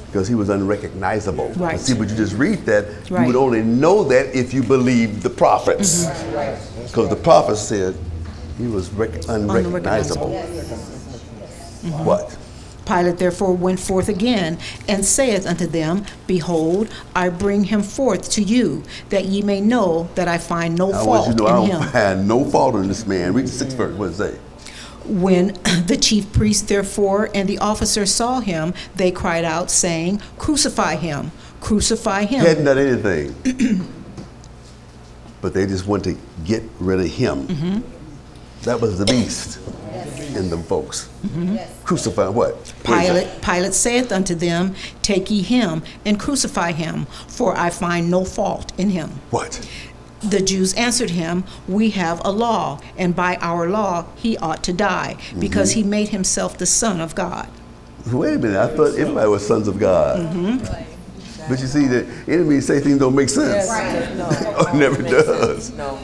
because 0.06 0.28
he 0.28 0.34
was 0.34 0.48
unrecognizable. 0.50 1.48
Right. 1.50 1.80
See, 1.80 1.94
but 1.94 2.10
you 2.10 2.16
just 2.16 2.34
read 2.34 2.66
that, 2.66 3.08
you 3.08 3.24
would 3.24 3.36
only 3.36 3.62
know 3.62 4.04
that 4.04 4.34
if 4.36 4.52
you 4.52 4.62
believed 4.62 5.22
the 5.22 5.30
prophets. 5.30 6.04
Mm-hmm. 6.04 6.82
Because 6.82 7.08
the 7.08 7.16
prophets 7.16 7.60
said 7.60 7.96
he 8.58 8.66
was 8.66 8.90
rec- 8.90 9.28
unrecognizable. 9.28 10.30
What? 12.04 12.38
Pilate 12.86 13.18
therefore 13.18 13.54
went 13.54 13.78
forth 13.78 14.08
again, 14.08 14.58
and 14.88 15.04
saith 15.04 15.46
unto 15.46 15.66
them, 15.66 16.04
Behold, 16.26 16.88
I 17.14 17.28
bring 17.28 17.64
him 17.64 17.82
forth 17.82 18.28
to 18.32 18.42
you, 18.42 18.82
that 19.10 19.24
ye 19.26 19.40
may 19.42 19.60
know 19.60 20.08
that 20.16 20.26
I 20.26 20.38
find 20.38 20.76
no 20.76 20.92
I 20.92 21.04
fault 21.04 21.28
you 21.28 21.34
to 21.34 21.38
know 21.38 21.46
I 21.46 21.62
in 21.64 21.70
don't 21.70 21.82
him. 21.82 21.90
find 21.90 22.28
no 22.28 22.44
fault 22.44 22.74
in 22.76 22.88
this 22.88 23.06
man. 23.06 23.34
Read 23.34 23.46
the 23.46 23.50
sixth 23.50 23.76
verse. 23.76 23.96
What 23.96 24.08
does 24.08 24.20
it 24.20 24.32
say? 24.34 24.38
When 25.06 25.46
the 25.86 25.96
chief 26.00 26.32
priests 26.32 26.68
therefore 26.68 27.30
and 27.34 27.48
the 27.48 27.58
officers 27.58 28.12
saw 28.12 28.40
him, 28.40 28.74
they 28.96 29.10
cried 29.12 29.44
out, 29.44 29.70
saying, 29.70 30.20
Crucify 30.38 30.96
him, 30.96 31.30
crucify 31.60 32.24
him! 32.24 32.40
He 32.40 32.46
hadn't 32.46 32.64
done 32.64 32.78
anything. 32.78 33.88
but 35.40 35.54
they 35.54 35.66
just 35.66 35.86
want 35.86 36.02
to 36.04 36.16
get 36.44 36.62
rid 36.80 36.98
of 37.00 37.06
him. 37.06 37.46
Mm-hmm. 37.46 37.91
That 38.62 38.80
was 38.80 38.98
the 38.98 39.04
beast 39.06 39.58
in 40.36 40.48
them 40.50 40.62
folks. 40.62 41.08
Crucify 41.84 42.28
what? 42.28 42.54
What 42.54 42.64
is 42.64 42.70
it? 42.70 42.84
Pilate, 42.84 43.42
Pilate 43.42 43.74
saith 43.74 44.12
unto 44.12 44.34
them, 44.34 44.74
Take 45.02 45.30
ye 45.30 45.42
him 45.42 45.82
and 46.06 46.18
crucify 46.18 46.72
him, 46.72 47.06
for 47.28 47.56
I 47.56 47.70
find 47.70 48.10
no 48.10 48.24
fault 48.24 48.72
in 48.78 48.90
him. 48.90 49.10
What? 49.30 49.68
The 50.22 50.40
Jews 50.40 50.72
answered 50.74 51.10
him, 51.10 51.44
We 51.68 51.90
have 51.90 52.22
a 52.24 52.30
law, 52.30 52.80
and 52.96 53.14
by 53.16 53.36
our 53.40 53.68
law 53.68 54.06
he 54.16 54.38
ought 54.38 54.62
to 54.64 54.72
die, 54.72 55.16
because 55.38 55.72
Mm-hmm. 55.72 55.82
he 55.82 55.88
made 55.88 56.08
himself 56.10 56.56
the 56.58 56.66
Son 56.66 57.00
of 57.00 57.14
God. 57.16 57.48
Wait 58.12 58.34
a 58.34 58.38
minute. 58.38 58.56
I 58.56 58.68
thought 58.74 58.94
everybody 58.96 59.28
was 59.28 59.46
sons 59.46 59.66
of 59.68 59.78
God. 59.78 60.20
Mm-hmm. 60.20 61.48
But 61.48 61.60
you 61.60 61.66
see, 61.66 61.86
the 61.88 62.06
enemy 62.28 62.60
say 62.60 62.78
things 62.80 62.98
don't 62.98 63.14
make 63.16 63.28
sense. 63.28 63.66
Yes, 63.68 64.16
no. 64.16 64.28
Oh, 64.56 64.72
it 64.72 64.76
never 64.78 65.02
Makes 65.02 65.10
sense. 65.26 65.26
does. 65.26 65.70
No. 65.72 65.98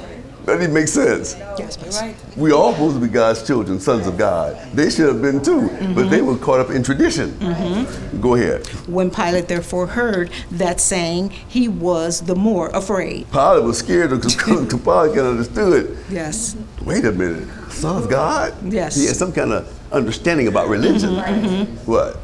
That 0.44 0.58
didn't 0.60 0.72
make 0.74 0.88
sense. 0.88 1.36
Yes, 1.58 1.76
Pastor. 1.76 2.06
Right. 2.06 2.16
We 2.36 2.52
all 2.52 2.72
supposed 2.72 2.94
to 2.94 3.00
be 3.00 3.08
God's 3.08 3.46
children, 3.46 3.78
sons 3.80 4.06
of 4.06 4.16
God. 4.16 4.56
They 4.72 4.88
should 4.88 5.08
have 5.08 5.20
been 5.20 5.42
too, 5.42 5.62
but 5.62 5.68
mm-hmm. 5.78 6.08
they 6.08 6.22
were 6.22 6.38
caught 6.38 6.60
up 6.60 6.70
in 6.70 6.82
tradition. 6.82 7.32
Mm-hmm. 7.32 8.20
Go 8.20 8.34
ahead. 8.34 8.66
When 8.88 9.10
Pilate 9.10 9.48
therefore 9.48 9.88
heard 9.88 10.30
that 10.52 10.80
saying, 10.80 11.30
he 11.30 11.68
was 11.68 12.22
the 12.22 12.34
more 12.34 12.68
afraid. 12.70 13.30
Pilate 13.30 13.64
was 13.64 13.78
scared 13.78 14.10
because 14.10 14.36
Pilate 14.36 15.14
can 15.14 15.26
understood. 15.26 15.98
Yes. 16.08 16.56
Wait 16.82 17.04
a 17.04 17.12
minute, 17.12 17.46
son 17.70 18.02
of 18.02 18.08
God? 18.08 18.54
Yes. 18.72 18.96
He 18.96 19.06
had 19.06 19.16
some 19.16 19.32
kind 19.32 19.52
of 19.52 19.92
understanding 19.92 20.48
about 20.48 20.68
mm-hmm. 20.68 20.72
religion. 20.72 21.76
What? 21.84 22.18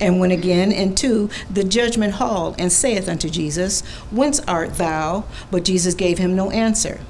And 0.00 0.20
went 0.20 0.32
again 0.32 0.72
into 0.72 1.30
the 1.50 1.64
judgment 1.64 2.14
hall 2.14 2.54
and 2.58 2.70
saith 2.70 3.08
unto 3.08 3.30
Jesus, 3.30 3.80
Whence 4.10 4.40
art 4.40 4.74
thou? 4.74 5.24
But 5.50 5.64
Jesus 5.64 5.94
gave 5.94 6.18
him 6.18 6.36
no 6.36 6.50
answer. 6.50 7.00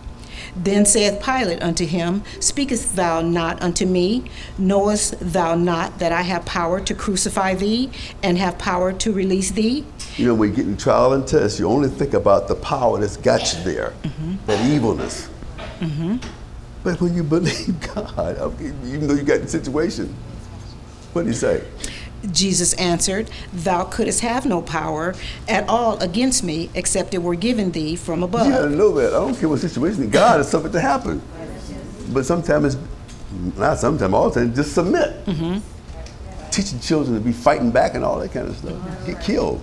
Then 0.57 0.87
saith 0.87 1.23
Pilate 1.23 1.63
unto 1.63 1.85
him, 1.87 2.23
Speakest 2.41 2.97
thou 2.97 3.21
not 3.21 3.63
unto 3.63 3.85
me? 3.85 4.25
Knowest 4.59 5.15
thou 5.21 5.55
not 5.55 5.99
that 5.99 6.13
I 6.13 6.23
have 6.23 6.47
power 6.47 6.81
to 6.81 6.95
crucify 6.95 7.55
thee, 7.55 7.91
and 8.23 8.39
have 8.39 8.59
power 8.59 8.93
to 8.95 9.13
release 9.13 9.51
thee? 9.51 9.85
You 10.17 10.29
know, 10.29 10.35
when 10.35 10.51
you 10.51 10.57
get 10.57 10.67
in 10.67 10.77
trial 10.77 11.13
and 11.13 11.27
test, 11.27 11.59
you 11.59 11.69
only 11.69 11.89
think 11.89 12.15
about 12.15 12.49
the 12.49 12.55
power 12.55 12.99
that's 12.99 13.17
got 13.17 13.53
you 13.53 13.63
there, 13.65 13.93
mm-hmm. 14.03 14.37
that 14.47 14.65
evilness. 14.67 15.29
Mm-hmm. 15.81 16.17
But 16.83 17.01
when 17.01 17.15
you 17.15 17.23
believe 17.23 17.81
God, 17.95 18.61
even 18.61 19.09
though 19.09 19.15
you 19.15 19.25
got 19.25 19.43
the 19.43 19.49
situation, 19.49 20.15
what 21.13 21.23
do 21.23 21.29
you 21.29 21.35
say? 21.35 21.63
Jesus 22.33 22.73
answered, 22.75 23.31
Thou 23.53 23.85
couldst 23.85 24.21
have 24.21 24.47
no 24.47 24.63
power 24.63 25.15
at 25.49 25.69
all 25.69 25.99
against 25.99 26.43
me, 26.43 26.71
except 26.75 27.15
it 27.15 27.23
were 27.23 27.35
given 27.35 27.73
thee 27.73 27.97
from 27.97 28.23
You 28.23 28.29
gotta 28.29 28.49
above. 28.65 28.71
know 28.73 28.93
that. 28.93 29.09
I 29.15 29.19
don't 29.19 29.35
care 29.39 29.49
what 29.49 29.61
situation. 29.61 30.11
God 30.11 30.41
is 30.41 30.49
something 30.49 30.73
to 30.73 30.81
happen. 30.81 31.23
But 32.13 32.25
sometimes 32.25 32.75
it's 32.75 32.83
not 33.57 33.79
sometimes, 33.79 34.15
all 34.15 34.31
the 34.31 34.41
time, 34.41 34.55
just 34.55 34.73
submit. 34.73 35.25
Mm-hmm. 35.27 35.59
Teaching 36.51 36.81
children 36.81 37.19
to 37.19 37.21
be 37.25 37.33
fighting 37.33 37.71
back 37.71 37.95
and 37.95 38.05
all 38.05 38.19
that 38.21 38.33
kind 38.33 38.49
of 38.49 38.57
stuff. 38.57 39.07
Get 39.07 39.21
killed. 39.21 39.61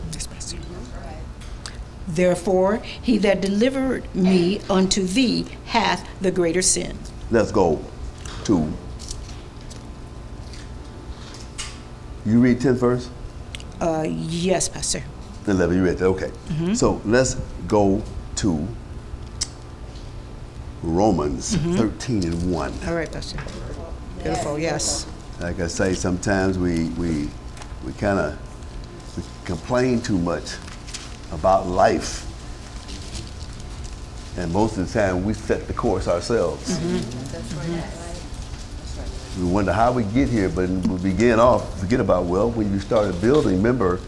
Therefore, 2.08 2.78
he 3.02 3.18
that 3.20 3.42
delivered 3.42 4.14
me 4.14 4.60
unto 4.70 5.04
thee 5.04 5.46
hath 5.66 6.08
the 6.22 6.32
greater 6.32 6.62
sin. 6.62 6.98
Let's 7.32 7.52
go 7.52 7.80
to. 8.46 8.72
You 12.26 12.40
read 12.40 12.60
10th 12.60 12.78
verse? 12.78 13.10
Uh, 13.82 14.06
yes, 14.08 14.70
Pastor. 14.70 15.04
11, 15.46 15.76
you 15.76 15.84
read 15.84 15.98
that. 15.98 16.06
Okay. 16.06 16.30
Mm-hmm. 16.48 16.74
So 16.74 17.02
let's 17.06 17.36
go 17.68 18.02
to 18.38 18.68
Romans 20.82 21.56
mm-hmm. 21.56 21.76
13 21.76 22.24
and 22.24 22.52
1. 22.52 22.74
All 22.88 22.96
right, 22.96 23.12
Pastor. 23.12 23.40
Beautiful, 24.22 24.58
yes. 24.58 25.06
Like 25.42 25.60
I 25.60 25.68
say, 25.68 25.94
sometimes 25.94 26.58
we, 26.58 26.86
we, 26.92 27.30
we 27.86 27.92
kind 27.94 28.20
of 28.20 28.38
we 29.18 29.24
complain 29.44 30.02
too 30.02 30.18
much 30.18 30.56
about 31.32 31.68
life. 31.68 32.30
And 34.38 34.52
most 34.52 34.78
of 34.78 34.88
the 34.92 35.00
time, 35.00 35.26
we 35.26 35.34
set 35.34 35.68
the 35.68 35.74
course 35.74 36.08
ourselves. 36.08 36.80
Mm-hmm. 36.80 38.03
We 39.38 39.46
wonder 39.46 39.74
how 39.74 39.92
we 39.92 40.04
get 40.04 40.30
here, 40.30 40.48
but 40.48 40.70
we 40.70 41.12
begin 41.12 41.40
off, 41.40 41.80
forget 41.80 42.00
about, 42.00 42.26
well, 42.26 42.52
when 42.52 42.72
you 42.72 42.80
started 42.80 43.20
building, 43.20 43.58
remember, 43.58 44.00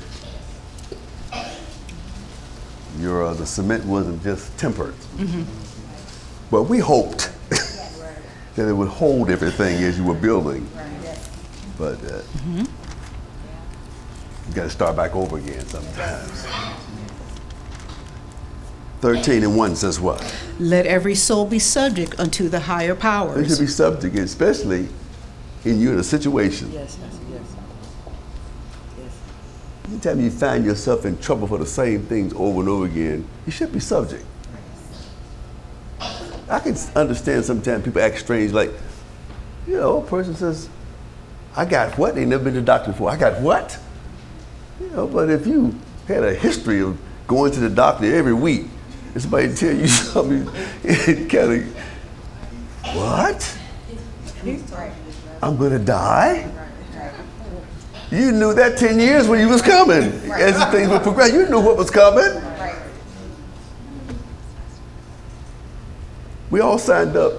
your, 3.00 3.26
uh, 3.26 3.34
the 3.34 3.46
cement 3.46 3.84
wasn't 3.86 4.22
just 4.22 4.56
tempered. 4.58 4.94
But 6.52 6.64
we 6.64 6.78
hoped 6.78 7.32
that 7.50 8.70
it 8.70 8.74
would 8.74 8.88
hold 8.88 9.32
everything 9.32 9.84
as 9.84 9.98
you 9.98 10.04
were 10.04 10.14
building. 10.14 10.68
But 11.78 12.04
uh, 12.06 12.22
you 12.48 12.66
got 14.54 14.64
to 14.64 14.70
start 14.70 14.96
back 14.96 15.16
over 15.16 15.40
again 15.40 15.66
sometimes. 15.66 16.46
13 19.02 19.44
and 19.44 19.58
1 19.58 19.76
says 19.76 20.00
what? 20.00 20.24
Let 20.60 20.86
every 20.86 21.16
soul 21.16 21.46
be 21.46 21.60
subject 21.60 22.18
unto 22.20 22.48
the 22.48 22.62
higher 22.62 22.96
They 22.96 23.48
should 23.48 23.60
be 23.60 23.68
subject, 23.68 24.16
especially 24.16 24.88
in 25.66 25.80
you 25.80 25.94
in 25.94 26.00
a 26.00 26.04
situation. 26.04 26.72
Yes, 26.72 26.96
Pastor, 26.96 27.20
yes. 27.32 27.56
Yes. 29.00 29.20
Anytime 29.88 30.20
you 30.22 30.30
find 30.30 30.64
yourself 30.64 31.06
in 31.06 31.18
trouble 31.18 31.48
for 31.48 31.58
the 31.58 31.66
same 31.66 32.04
things 32.06 32.34
over 32.36 32.60
and 32.60 32.70
over 32.70 32.86
again, 32.86 33.28
you 33.46 33.52
should 33.52 33.74
be 33.74 33.80
subject. 33.80 34.26
I 36.48 36.60
can 36.60 36.76
understand 36.96 37.44
sometimes 37.44 37.84
people 37.84 38.02
act 38.02 38.20
strange, 38.20 38.52
like, 38.52 38.72
you 39.68 39.78
know, 39.78 40.02
a 40.02 40.06
person 40.06 40.36
says, 40.36 40.70
I 41.56 41.66
got 41.66 41.98
what? 41.98 42.14
They 42.14 42.26
never 42.26 42.44
been 42.44 42.54
to 42.54 42.60
the 42.60 42.66
doctor 42.66 42.92
before. 42.92 43.10
I 43.10 43.18
got 43.18 43.42
what? 43.42 43.80
You 44.80 44.90
know, 44.92 45.08
but 45.08 45.32
if 45.32 45.48
you 45.48 45.76
had 46.08 46.24
a 46.24 46.36
history 46.36 46.82
of 46.82 47.00
going 47.28 47.52
to 47.54 47.60
the 47.60 47.70
doctor 47.70 48.14
every 48.14 48.34
week, 48.34 48.68
and 49.14 49.22
somebody 49.22 49.56
tell 49.56 49.76
you 49.76 49.88
something, 49.88 50.48
it 50.84 51.30
kind 51.30 51.64
of, 51.64 52.96
what? 52.96 53.58
I'm 55.46 55.58
gonna 55.58 55.78
die? 55.78 56.50
You 58.10 58.32
knew 58.32 58.56
that 58.56 58.80
10 58.80 59.00
years 59.00 59.28
when 59.28 59.40
you 59.40 59.48
was 59.48 59.62
coming. 59.62 60.02
As 60.32 60.72
things 60.72 60.90
would 60.90 61.04
progress, 61.04 61.34
you 61.34 61.48
knew 61.48 61.60
what 61.60 61.78
was 61.78 61.92
coming. 61.92 62.42
We 66.50 66.62
all 66.62 66.80
signed 66.80 67.16
up 67.16 67.34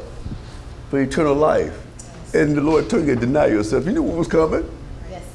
for 0.88 1.00
eternal 1.00 1.34
life. 1.34 1.76
And 2.32 2.56
the 2.56 2.60
Lord 2.60 2.88
told 2.88 3.08
you 3.08 3.16
to 3.16 3.20
deny 3.20 3.46
yourself. 3.46 3.84
You 3.86 3.92
knew 3.92 4.04
what 4.04 4.16
was 4.16 4.28
coming. 4.28 4.62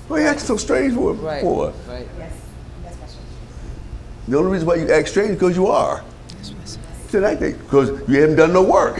Why 0.07 0.21
you 0.21 0.27
acting 0.27 0.45
so 0.45 0.55
strange 0.55 0.93
for? 0.93 1.11
Right. 1.11 1.41
for? 1.41 1.73
Right. 1.89 2.07
The 4.29 4.37
only 4.37 4.51
reason 4.51 4.65
why 4.65 4.75
you 4.75 4.89
act 4.89 5.09
strange 5.09 5.31
is 5.31 5.35
because 5.35 5.57
you 5.57 5.67
are. 5.67 6.05
Tonight 7.09 7.35
because 7.35 7.89
you 8.07 8.21
haven't 8.21 8.37
done 8.37 8.53
no 8.53 8.63
work. 8.63 8.99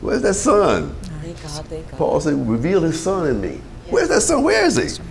Where's 0.00 0.22
that 0.22 0.34
son? 0.34 0.94
Thank 1.34 1.42
God, 1.42 1.66
thank 1.66 1.90
God. 1.90 1.98
Paul 1.98 2.20
said, 2.20 2.48
reveal 2.48 2.80
his 2.82 3.00
son 3.00 3.26
in 3.28 3.40
me. 3.40 3.60
Where's 3.88 4.08
that 4.08 4.20
son? 4.22 4.42
Where 4.42 4.64
is 4.64 4.76
he? 4.76 5.02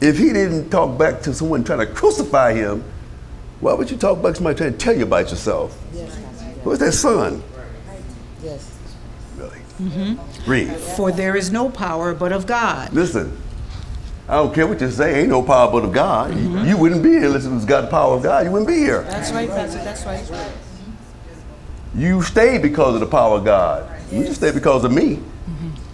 If 0.00 0.18
he 0.18 0.32
didn't 0.32 0.70
talk 0.70 0.98
back 0.98 1.20
to 1.22 1.34
someone 1.34 1.62
trying 1.62 1.78
to 1.78 1.86
crucify 1.86 2.54
him, 2.54 2.82
why 3.60 3.74
would 3.74 3.90
you 3.90 3.96
talk 3.96 4.20
back 4.20 4.32
to 4.32 4.36
somebody 4.36 4.56
trying 4.58 4.72
to 4.72 4.78
tell 4.78 4.96
you 4.96 5.04
about 5.04 5.30
yourself? 5.30 5.78
Yes, 5.94 6.16
Pastor, 6.18 6.44
Where's 6.64 6.78
that 6.80 6.92
son? 6.92 7.42
yes. 8.42 8.76
Really? 9.36 9.58
Mm-hmm. 9.80 10.50
Read. 10.50 10.70
For 10.76 11.12
there 11.12 11.36
is 11.36 11.52
no 11.52 11.70
power 11.70 12.14
but 12.14 12.32
of 12.32 12.46
God. 12.46 12.92
Listen, 12.92 13.36
I 14.28 14.34
don't 14.34 14.52
care 14.52 14.66
what 14.66 14.80
you 14.80 14.90
say, 14.90 15.20
ain't 15.20 15.28
no 15.28 15.42
power 15.42 15.70
but 15.70 15.84
of 15.84 15.92
God. 15.92 16.34
You- 16.36 16.58
You, 16.64 16.76
wouldn't 16.76 17.02
be 17.04 17.10
here 17.10 17.26
unless 17.26 17.44
it 17.44 17.50
was 17.52 17.64
God, 17.64 17.84
the 17.84 17.88
power 17.88 18.16
of 18.16 18.22
God. 18.24 18.44
You 18.44 18.50
wouldn't 18.50 18.68
be 18.68 18.78
here. 18.78 19.02
That's 19.02 19.30
right, 19.30 19.48
Pastor, 19.48 19.84
that's 19.84 20.04
right. 20.04 20.50
You 21.94 22.22
stayed 22.22 22.62
because 22.62 22.94
of 22.94 23.00
the 23.00 23.06
power 23.06 23.36
of 23.38 23.44
God. 23.44 23.91
You 24.12 24.24
just 24.24 24.36
stayed 24.36 24.52
because 24.54 24.84
of 24.84 24.92
me. 24.92 25.18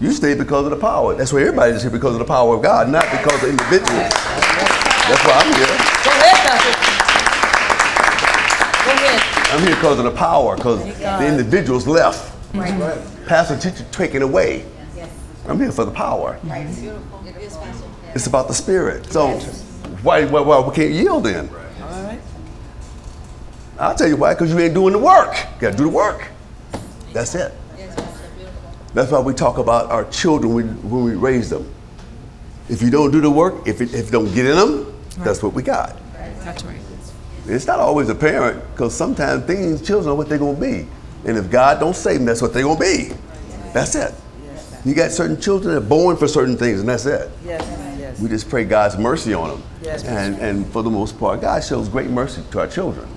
You 0.01 0.13
stayed 0.13 0.39
because 0.39 0.65
of 0.65 0.71
the 0.71 0.77
power. 0.77 1.15
That's 1.15 1.33
why 1.33 1.41
everybody's 1.43 1.83
here 1.83 1.91
because 1.91 2.15
of 2.15 2.19
the 2.19 2.25
power 2.25 2.57
of 2.57 2.63
God, 2.63 2.89
not 2.89 3.05
because 3.13 3.43
of 3.43 3.49
individuals. 3.49 3.89
That's 3.89 5.25
why 5.25 5.33
I'm 5.39 5.53
here. 5.55 5.67
Go 6.05 6.11
ahead, 6.11 6.39
Go 8.85 8.91
ahead. 8.93 9.23
I'm 9.55 9.61
here 9.61 9.75
because 9.77 9.99
of 9.99 10.05
the 10.05 10.11
power, 10.11 10.57
because 10.57 10.85
the 10.99 11.27
individuals 11.29 11.87
left. 11.87 12.35
Pastor, 13.27 13.57
teacher 13.57 13.87
taken 13.93 14.23
away. 14.23 14.65
I'm 15.47 15.59
here 15.59 15.71
for 15.73 15.85
the 15.85 15.91
power. 15.93 16.39
It's 18.15 18.27
about 18.27 18.49
the 18.49 18.55
spirit. 18.55 19.07
So 19.13 19.39
why, 20.03 20.25
why, 20.27 20.41
why 20.41 20.61
we 20.61 20.75
can't 20.75 20.93
yield 20.93 21.25
then? 21.25 21.49
All 21.49 22.03
right. 22.05 22.21
I'll 23.79 23.95
tell 23.95 24.09
you 24.09 24.17
why, 24.17 24.35
because 24.35 24.53
you 24.53 24.59
ain't 24.59 24.75
doing 24.75 24.93
the 24.93 24.99
work. 24.99 25.35
You 25.55 25.61
got 25.61 25.71
to 25.71 25.77
do 25.77 25.85
the 25.85 25.89
work. 25.89 26.29
That's 27.13 27.35
it. 27.35 27.53
That's 28.95 29.13
why 29.13 29.21
we 29.21 29.35
talk 29.35 29.59
about 29.59 29.91
our 29.91 30.05
children 30.11 30.55
when, 30.55 30.91
when 30.91 31.05
we 31.05 31.15
raise 31.15 31.51
them. 31.51 31.73
If 32.69 32.83
you 32.83 32.91
don't 32.91 33.11
do 33.11 33.21
the 33.21 33.31
work, 33.31 33.67
if 33.67 33.81
it, 33.81 33.95
if 33.95 34.07
you 34.07 34.13
don't 34.13 34.33
get 34.35 34.47
in 34.47 34.57
them, 34.57 34.95
that's 35.19 35.43
what 35.43 35.53
we 35.53 35.63
got. 35.63 35.97
That's 36.13 36.65
right. 36.65 36.81
It's 37.47 37.67
not 37.67 37.79
always 37.79 38.09
a 38.11 38.15
parent, 38.15 38.63
because 38.73 38.95
sometimes 38.95 39.45
things, 39.45 39.81
children 39.81 40.11
are 40.13 40.15
what 40.15 40.29
they're 40.29 40.39
going 40.39 40.57
to 40.57 40.61
be. 40.61 40.87
And 41.25 41.37
if 41.37 41.51
God 41.51 41.81
don't 41.81 41.97
save 41.97 42.19
them, 42.19 42.27
that's 42.27 42.43
what 42.43 42.53
they're 42.53 42.63
going 42.63 42.77
to 42.77 42.83
be. 42.83 43.15
That's 43.73 43.95
it. 43.95 44.15
You 44.85 44.95
got 44.95 45.11
certain 45.11 45.41
children 45.41 45.75
that 45.75 45.83
are 45.83 45.87
born 45.87 46.17
for 46.17 46.29
certain 46.29 46.57
things, 46.57 46.81
and 46.81 46.89
that's 46.89 47.07
it. 47.07 47.31
Yes, 47.45 47.63
yes. 47.99 48.21
We 48.21 48.29
just 48.29 48.49
pray 48.49 48.65
God's 48.65 48.97
mercy 48.97 49.35
on 49.35 49.49
them. 49.49 49.63
Yes. 49.83 50.05
And, 50.05 50.37
and 50.37 50.67
for 50.69 50.83
the 50.83 50.91
most 50.91 51.19
part, 51.19 51.41
God 51.41 51.65
shows 51.65 51.89
great 51.89 52.11
mercy 52.11 52.43
to 52.51 52.61
our 52.61 52.67
children. 52.67 53.09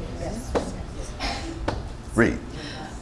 Read. 2.15 2.37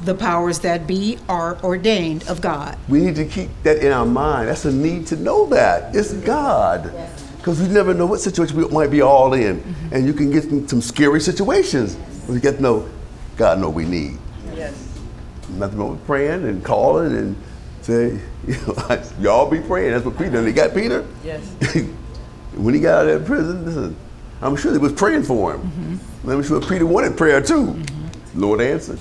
The 0.04 0.16
powers 0.16 0.60
that 0.60 0.88
be 0.88 1.20
are 1.28 1.58
ordained 1.64 2.28
of 2.30 2.42
God. 2.42 2.78
We 2.88 3.00
need 3.00 3.16
to 3.16 3.26
keep 3.26 3.50
that 3.64 3.78
in 3.78 3.92
our 3.92 4.06
mind. 4.06 4.48
That's 4.48 4.66
a 4.66 4.72
need 4.72 5.08
to 5.08 5.16
know 5.18 5.46
that. 5.48 5.96
It's 5.96 6.14
God. 6.14 6.92
Because 7.38 7.62
we 7.62 7.68
never 7.68 7.94
know 7.94 8.06
what 8.06 8.20
situation 8.20 8.58
we 8.58 8.68
might 8.68 8.92
be 8.92 9.02
all 9.02 9.34
in. 9.34 9.60
Mm-hmm. 9.60 9.96
And 9.96 10.06
you 10.06 10.14
can 10.14 10.32
get 10.32 10.46
in 10.46 10.68
some 10.68 10.82
scary 10.82 11.22
situations. 11.22 11.98
We 12.28 12.40
get 12.40 12.58
to 12.58 12.62
know 12.62 12.90
God 13.38 13.60
know 13.60 13.70
we 13.70 13.86
need. 13.86 14.18
Yes. 14.54 14.74
Nothing 15.52 15.80
wrong 15.80 15.92
with 15.92 16.06
praying 16.06 16.46
and 16.46 16.64
calling 16.64 17.16
and 17.16 17.36
say, 17.82 18.20
you 18.48 18.54
know, 18.68 19.02
y'all 19.20 19.50
be 19.50 19.62
praying. 19.62 19.92
That's 19.92 20.06
what 20.06 20.18
Peter 20.18 20.32
done. 20.32 20.46
They 20.46 20.52
got 20.52 20.74
Peter. 20.74 21.08
Yes. 21.24 21.42
when 22.56 22.74
he 22.74 22.82
got 22.82 23.06
out 23.06 23.10
of 23.10 23.20
that 23.20 23.26
prison, 23.26 23.66
listen, 23.66 23.96
I'm 24.42 24.56
sure 24.56 24.72
they 24.72 24.78
was 24.78 24.94
praying 24.94 25.24
for 25.24 25.56
him. 25.56 25.62
Mm-hmm. 25.62 26.30
I'm 26.30 26.44
sure 26.44 26.62
Peter 26.62 26.86
wanted 26.86 27.18
prayer 27.18 27.42
too. 27.42 27.68
Mm-hmm. 27.68 28.42
Lord 28.42 28.62
answered. 28.62 29.00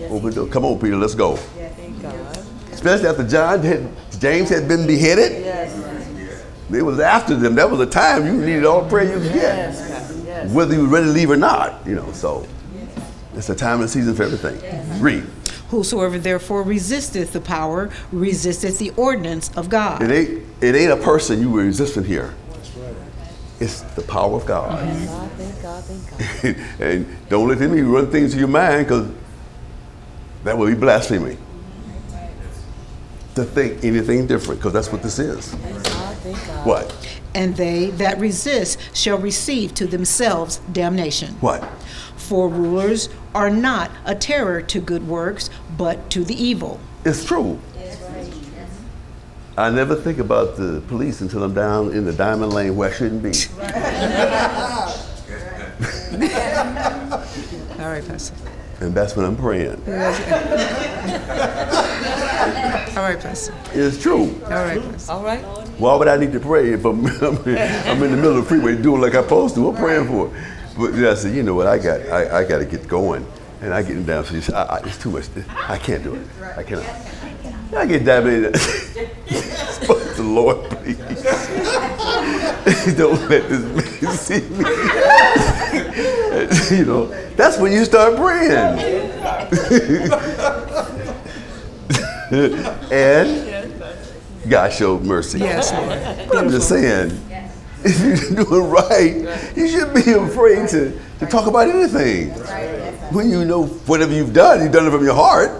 Yes, 0.00 0.10
Open 0.12 0.32
door. 0.32 0.46
Come 0.46 0.64
on, 0.64 0.78
Peter, 0.78 0.96
let's 0.96 1.14
go. 1.14 1.36
Thank 1.36 2.00
God. 2.00 2.38
Especially 2.72 3.06
after 3.06 3.28
John 3.28 3.60
had, 3.60 3.86
James 4.18 4.48
had 4.48 4.66
been 4.66 4.86
beheaded. 4.86 5.44
Yes. 5.44 6.46
They 6.70 6.80
was 6.80 6.98
after 7.00 7.36
them. 7.36 7.54
That 7.54 7.70
was 7.70 7.80
a 7.80 7.86
time 7.86 8.24
you 8.24 8.32
needed 8.32 8.64
all 8.64 8.82
the 8.82 8.88
prayer 8.88 9.04
you 9.04 9.20
could 9.20 9.34
get. 9.34 9.42
Yes. 9.42 9.90
Pastor. 9.90 10.22
Yes. 10.24 10.50
Whether 10.52 10.74
you 10.74 10.82
were 10.82 10.88
ready 10.88 11.06
to 11.06 11.12
leave 11.12 11.30
or 11.30 11.36
not, 11.36 11.86
you 11.86 11.96
know, 11.96 12.10
so 12.12 12.46
it's 13.34 13.50
a 13.50 13.54
time 13.54 13.82
and 13.82 13.90
season 13.90 14.14
for 14.14 14.22
everything. 14.22 14.58
Read. 15.02 15.24
Whosoever 15.68 16.18
therefore 16.18 16.62
resisteth 16.62 17.34
the 17.34 17.40
power, 17.42 17.90
resisteth 18.10 18.78
the 18.78 18.90
ordinance 18.96 19.50
of 19.54 19.68
God. 19.68 20.00
It 20.00 20.10
ain't 20.10 20.44
it 20.62 20.74
ain't 20.74 20.92
a 20.92 20.96
person 20.96 21.42
you 21.42 21.50
were 21.50 21.64
resisting 21.64 22.04
here. 22.04 22.34
It's 23.60 23.82
the 23.82 24.02
power 24.02 24.36
of 24.36 24.46
God. 24.46 24.70
God, 24.70 25.30
thank 25.32 25.62
God, 25.62 25.84
thank 25.84 26.56
God. 26.56 26.64
and 26.80 27.28
don't 27.28 27.46
let 27.46 27.58
the 27.58 27.66
enemy 27.66 27.82
run 27.82 28.10
things 28.10 28.32
to 28.32 28.38
your 28.38 28.48
mind 28.48 28.86
because 28.86 29.10
that 30.44 30.56
would 30.56 30.74
be 30.74 30.78
blasphemy. 30.78 31.36
To 33.36 33.44
think 33.44 33.84
anything 33.84 34.26
different, 34.26 34.60
because 34.60 34.72
that's 34.72 34.90
what 34.90 35.02
this 35.02 35.18
is. 35.18 35.54
Thank 35.54 35.84
God, 35.84 36.16
thank 36.18 36.46
God. 36.46 36.66
What? 36.66 37.18
And 37.34 37.56
they 37.56 37.90
that 37.90 38.18
resist 38.18 38.78
shall 38.92 39.18
receive 39.18 39.72
to 39.74 39.86
themselves 39.86 40.60
damnation. 40.72 41.34
What? 41.34 41.62
For 42.16 42.48
rulers 42.48 43.08
are 43.34 43.50
not 43.50 43.90
a 44.04 44.14
terror 44.14 44.62
to 44.62 44.80
good 44.80 45.06
works, 45.06 45.48
but 45.76 46.10
to 46.10 46.24
the 46.24 46.34
evil. 46.34 46.80
It's 47.04 47.24
true. 47.24 47.60
I 49.56 49.68
never 49.68 49.94
think 49.94 50.18
about 50.18 50.56
the 50.56 50.82
police 50.88 51.20
until 51.20 51.42
I'm 51.42 51.52
down 51.52 51.92
in 51.92 52.06
the 52.06 52.12
diamond 52.12 52.54
lane 52.54 52.76
where 52.76 52.88
I 52.88 52.92
shouldn't 52.92 53.22
be. 53.22 53.28
All 57.78 57.90
right, 57.90 58.06
Pastor. 58.06 58.34
And 58.80 58.94
that's 58.94 59.14
when 59.14 59.26
I'm 59.26 59.36
praying. 59.36 59.82
All 62.96 63.06
right, 63.06 63.20
Pastor. 63.20 63.54
It's 63.72 64.02
true. 64.02 64.34
All 64.44 64.50
right, 64.50 64.82
Pastor. 64.82 65.12
All 65.12 65.22
right. 65.22 65.44
Why 65.78 65.94
would 65.96 66.08
I 66.08 66.16
need 66.16 66.32
to 66.32 66.40
pray 66.40 66.72
if 66.72 66.84
I'm, 66.84 67.06
I'm, 67.22 67.36
I'm 67.36 68.02
in 68.02 68.10
the 68.10 68.16
middle 68.16 68.38
of 68.38 68.44
the 68.44 68.48
freeway 68.48 68.76
doing 68.80 69.00
like 69.00 69.14
I'm 69.14 69.24
supposed 69.24 69.54
to? 69.56 69.68
I'm 69.68 69.76
praying 69.76 70.06
for 70.06 70.26
it. 70.28 70.32
But 70.76 70.92
then 70.92 71.04
I 71.06 71.14
said, 71.14 71.34
you 71.34 71.42
know 71.42 71.54
what? 71.54 71.66
I 71.66 71.78
got 71.78 72.00
I, 72.08 72.38
I 72.38 72.44
got 72.44 72.58
to 72.58 72.64
get 72.64 72.88
going, 72.88 73.26
and 73.60 73.74
I 73.74 73.82
get 73.82 74.04
down. 74.06 74.24
So 74.24 74.34
you 74.34 74.40
say, 74.40 74.54
I, 74.54 74.62
I, 74.62 74.78
it's 74.80 74.96
too 74.96 75.10
much. 75.10 75.26
I 75.68 75.76
can't 75.76 76.02
do 76.02 76.14
it. 76.14 76.26
I 76.56 76.62
cannot. 76.62 76.86
I 77.76 77.86
get 77.86 78.04
down 78.04 78.24
there. 78.24 78.52
Fuck 78.52 80.16
the 80.16 80.22
Lord, 80.22 80.70
please. 80.70 80.98
Don't 82.96 83.28
let 83.28 83.48
this 83.48 83.64
man 84.02 84.14
see 84.16 84.40
me. 84.40 84.64
you 86.78 86.84
know, 86.84 87.06
that's 87.36 87.58
when 87.58 87.72
you 87.72 87.84
start 87.84 88.16
praying. 88.16 88.78
and 92.92 93.72
God 94.48 94.72
showed 94.72 95.02
mercy. 95.02 95.38
Yes, 95.38 95.72
Lord. 95.72 96.28
But 96.28 96.38
I'm 96.38 96.50
just 96.50 96.68
saying, 96.68 97.18
if 97.84 98.00
you're 98.00 98.44
doing 98.44 98.70
right, 98.70 99.56
you 99.56 99.68
shouldn't 99.68 100.04
be 100.04 100.12
afraid 100.12 100.68
to, 100.70 100.98
to 101.18 101.26
talk 101.26 101.46
about 101.46 101.68
anything. 101.68 102.30
When 103.12 103.30
you 103.30 103.44
know 103.44 103.66
whatever 103.66 104.12
you've 104.12 104.32
done, 104.32 104.62
you've 104.62 104.72
done 104.72 104.86
it 104.86 104.90
from 104.90 105.04
your 105.04 105.14
heart. 105.14 105.50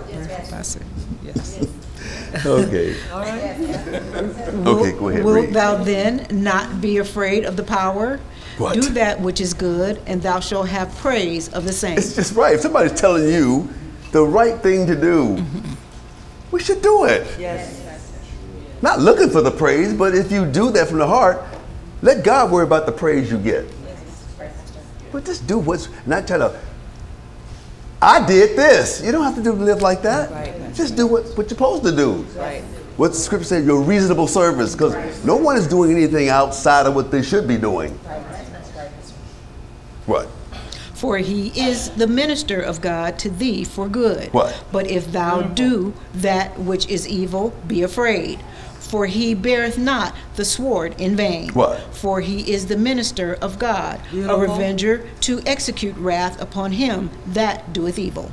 Pastor. 0.51 0.81
Yes. 0.81 0.90
Okay. 2.47 2.97
All 3.13 3.21
right. 3.21 3.57
Okay, 4.67 4.93
go 4.99 5.09
ahead. 5.09 5.25
Wilt 5.25 5.47
Read. 5.47 5.55
thou 5.55 5.83
then 5.83 6.27
not 6.31 6.81
be 6.81 6.99
afraid 6.99 7.45
of 7.45 7.57
the 7.57 7.63
power? 7.63 8.21
What? 8.59 8.75
Do 8.75 8.83
that 8.91 9.21
which 9.21 9.41
is 9.41 9.55
good, 9.55 10.01
and 10.07 10.23
thou 10.23 10.41
shalt 10.41 10.69
have 10.69 10.95
praise 10.97 11.49
of 11.53 11.65
the 11.65 11.73
same. 11.73 11.99
It's 11.99 12.15
just 12.15 12.35
right. 12.35 12.55
If 12.55 12.61
somebody's 12.61 12.99
telling 12.99 13.25
you 13.25 13.69
the 14.13 14.25
right 14.25 14.61
thing 14.61 14.87
to 14.87 14.95
do, 14.95 15.45
we 16.51 16.61
should 16.61 16.83
do 16.83 17.05
it. 17.05 17.27
Yes. 17.39 17.79
Not 18.83 19.01
looking 19.01 19.31
for 19.31 19.43
the 19.43 19.51
praise, 19.51 19.93
but 19.93 20.15
if 20.15 20.33
you 20.33 20.47
do 20.47 20.71
that 20.71 20.89
from 20.89 20.99
the 20.99 21.07
heart, 21.07 21.43
let 22.03 22.25
God 22.25 22.51
worry 22.51 22.65
about 22.65 22.87
the 22.87 22.93
praise 22.93 23.31
you 23.31 23.39
get. 23.39 23.67
But 25.13 25.25
just 25.25 25.47
do 25.47 25.59
what's 25.59 25.89
not 26.07 26.27
try 26.27 26.39
to. 26.39 26.59
I 28.03 28.27
did 28.27 28.57
this. 28.57 29.03
You 29.05 29.13
don't 29.13 29.25
have 29.25 29.35
to 29.35 29.43
do 29.43 29.53
live 29.53 29.83
like 29.83 30.03
that. 30.03 30.31
Right. 30.31 30.75
Just 30.75 30.97
do 30.97 31.07
what, 31.07 31.25
what 31.37 31.39
you're 31.39 31.49
supposed 31.49 31.85
to 31.85 31.95
do. 31.95 32.23
Right. 32.37 32.63
What 32.97 33.13
the 33.13 33.19
scripture 33.19 33.45
says, 33.45 33.67
your 33.67 33.81
reasonable 33.83 34.27
service, 34.27 34.75
because 34.75 35.25
no 35.25 35.37
one 35.37 35.57
is 35.57 35.67
doing 35.67 35.91
anything 35.91 36.29
outside 36.29 36.87
of 36.87 36.95
what 36.95 37.11
they 37.11 37.23
should 37.23 37.47
be 37.47 37.57
doing. 37.57 37.93
What? 40.07 40.29
For 40.95 41.17
he 41.19 41.49
is 41.49 41.91
the 41.91 42.07
minister 42.07 42.61
of 42.61 42.83
God 42.83 43.19
to 43.21 43.31
thee 43.31 43.65
for 43.65 43.89
good. 43.89 44.33
What? 44.35 44.65
But 44.71 44.91
if 44.91 45.11
thou 45.13 45.41
mm-hmm. 45.41 45.55
do 45.55 45.95
that 46.15 46.59
which 46.59 46.89
is 46.89 47.09
evil, 47.09 47.55
be 47.67 47.83
afraid. 47.83 48.41
For 48.91 49.07
he 49.07 49.35
beareth 49.35 49.79
not 49.79 50.17
the 50.35 50.45
sword 50.45 51.01
in 51.01 51.15
vain. 51.15 51.51
What? 51.51 51.79
For 51.95 52.21
he 52.21 52.53
is 52.53 52.67
the 52.67 52.77
minister 52.77 53.35
of 53.41 53.57
God, 53.57 54.01
a 54.13 54.37
revenger 54.37 55.09
to 55.21 55.41
execute 55.47 55.97
wrath 55.97 56.41
upon 56.43 56.73
him 56.73 57.09
that 57.29 57.73
doeth 57.73 58.01
evil. 58.01 58.33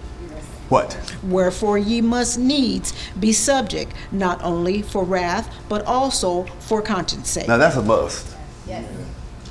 What? 0.70 0.98
Wherefore 1.24 1.78
ye 1.78 2.02
must 2.02 2.40
needs 2.40 2.94
be 3.20 3.32
subject, 3.34 3.94
not 4.12 4.42
only 4.44 4.82
for 4.82 5.04
wrath, 5.04 5.54
but 5.70 5.86
also 5.86 6.46
for 6.60 6.82
conscience 6.82 7.30
sake. 7.30 7.48
Now 7.48 7.58
that's 7.58 7.76
a 7.76 7.84
must. 7.84 8.36
In 8.68 8.86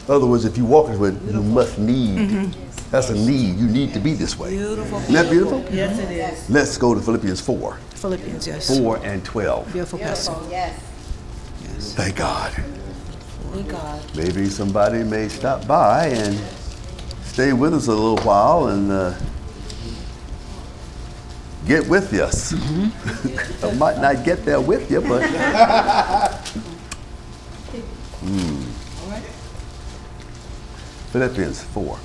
other 0.09 0.27
words, 0.27 0.45
if 0.45 0.59
you 0.59 0.65
walk 0.65 0.89
this 0.89 0.99
way, 0.99 1.11
you 1.11 1.43
must 1.43 1.79
need. 1.79 2.19
Mm-hmm. 2.19 2.91
That's 2.91 3.11
a 3.11 3.15
need. 3.15 3.59
You 3.59 3.67
need 3.67 3.93
to 3.95 4.01
be 4.01 4.13
this 4.15 4.39
way. 4.39 4.51
Beautiful. 4.51 4.99
Isn't 4.99 5.15
that 5.15 5.31
beautiful? 5.31 5.65
Yes, 5.73 5.99
it 5.99 6.11
is. 6.11 6.51
Let's 6.51 6.77
go 6.77 6.95
to 6.95 7.01
Philippians 7.01 7.41
4. 7.41 7.79
Philippians, 7.95 8.47
yes. 8.47 8.79
4 8.79 8.99
and 9.05 9.25
12. 9.25 9.73
Beautiful 9.73 9.99
pastor. 9.99 10.35
Thank 11.79 12.17
God. 12.17 12.53
Thank 13.53 13.69
God. 13.69 14.17
Maybe 14.17 14.47
somebody 14.49 15.03
may 15.05 15.29
stop 15.29 15.67
by 15.67 16.07
and 16.09 16.39
stay 17.25 17.53
with 17.53 17.75
us 17.75 17.87
a 17.87 17.93
little 17.93 18.19
while 18.19 18.69
and 18.69 18.91
uh, 18.91 19.15
get 21.67 21.87
with 21.89 22.13
us. 22.15 22.53
I 23.65 23.73
might 23.75 23.99
not 24.01 24.25
get 24.25 24.45
there 24.45 24.61
with 24.61 24.91
you, 24.91 25.01
but. 25.01 25.23
Hmm. 28.21 28.63
Philippians 31.13 31.63
4. 31.63 31.99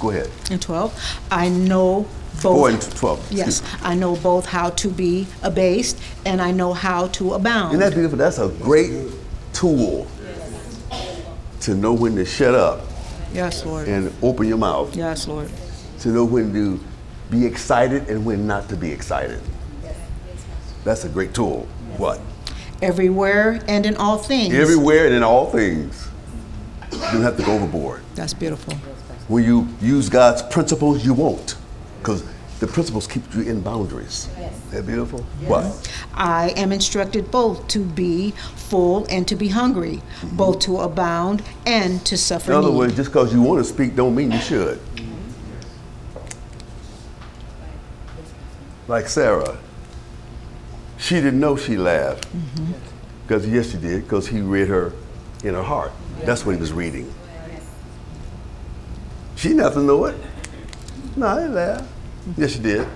Go 0.00 0.10
ahead. 0.10 0.30
And 0.50 0.60
12. 0.60 1.20
I 1.30 1.48
know 1.48 2.06
both. 2.42 2.58
4 2.58 2.68
and 2.70 2.82
12. 2.82 3.32
Yes, 3.32 3.62
I 3.82 3.94
know 3.94 4.16
both 4.16 4.46
how 4.46 4.70
to 4.70 4.88
be 4.88 5.26
abased 5.42 5.98
and 6.24 6.40
I 6.40 6.50
know 6.50 6.72
how 6.72 7.08
to 7.08 7.34
abound. 7.34 7.72
And 7.72 7.82
that's 7.82 7.94
beautiful? 7.94 8.18
That's 8.18 8.38
a 8.38 8.48
great 8.48 9.10
tool 9.52 10.06
to 11.60 11.74
know 11.74 11.94
when 11.94 12.14
to 12.16 12.24
shut 12.24 12.54
up 12.54 12.82
yes, 13.32 13.64
Lord. 13.64 13.88
and 13.88 14.12
open 14.22 14.46
your 14.46 14.58
mouth. 14.58 14.94
Yes, 14.94 15.26
Lord. 15.26 15.50
to 16.00 16.08
know 16.08 16.24
when 16.24 16.52
to 16.52 16.80
be 17.30 17.46
excited 17.46 18.08
and 18.08 18.24
when 18.24 18.46
not 18.46 18.68
to 18.68 18.76
be 18.76 18.90
excited. 18.90 19.40
That's 20.84 21.04
a 21.04 21.08
great 21.08 21.32
tool. 21.32 21.66
What? 21.96 22.20
Everywhere 22.82 23.60
and 23.66 23.86
in 23.86 23.96
all 23.96 24.18
things. 24.18 24.54
Everywhere 24.54 25.06
and 25.06 25.14
in 25.14 25.22
all 25.22 25.50
things. 25.50 26.08
You 26.92 26.98
don't 26.98 27.22
have 27.22 27.36
to 27.38 27.42
go 27.42 27.52
overboard. 27.54 28.02
That's 28.14 28.34
beautiful. 28.34 28.74
When 29.28 29.42
you 29.42 29.68
use 29.80 30.10
God's 30.10 30.42
principles, 30.42 31.04
you 31.04 31.14
won't. 31.14 31.56
Because 32.04 32.22
the 32.60 32.66
principles 32.66 33.06
keep 33.06 33.22
you 33.34 33.40
in 33.42 33.62
boundaries. 33.62 34.28
Isn't 34.36 34.70
that 34.72 34.86
beautiful? 34.86 35.24
Yes. 35.40 35.48
What? 35.48 35.96
I 36.12 36.50
am 36.50 36.70
instructed 36.70 37.30
both 37.30 37.66
to 37.68 37.78
be 37.78 38.32
full 38.56 39.06
and 39.08 39.26
to 39.26 39.34
be 39.34 39.48
hungry, 39.48 40.02
mm-hmm. 40.20 40.36
both 40.36 40.58
to 40.60 40.80
abound 40.80 41.42
and 41.64 42.04
to 42.04 42.18
suffer 42.18 42.52
In 42.52 42.58
other 42.58 42.68
need. 42.68 42.76
words, 42.76 42.94
just 42.94 43.08
because 43.08 43.32
you 43.32 43.40
want 43.40 43.64
to 43.64 43.72
speak 43.72 43.96
don't 43.96 44.14
mean 44.14 44.32
you 44.32 44.38
should. 44.38 44.76
Mm-hmm. 44.78 45.14
Like 48.86 49.08
Sarah. 49.08 49.56
She 50.98 51.14
didn't 51.14 51.40
know 51.40 51.56
she 51.56 51.78
laughed. 51.78 52.28
Mm-hmm. 52.36 52.72
Because, 53.26 53.48
yes, 53.48 53.70
she 53.70 53.78
did, 53.78 54.02
because 54.02 54.28
he 54.28 54.42
read 54.42 54.68
her 54.68 54.92
in 55.42 55.54
her 55.54 55.62
heart. 55.62 55.92
That's 56.24 56.44
what 56.44 56.54
he 56.54 56.60
was 56.60 56.74
reading. 56.74 57.10
She 59.36 59.48
didn't 59.48 59.72
to 59.72 59.80
know 59.80 60.04
it. 60.04 60.16
No, 61.16 61.28
I 61.28 61.40
didn't 61.40 61.54
laugh. 61.54 61.93
Yes, 62.36 62.52
she 62.52 62.58
did. 62.58 62.88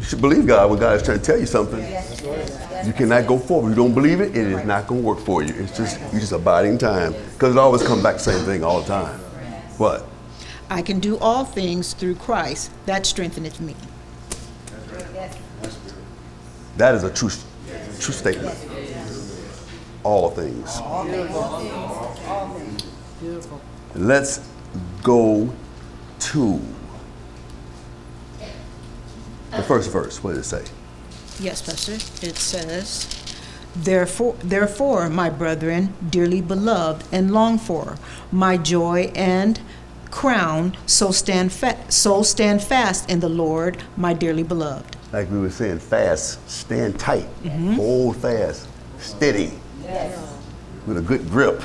You 0.00 0.04
should 0.04 0.20
believe 0.20 0.46
God 0.46 0.70
when 0.70 0.78
God 0.78 0.96
is 0.96 1.02
trying 1.02 1.18
to 1.18 1.24
tell 1.24 1.38
you 1.38 1.46
something. 1.46 1.80
You 2.86 2.92
cannot 2.92 3.26
go 3.26 3.38
forward. 3.38 3.70
You 3.70 3.76
don't 3.76 3.94
believe 3.94 4.20
it, 4.20 4.36
it 4.36 4.46
is 4.48 4.64
not 4.64 4.86
going 4.86 5.00
to 5.00 5.06
work 5.06 5.18
for 5.20 5.42
you. 5.42 5.54
It's 5.54 5.76
just 5.76 5.98
you're 6.12 6.20
just 6.20 6.32
abiding 6.32 6.78
time 6.78 7.14
because 7.32 7.54
it 7.54 7.58
always 7.58 7.82
comes 7.82 8.02
back 8.02 8.16
the 8.16 8.20
same 8.20 8.44
thing 8.44 8.62
all 8.62 8.80
the 8.82 8.86
time. 8.88 9.18
What? 9.78 10.06
I 10.68 10.82
can 10.82 11.00
do 11.00 11.16
all 11.18 11.44
things 11.44 11.94
through 11.94 12.16
Christ 12.16 12.70
that 12.86 13.06
strengtheneth 13.06 13.60
me. 13.60 13.74
That 16.76 16.94
is 16.94 17.04
a 17.04 17.10
true, 17.10 17.30
true 18.00 18.14
statement. 18.14 18.58
All 20.02 20.30
things. 20.30 20.80
Beautiful. 23.20 23.60
Let's 23.94 24.46
go 25.02 25.50
to 26.18 26.60
the 29.56 29.62
first 29.62 29.90
verse. 29.90 30.22
What 30.22 30.34
does 30.34 30.52
it 30.52 30.64
say? 30.64 30.64
Yes, 31.40 31.62
Pastor. 31.62 31.94
It 32.26 32.36
says, 32.36 33.08
Therefore, 33.76 34.36
therefore, 34.38 35.10
my 35.10 35.30
brethren, 35.30 35.94
dearly 36.08 36.40
beloved 36.40 37.06
and 37.10 37.32
longed 37.32 37.60
for, 37.60 37.96
my 38.30 38.56
joy 38.56 39.10
and 39.16 39.60
crown, 40.12 40.76
so 40.86 41.10
stand 41.10 41.52
fa- 41.52 41.78
so 41.88 42.22
stand 42.22 42.62
fast 42.62 43.10
in 43.10 43.18
the 43.18 43.28
Lord, 43.28 43.82
my 43.96 44.12
dearly 44.14 44.44
beloved. 44.44 44.96
Like 45.12 45.30
we 45.30 45.40
were 45.40 45.50
saying, 45.50 45.80
fast, 45.80 46.48
stand 46.48 47.00
tight, 47.00 47.26
mm-hmm. 47.42 47.72
hold 47.74 48.16
fast, 48.16 48.68
steady, 48.98 49.52
with 50.86 50.98
a 50.98 51.02
good 51.02 51.28
grip 51.28 51.62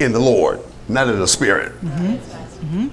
in 0.00 0.12
the 0.12 0.18
Lord, 0.18 0.60
not 0.88 1.08
in 1.08 1.18
the 1.18 1.28
spirit. 1.28 1.72
Mm-hmm. 1.80 2.14
Mm-hmm. 2.66 2.88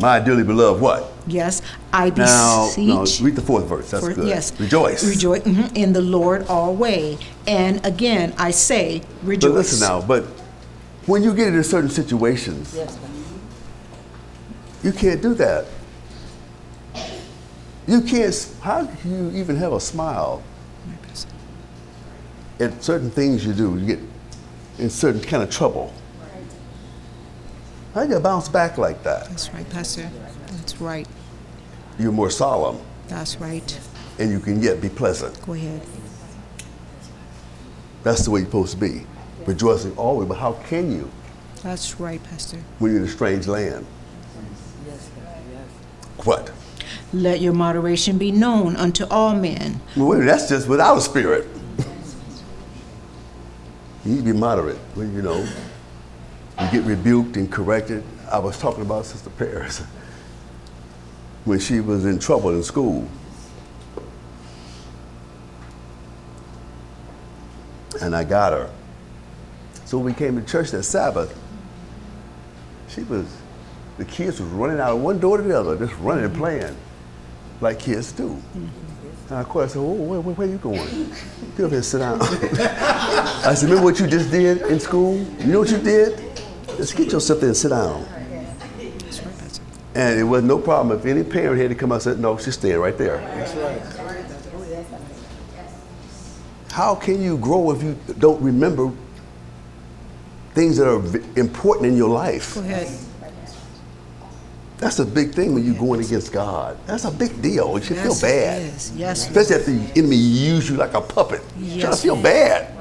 My 0.00 0.18
dearly 0.20 0.42
beloved, 0.42 0.80
what? 0.80 1.12
Yes, 1.26 1.62
I 1.92 2.10
beseech. 2.10 2.26
Now, 2.26 2.70
no, 2.76 3.06
read 3.22 3.36
the 3.36 3.42
fourth 3.42 3.64
verse. 3.66 3.90
That's 3.90 4.04
for- 4.06 4.12
good. 4.14 4.26
Yes. 4.28 4.58
Rejoice. 4.60 5.04
Rejoice 5.08 5.42
mhm, 5.42 5.74
in 5.76 5.92
the 5.92 6.00
Lord 6.02 6.46
always. 6.48 7.18
And 7.46 7.84
again, 7.86 8.34
I 8.36 8.50
say, 8.50 9.02
rejoice. 9.22 9.50
But 9.50 9.54
listen 9.56 9.80
now, 9.80 10.00
but 10.02 10.24
when 11.06 11.22
you 11.22 11.34
get 11.34 11.48
into 11.48 11.64
certain 11.64 11.90
situations, 11.90 12.74
Yes, 12.74 12.96
Pastor. 12.96 13.10
you 14.82 14.92
can't 14.92 15.22
do 15.22 15.34
that. 15.34 15.66
You 17.86 18.00
can't, 18.00 18.56
how 18.62 18.86
can 18.86 19.10
you 19.32 19.40
even 19.40 19.56
have 19.56 19.72
a 19.74 19.80
smile 19.80 20.42
at 22.60 22.82
certain 22.82 23.10
things 23.10 23.44
you 23.44 23.52
do? 23.52 23.78
You 23.78 23.86
get 23.86 23.98
in 24.78 24.88
certain 24.90 25.20
kind 25.20 25.42
of 25.42 25.50
trouble. 25.50 25.92
How 27.94 28.04
do 28.04 28.12
you 28.12 28.18
bounce 28.18 28.48
back 28.48 28.76
like 28.76 29.04
that? 29.04 29.28
That's 29.28 29.54
right, 29.54 29.70
Pastor. 29.70 30.10
That's 30.48 30.80
right. 30.80 31.06
You're 31.96 32.10
more 32.10 32.28
solemn 32.28 32.80
That's 33.06 33.36
right. 33.36 33.80
and 34.18 34.32
you 34.32 34.40
can 34.40 34.60
yet 34.60 34.80
be 34.80 34.88
pleasant. 34.88 35.40
Go 35.46 35.52
ahead. 35.52 35.80
That's 38.02 38.24
the 38.24 38.32
way 38.32 38.40
you're 38.40 38.48
supposed 38.48 38.72
to 38.72 38.78
be. 38.80 39.06
Rejoicing 39.46 39.96
always, 39.96 40.28
but 40.28 40.38
how 40.38 40.54
can 40.68 40.90
you 40.90 41.08
That's 41.62 42.00
right, 42.00 42.20
Pastor. 42.24 42.58
when 42.80 42.90
you're 42.92 43.02
in 43.02 43.06
a 43.06 43.10
strange 43.10 43.46
land? 43.46 43.86
Yes. 44.86 45.10
Yes. 45.52 46.26
What? 46.26 46.50
Let 47.12 47.40
your 47.40 47.52
moderation 47.52 48.18
be 48.18 48.32
known 48.32 48.74
unto 48.74 49.04
all 49.06 49.36
men. 49.36 49.80
Well, 49.96 50.08
wait, 50.08 50.24
that's 50.24 50.48
just 50.48 50.66
without 50.66 50.96
a 50.96 51.00
spirit. 51.00 51.46
you 54.04 54.14
need 54.16 54.26
to 54.26 54.32
be 54.32 54.34
moderate 54.38 54.78
when 54.94 55.14
you 55.14 55.22
know 55.22 55.46
you 56.60 56.70
get 56.70 56.82
rebuked 56.84 57.36
and 57.36 57.50
corrected. 57.50 58.02
I 58.30 58.38
was 58.38 58.58
talking 58.58 58.82
about 58.82 59.06
Sister 59.06 59.30
Paris 59.30 59.80
when 61.44 61.58
she 61.58 61.80
was 61.80 62.04
in 62.04 62.18
trouble 62.18 62.50
in 62.50 62.62
school. 62.62 63.08
And 68.00 68.14
I 68.14 68.24
got 68.24 68.52
her. 68.52 68.70
So 69.84 69.98
when 69.98 70.06
we 70.06 70.12
came 70.14 70.36
to 70.40 70.46
church 70.46 70.70
that 70.72 70.82
Sabbath, 70.82 71.38
she 72.88 73.02
was, 73.02 73.26
the 73.98 74.04
kids 74.04 74.40
was 74.40 74.48
running 74.50 74.80
out 74.80 74.92
of 74.92 75.00
one 75.00 75.18
door 75.18 75.36
to 75.36 75.42
the 75.42 75.58
other, 75.58 75.76
just 75.76 75.98
running 76.00 76.24
and 76.24 76.34
playing 76.34 76.76
like 77.60 77.78
kids 77.78 78.12
do. 78.12 78.30
Mm-hmm. 78.30 78.66
And 79.30 79.40
of 79.40 79.48
course, 79.48 79.70
I 79.70 79.74
said, 79.74 79.80
oh, 79.80 79.92
where, 79.92 80.20
where, 80.20 80.34
where 80.34 80.48
you 80.48 80.58
going? 80.58 81.10
Get 81.56 81.64
up 81.64 81.70
here 81.70 81.82
sit 81.82 81.98
down. 81.98 82.18
I 82.22 83.54
said, 83.54 83.68
remember 83.68 83.84
what 83.90 83.98
you 83.98 84.06
just 84.06 84.30
did 84.30 84.62
in 84.62 84.78
school? 84.78 85.16
You 85.16 85.46
know 85.46 85.60
what 85.60 85.70
you 85.70 85.78
did? 85.78 86.23
Just 86.76 86.96
get 86.96 87.12
yourself 87.12 87.40
there 87.40 87.48
and 87.48 87.56
sit 87.56 87.68
down. 87.70 88.04
That's 88.04 89.22
right, 89.22 89.38
Pastor. 89.38 89.62
And 89.94 90.18
it 90.18 90.24
was 90.24 90.42
no 90.42 90.58
problem 90.58 90.98
if 90.98 91.06
any 91.06 91.22
parent 91.22 91.60
had 91.60 91.70
to 91.70 91.74
come 91.74 91.92
out 91.92 92.06
and 92.06 92.16
say, 92.16 92.20
no, 92.20 92.36
she's 92.36 92.54
staying 92.54 92.78
right 92.78 92.96
there. 92.98 93.18
That's 93.18 93.54
right. 93.54 93.80
How 96.70 96.96
can 96.96 97.22
you 97.22 97.38
grow 97.38 97.70
if 97.70 97.82
you 97.84 97.96
don't 98.18 98.42
remember 98.42 98.90
things 100.54 100.76
that 100.78 100.88
are 100.88 101.00
important 101.38 101.86
in 101.86 101.96
your 101.96 102.08
life? 102.08 102.54
Go 102.56 102.60
ahead. 102.62 102.88
That's 104.78 104.98
a 104.98 105.06
big 105.06 105.32
thing 105.34 105.54
when 105.54 105.64
you're 105.64 105.78
going 105.78 106.04
against 106.04 106.32
God. 106.32 106.76
That's 106.84 107.04
a 107.04 107.10
big 107.12 107.40
deal. 107.40 107.78
You 107.78 107.84
should 107.84 107.96
Yes, 107.96 108.20
feel 108.20 108.28
bad. 108.28 108.62
Yes. 108.98 109.28
Especially 109.28 109.54
if 109.56 109.66
the 109.66 109.98
enemy 110.00 110.16
use 110.16 110.68
you 110.68 110.76
like 110.76 110.94
a 110.94 111.00
puppet. 111.00 111.42
You 111.56 111.80
trying 111.80 111.92
to 111.94 111.98
feel 111.98 112.20
bad. 112.20 112.72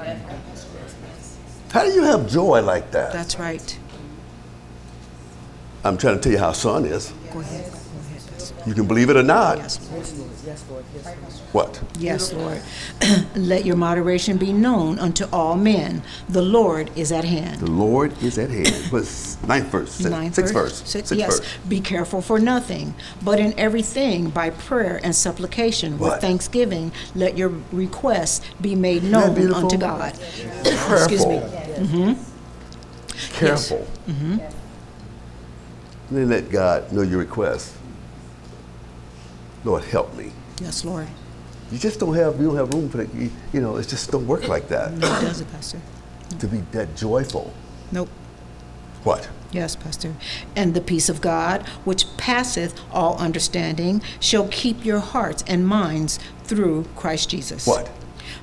How 1.71 1.85
do 1.85 1.91
you 1.91 2.03
have 2.03 2.27
joy 2.27 2.61
like 2.61 2.91
that? 2.91 3.13
That's 3.13 3.37
right. 3.39 3.79
I'm 5.83 5.97
trying 5.97 6.15
to 6.15 6.21
tell 6.21 6.31
you 6.31 6.37
how 6.39 6.51
son 6.53 6.85
is. 6.85 7.13
Go 7.33 7.39
ahead. 7.39 7.71
You 8.65 8.73
can 8.73 8.87
believe 8.87 9.09
it 9.09 9.17
or 9.17 9.23
not. 9.23 9.57
Yes, 9.57 9.89
Lord. 9.91 10.05
Yes, 10.45 10.63
Lord. 10.69 10.85
Yes, 10.95 11.05
Lord. 11.05 11.23
What? 11.51 11.81
Yes, 11.99 12.33
Lord. 12.33 12.61
Let 13.35 13.65
your 13.65 13.75
moderation 13.75 14.37
be 14.37 14.53
known 14.53 14.99
unto 14.99 15.25
all 15.33 15.55
men. 15.55 16.01
The 16.29 16.41
Lord 16.41 16.89
is 16.97 17.11
at 17.11 17.25
hand. 17.25 17.59
The 17.59 17.69
Lord 17.71 18.13
is 18.23 18.37
at 18.37 18.49
hand. 18.49 18.73
What's 18.91 19.41
ninth 19.43 19.67
verse? 19.67 19.91
Sixth, 19.91 20.09
Ninth 20.11 20.35
sixth 20.35 20.53
verse. 20.53 20.77
Six- 20.77 20.89
Sixth 21.09 21.13
yes. 21.13 21.39
verse. 21.39 21.57
Be 21.67 21.81
careful 21.81 22.21
for 22.21 22.39
nothing, 22.39 22.95
but 23.21 23.39
in 23.39 23.53
everything 23.59 24.29
by 24.29 24.49
prayer 24.51 24.99
and 25.03 25.13
supplication 25.13 25.99
with 25.99 26.21
thanksgiving, 26.21 26.93
let 27.15 27.37
your 27.37 27.51
requests 27.73 28.41
be 28.61 28.75
made 28.75 29.03
known 29.03 29.53
unto 29.53 29.77
God. 29.77 30.13
Careful. 30.63 30.95
Excuse 30.97 31.25
me. 31.25 32.15
Careful. 33.33 33.41
Yes. 33.41 33.71
Mm-hmm. 34.09 34.37
Then 36.13 36.29
let 36.29 36.51
God 36.51 36.91
know 36.91 37.01
your 37.01 37.17
request. 37.17 37.73
Lord, 39.63 39.83
help 39.85 40.13
me. 40.15 40.31
Yes, 40.61 40.85
Lord. 40.85 41.07
You 41.71 41.79
just 41.79 41.99
don't 41.99 42.13
have 42.13 42.39
you 42.39 42.47
don't 42.47 42.55
have 42.55 42.71
room 42.71 42.87
for 42.87 42.97
that. 42.97 43.11
You, 43.15 43.31
you 43.51 43.61
know, 43.61 43.77
it 43.77 43.87
just 43.87 44.11
don't 44.11 44.27
work 44.27 44.47
like 44.47 44.67
that. 44.67 44.91
No, 44.91 45.07
it 45.07 45.21
doesn't, 45.21 45.51
Pastor. 45.51 45.81
To 46.37 46.47
be 46.47 46.57
that 46.71 46.95
joyful. 46.95 47.51
Nope. 47.91 48.09
What? 49.03 49.27
Yes, 49.51 49.75
Pastor. 49.75 50.13
And 50.55 50.75
the 50.75 50.81
peace 50.81 51.09
of 51.09 51.19
God, 51.19 51.67
which 51.83 52.05
passeth 52.17 52.79
all 52.91 53.17
understanding, 53.17 54.03
shall 54.19 54.47
keep 54.49 54.85
your 54.85 54.99
hearts 54.99 55.43
and 55.47 55.67
minds 55.67 56.19
through 56.43 56.85
Christ 56.95 57.29
Jesus. 57.29 57.65
What? 57.65 57.89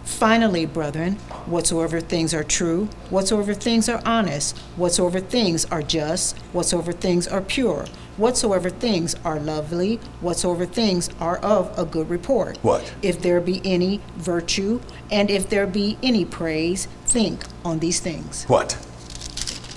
Finally, 0.04 0.66
brethren, 0.66 1.14
whatsoever 1.46 2.00
things 2.00 2.34
are 2.34 2.44
true, 2.44 2.88
whatsoever 3.10 3.54
things 3.54 3.88
are 3.88 4.02
honest, 4.04 4.56
whatsoever 4.76 5.20
things 5.20 5.64
are 5.66 5.82
just, 5.82 6.36
whatsoever 6.52 6.92
things 6.92 7.26
are 7.28 7.40
pure, 7.40 7.86
whatsoever 8.16 8.70
things 8.70 9.14
are 9.24 9.38
lovely, 9.38 9.96
whatsoever 10.20 10.66
things 10.66 11.08
are 11.20 11.38
of 11.38 11.76
a 11.78 11.84
good 11.84 12.08
report. 12.10 12.58
What? 12.62 12.92
If 13.02 13.22
there 13.22 13.40
be 13.40 13.60
any 13.64 14.00
virtue, 14.16 14.80
and 15.10 15.30
if 15.30 15.48
there 15.48 15.66
be 15.66 15.98
any 16.02 16.24
praise, 16.24 16.86
think 17.06 17.44
on 17.64 17.78
these 17.78 18.00
things. 18.00 18.44
What? 18.44 18.74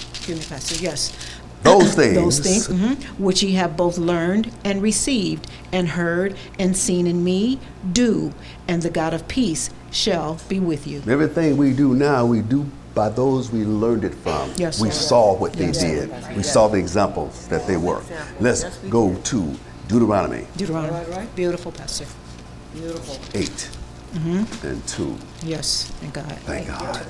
Excuse 0.09 0.39
me, 0.39 0.45
Pastor. 0.45 0.83
Yes. 0.83 1.17
Those 1.63 1.95
things. 1.95 2.15
Those 2.15 2.39
things 2.39 2.67
mhm, 2.67 3.01
which 3.17 3.41
ye 3.41 3.53
have 3.53 3.77
both 3.77 3.97
learned 3.97 4.51
and 4.65 4.81
received 4.81 5.49
and 5.71 5.89
heard 5.89 6.35
and 6.59 6.75
seen 6.75 7.07
in 7.07 7.23
me, 7.23 7.59
do, 7.89 8.33
and 8.67 8.81
the 8.81 8.89
God 8.89 9.13
of 9.13 9.29
peace 9.29 9.69
shall 9.93 10.37
be 10.49 10.59
with 10.59 10.85
you. 10.87 11.01
Everything 11.07 11.55
we 11.57 11.71
do 11.73 11.93
now, 11.95 12.25
we 12.25 12.41
do 12.41 12.65
by 12.95 13.09
those 13.09 13.51
we 13.51 13.63
learned 13.63 14.03
it 14.03 14.13
from. 14.15 14.51
Yes, 14.55 14.79
we 14.81 14.89
sir. 14.89 15.07
saw 15.07 15.35
what 15.37 15.53
they 15.53 15.67
Yes. 15.67 15.79
did. 15.79 16.35
We 16.35 16.43
saw 16.43 16.67
the 16.67 16.77
examples 16.77 17.47
that 17.47 17.65
they 17.67 17.77
were. 17.77 18.01
Let's 18.39 18.63
go 18.89 19.15
to 19.15 19.55
Deuteronomy 19.87 20.45
Deuteronomy. 20.57 20.93
Right, 20.93 21.09
right. 21.09 21.35
Beautiful, 21.35 21.71
Pastor. 21.71 22.05
Beautiful. 22.73 23.17
8 23.33 23.69
Mm-hmm. 24.13 24.67
and 24.67 24.87
2. 24.87 25.17
Yes, 25.43 25.91
thank 25.99 26.13
God. 26.13 26.25
Thank 26.45 26.67
God. 26.67 27.01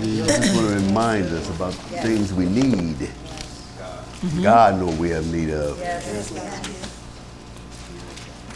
You 0.00 0.24
just 0.24 0.54
want 0.54 0.68
to 0.68 0.74
remind 0.76 1.26
us 1.26 1.48
about 1.50 1.72
things 1.74 2.32
we 2.32 2.46
need. 2.46 2.96
Mm-hmm. 2.98 4.42
God 4.44 4.78
knows 4.78 4.96
we 4.96 5.10
have 5.10 5.26
need 5.32 5.50
of. 5.50 5.76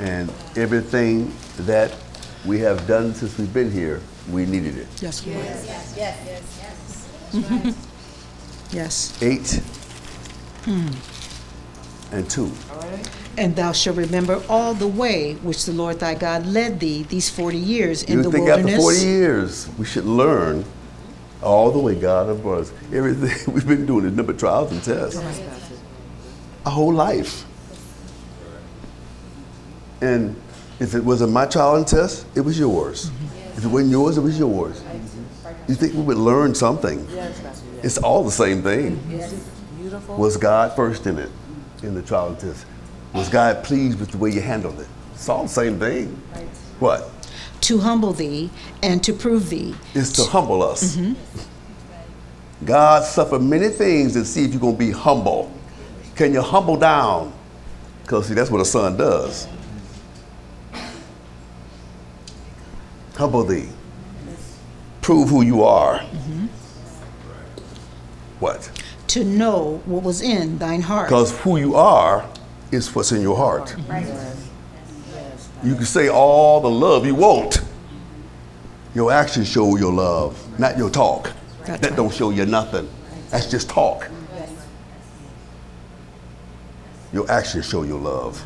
And 0.00 0.30
everything 0.56 1.32
that 1.60 1.92
we 2.48 2.58
have 2.60 2.86
done 2.86 3.12
since 3.14 3.36
we've 3.38 3.52
been 3.52 3.70
here, 3.70 4.00
we 4.32 4.46
needed 4.46 4.76
it. 4.78 4.86
Yes, 5.02 5.24
Lord. 5.26 5.44
Yes. 5.44 5.94
yes. 5.96 7.74
Yes. 8.70 9.22
8 9.22 9.62
Hmm. 10.64 10.88
and 12.12 12.28
2. 12.28 12.50
And 13.38 13.56
thou 13.56 13.72
shalt 13.72 13.96
remember 13.96 14.42
all 14.48 14.74
the 14.74 14.86
way 14.86 15.34
which 15.36 15.64
the 15.64 15.72
Lord 15.72 16.00
thy 16.00 16.14
God 16.14 16.44
led 16.44 16.78
thee 16.80 17.02
these 17.04 17.30
forty 17.30 17.56
years 17.56 18.02
in 18.02 18.18
You 18.18 18.22
the 18.24 18.30
think 18.30 18.44
wilderness. 18.46 18.74
after 18.74 18.82
40 18.82 18.98
years, 19.06 19.68
we 19.78 19.86
should 19.86 20.04
learn 20.04 20.64
all 21.42 21.70
the 21.70 21.78
way 21.78 21.94
God 21.94 22.28
has 22.28 22.38
brought 22.40 22.60
us. 22.62 22.72
Everything 22.92 23.32
we've 23.54 23.66
been 23.66 23.86
doing 23.86 24.04
is 24.06 24.12
number 24.12 24.32
trials 24.34 24.70
and 24.72 24.82
tests. 24.82 25.18
a 26.66 26.70
whole 26.70 26.92
life. 26.92 27.44
And 30.02 30.36
if 30.80 30.94
it 30.94 31.04
wasn't 31.04 31.32
my 31.32 31.46
challenge 31.46 31.88
test, 31.88 32.26
it 32.34 32.40
was 32.40 32.58
yours. 32.58 33.10
Mm-hmm. 33.10 33.58
If 33.58 33.64
it 33.64 33.68
wasn't 33.68 33.90
yours, 33.90 34.18
it 34.18 34.20
was 34.22 34.38
yours. 34.38 34.82
You 35.66 35.74
think 35.74 35.94
we 35.94 36.02
would 36.02 36.16
learn 36.16 36.54
something? 36.54 37.06
Yes, 37.10 37.40
Pastor. 37.40 37.66
Yes. 37.74 37.84
It's 37.84 37.98
all 37.98 38.24
the 38.24 38.30
same 38.30 38.62
thing. 38.62 38.96
Is 39.10 39.32
it 39.32 39.42
beautiful? 39.76 40.16
Was 40.16 40.36
God 40.36 40.74
first 40.74 41.06
in 41.06 41.18
it, 41.18 41.30
in 41.82 41.94
the 41.94 42.02
challenge 42.02 42.40
test? 42.40 42.64
Was 43.12 43.28
God 43.28 43.64
pleased 43.64 43.98
with 44.00 44.10
the 44.10 44.18
way 44.18 44.30
you 44.30 44.40
handled 44.40 44.80
it? 44.80 44.88
It's 45.14 45.28
all 45.28 45.42
the 45.42 45.48
same 45.48 45.78
thing. 45.78 46.08
What? 46.78 47.10
To 47.62 47.78
humble 47.78 48.12
thee 48.12 48.50
and 48.82 49.02
to 49.02 49.12
prove 49.12 49.50
thee. 49.50 49.74
Is 49.94 50.12
to 50.12 50.22
humble 50.24 50.62
us. 50.62 50.96
Mm-hmm. 50.96 52.64
God 52.64 53.04
suffered 53.04 53.42
many 53.42 53.68
things 53.68 54.14
to 54.14 54.24
see 54.24 54.44
if 54.44 54.52
you're 54.52 54.60
going 54.60 54.74
to 54.74 54.78
be 54.78 54.90
humble. 54.90 55.52
Can 56.16 56.32
you 56.32 56.42
humble 56.42 56.76
down? 56.76 57.32
Because, 58.02 58.26
see, 58.26 58.34
that's 58.34 58.50
what 58.50 58.60
a 58.60 58.64
son 58.64 58.96
does. 58.96 59.46
Humble 63.18 63.42
thee. 63.42 63.68
Prove 65.02 65.28
who 65.28 65.42
you 65.42 65.64
are. 65.64 65.98
Mm-hmm. 65.98 66.46
What? 68.38 68.70
To 69.08 69.24
know 69.24 69.82
what 69.86 70.04
was 70.04 70.22
in 70.22 70.58
thine 70.58 70.82
heart. 70.82 71.08
Because 71.08 71.36
who 71.40 71.56
you 71.56 71.74
are 71.74 72.24
is 72.70 72.94
what's 72.94 73.10
in 73.10 73.20
your 73.20 73.36
heart. 73.36 73.74
You 75.64 75.74
can 75.74 75.84
say 75.84 76.08
all 76.08 76.60
the 76.60 76.70
love 76.70 77.04
you 77.04 77.16
want. 77.16 77.60
Your 78.94 79.10
actions 79.10 79.48
show 79.48 79.76
your 79.76 79.92
love, 79.92 80.38
not 80.56 80.78
your 80.78 80.88
talk. 80.88 81.32
That's 81.64 81.80
that 81.80 81.90
right. 81.90 81.96
don't 81.96 82.14
show 82.14 82.30
you 82.30 82.46
nothing. 82.46 82.88
That's 83.30 83.50
just 83.50 83.68
talk. 83.68 84.08
Your 87.12 87.28
actions 87.28 87.68
show 87.68 87.82
your 87.82 87.98
love. 87.98 88.38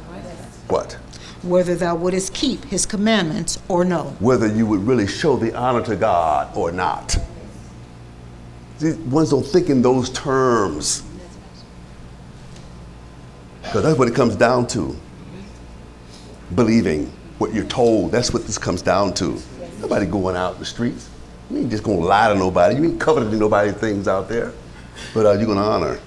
What? 0.71 0.97
Whether 1.43 1.75
thou 1.75 1.97
wouldest 1.97 2.35
keep 2.35 2.65
his 2.67 2.87
commandments 2.87 3.59
or 3.69 3.85
no. 3.85 4.17
Whether 4.21 4.47
you 4.47 4.67
would 4.67 4.87
really 4.87 5.07
show 5.07 5.37
the 5.37 5.55
honor 5.55 5.83
to 5.87 5.97
God 5.97 6.57
or 6.57 6.71
not. 6.71 7.17
See, 8.79 8.93
ones 8.93 9.31
don't 9.31 9.45
think 9.45 9.69
in 9.69 9.83
those 9.83 10.11
terms. 10.11 11.05
Because 13.63 13.83
that's 13.83 13.99
what 13.99 14.09
it 14.09 14.15
comes 14.15 14.37
down 14.37 14.67
to. 14.69 14.97
Believing 16.55 17.13
what 17.39 17.53
you're 17.53 17.65
told. 17.65 18.13
That's 18.13 18.33
what 18.33 18.47
this 18.47 18.59
comes 18.59 18.83
down 18.83 19.15
to. 19.15 19.41
Nobody 19.81 20.07
going 20.07 20.37
out 20.37 20.55
in 20.55 20.61
the 20.61 20.65
streets. 20.67 21.09
You 21.51 21.59
ain't 21.59 21.71
just 21.71 21.83
gonna 21.83 21.99
lie 21.99 22.29
to 22.29 22.35
nobody. 22.35 22.77
You 22.77 22.85
ain't 22.85 23.01
coveting 23.01 23.39
nobody's 23.39 23.75
things 23.75 24.07
out 24.07 24.29
there. 24.29 24.53
But 25.13 25.27
are 25.27 25.37
you 25.37 25.47
gonna 25.47 25.61
honor 25.61 25.99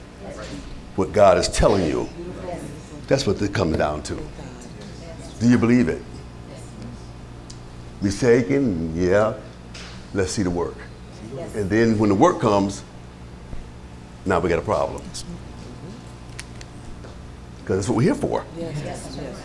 what 0.95 1.11
God 1.11 1.37
is 1.37 1.49
telling 1.49 1.85
you? 1.85 2.07
That's 3.07 3.27
what 3.27 3.41
it 3.41 3.53
comes 3.53 3.77
down 3.77 4.01
to. 4.03 4.17
Do 5.39 5.49
you 5.49 5.57
believe 5.57 5.89
it? 5.89 6.01
Mistaken? 8.01 8.95
Yeah. 8.95 9.35
Let's 10.13 10.31
see 10.31 10.43
the 10.43 10.49
work. 10.49 10.77
And 11.55 11.69
then 11.69 11.97
when 11.97 12.09
the 12.09 12.15
work 12.15 12.39
comes, 12.39 12.83
now 14.25 14.39
we 14.39 14.49
got 14.49 14.59
a 14.59 14.61
problem. 14.61 15.01
Mm-hmm. 15.01 15.33
Because 17.59 17.77
that's 17.77 17.89
what 17.89 17.97
we're 17.97 18.03
here 18.03 18.15
for. 18.15 18.45
Yes, 18.57 18.81
yes, 18.83 19.17
yes. 19.19 19.41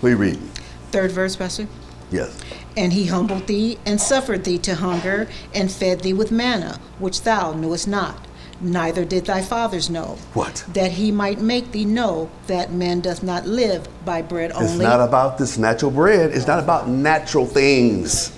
What 0.00 0.08
are 0.08 0.10
you 0.10 0.16
reading? 0.16 0.50
Third 0.90 1.12
verse, 1.12 1.36
Pastor. 1.36 1.66
Yes. 2.10 2.38
And 2.76 2.92
he 2.92 3.06
humbled 3.06 3.46
thee 3.46 3.78
and 3.86 4.00
suffered 4.00 4.44
thee 4.44 4.58
to 4.58 4.74
hunger 4.74 5.28
and 5.54 5.70
fed 5.70 6.00
thee 6.00 6.12
with 6.12 6.30
manna, 6.30 6.80
which 6.98 7.22
thou 7.22 7.52
knewest 7.52 7.88
not, 7.88 8.26
neither 8.60 9.04
did 9.04 9.26
thy 9.26 9.42
fathers 9.42 9.88
know. 9.88 10.18
What? 10.34 10.64
That 10.72 10.92
he 10.92 11.12
might 11.12 11.40
make 11.40 11.72
thee 11.72 11.84
know 11.84 12.30
that 12.46 12.72
man 12.72 13.00
doth 13.00 13.22
not 13.22 13.46
live 13.46 13.88
by 14.04 14.22
bread 14.22 14.52
only. 14.52 14.66
It's 14.66 14.78
not 14.78 15.00
about 15.00 15.38
this 15.38 15.58
natural 15.58 15.90
bread. 15.90 16.32
It's 16.32 16.46
not 16.46 16.58
about 16.58 16.88
natural 16.88 17.46
things. 17.46 18.36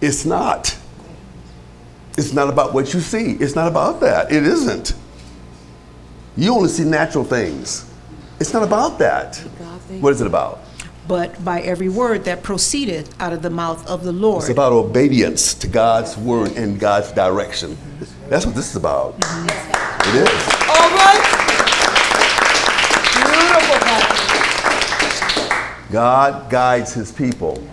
It's 0.00 0.24
not. 0.24 0.76
It's 2.16 2.32
not 2.32 2.48
about 2.48 2.74
what 2.74 2.92
you 2.94 3.00
see. 3.00 3.32
It's 3.32 3.54
not 3.54 3.68
about 3.68 4.00
that. 4.00 4.32
It 4.32 4.44
isn't. 4.44 4.94
You 6.36 6.54
only 6.54 6.68
see 6.68 6.84
natural 6.84 7.24
things. 7.24 7.84
It's 8.40 8.52
not 8.52 8.62
about 8.62 8.98
that. 9.00 9.36
What 10.00 10.12
is 10.12 10.20
it 10.20 10.26
about? 10.26 10.60
but 11.08 11.42
by 11.42 11.62
every 11.62 11.88
word 11.88 12.24
that 12.24 12.42
proceedeth 12.42 13.18
out 13.20 13.32
of 13.32 13.40
the 13.40 13.50
mouth 13.50 13.84
of 13.86 14.04
the 14.04 14.12
Lord. 14.12 14.42
It's 14.42 14.50
about 14.50 14.72
obedience 14.72 15.54
to 15.54 15.66
God's 15.66 16.16
word 16.18 16.52
and 16.52 16.78
God's 16.78 17.10
direction. 17.12 17.78
That's 18.28 18.44
what 18.44 18.54
this 18.54 18.68
is 18.70 18.76
about. 18.76 19.18
Mm-hmm. 19.20 19.48
It 20.08 20.14
is. 20.22 20.28
All 20.68 20.90
right. 20.96 21.24
Beautiful, 23.24 23.78
God 25.90 26.50
guides 26.50 26.92
his 26.92 27.10
people. 27.10 27.66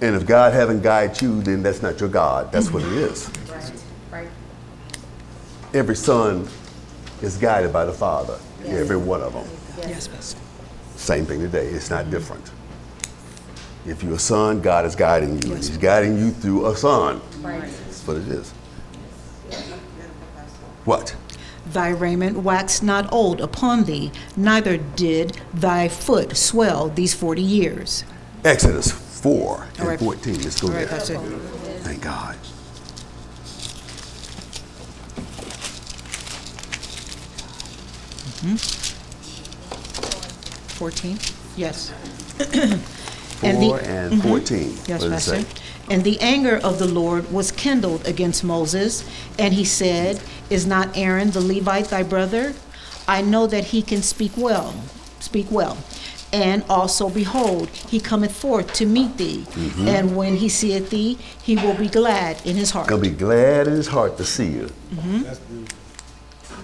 And 0.00 0.14
if 0.16 0.24
God 0.26 0.54
haven't 0.54 0.82
guided 0.82 1.20
you, 1.20 1.42
then 1.42 1.62
that's 1.62 1.82
not 1.82 2.00
your 2.00 2.08
God. 2.08 2.50
That's 2.52 2.70
what 2.70 2.82
it 2.84 2.92
is. 2.92 3.28
Right. 3.50 3.72
Right. 4.10 4.28
Every 5.74 5.96
son 5.96 6.48
is 7.22 7.36
guided 7.36 7.72
by 7.72 7.84
the 7.84 7.92
Father. 7.92 8.38
Every 8.64 8.96
one 8.96 9.20
of 9.20 9.32
them. 9.34 9.46
Yes, 9.88 10.08
Pastor. 10.08 10.40
Same 10.96 11.26
thing 11.26 11.40
today. 11.40 11.66
It's 11.66 11.90
not 11.90 12.10
different. 12.10 12.50
If 13.86 14.02
you're 14.02 14.14
a 14.14 14.18
son, 14.18 14.60
God 14.62 14.86
is 14.86 14.94
guiding 14.94 15.42
you. 15.42 15.54
He's 15.56 15.76
guiding 15.76 16.16
you 16.16 16.30
through 16.30 16.66
a 16.66 16.76
son. 16.76 17.20
That's 17.42 17.89
what 18.14 18.22
it 18.22 18.28
is. 18.28 18.50
What? 20.84 21.14
Thy 21.66 21.90
raiment 21.90 22.38
waxed 22.38 22.82
not 22.82 23.12
old 23.12 23.40
upon 23.40 23.84
thee, 23.84 24.10
neither 24.36 24.76
did 24.78 25.38
thy 25.54 25.88
foot 25.88 26.36
swell 26.36 26.88
these 26.88 27.14
forty 27.14 27.42
years. 27.42 28.04
Exodus 28.44 28.90
4 28.90 29.66
and 29.78 29.86
right. 29.86 29.98
14. 29.98 30.34
Let's 30.42 30.60
go 30.60 30.68
All 30.68 30.72
right, 30.74 30.88
there. 30.88 30.98
Pastor. 30.98 31.18
Thank 31.84 32.00
God. 32.02 32.36
Hmm. 38.40 38.56
Fourteen? 40.78 41.18
Yes. 41.56 41.92
And 43.42 43.56
the- 43.62 43.68
4 43.68 43.80
and 43.80 44.22
14. 44.22 44.76
Yes, 44.86 45.00
what 45.00 45.00
does 45.00 45.04
it 45.04 45.10
Pastor. 45.10 45.40
say? 45.40 45.46
And 45.90 46.04
the 46.04 46.20
anger 46.20 46.56
of 46.62 46.78
the 46.78 46.86
Lord 46.86 47.32
was 47.32 47.50
kindled 47.50 48.06
against 48.06 48.44
Moses, 48.44 49.04
and 49.38 49.52
he 49.52 49.64
said, 49.64 50.20
Is 50.48 50.64
not 50.66 50.96
Aaron 50.96 51.32
the 51.32 51.40
Levite 51.40 51.86
thy 51.86 52.04
brother? 52.04 52.54
I 53.08 53.22
know 53.22 53.48
that 53.48 53.64
he 53.64 53.82
can 53.82 54.02
speak 54.02 54.30
well, 54.36 54.72
speak 55.18 55.50
well. 55.50 55.76
And 56.32 56.62
also, 56.68 57.10
behold, 57.10 57.68
he 57.70 57.98
cometh 57.98 58.30
forth 58.36 58.72
to 58.74 58.86
meet 58.86 59.16
thee, 59.16 59.44
Mm-hmm. 59.50 59.88
and 59.88 60.16
when 60.16 60.36
he 60.36 60.48
seeth 60.48 60.90
thee, 60.90 61.18
he 61.42 61.56
will 61.56 61.74
be 61.74 61.88
glad 61.88 62.40
in 62.46 62.54
his 62.54 62.70
heart. 62.70 62.88
He'll 62.88 63.00
be 63.00 63.10
glad 63.10 63.66
in 63.66 63.72
his 63.74 63.88
heart 63.88 64.16
to 64.18 64.24
see 64.24 64.46
you. 64.46 64.70
That's 65.24 65.40
beautiful. 65.40 65.76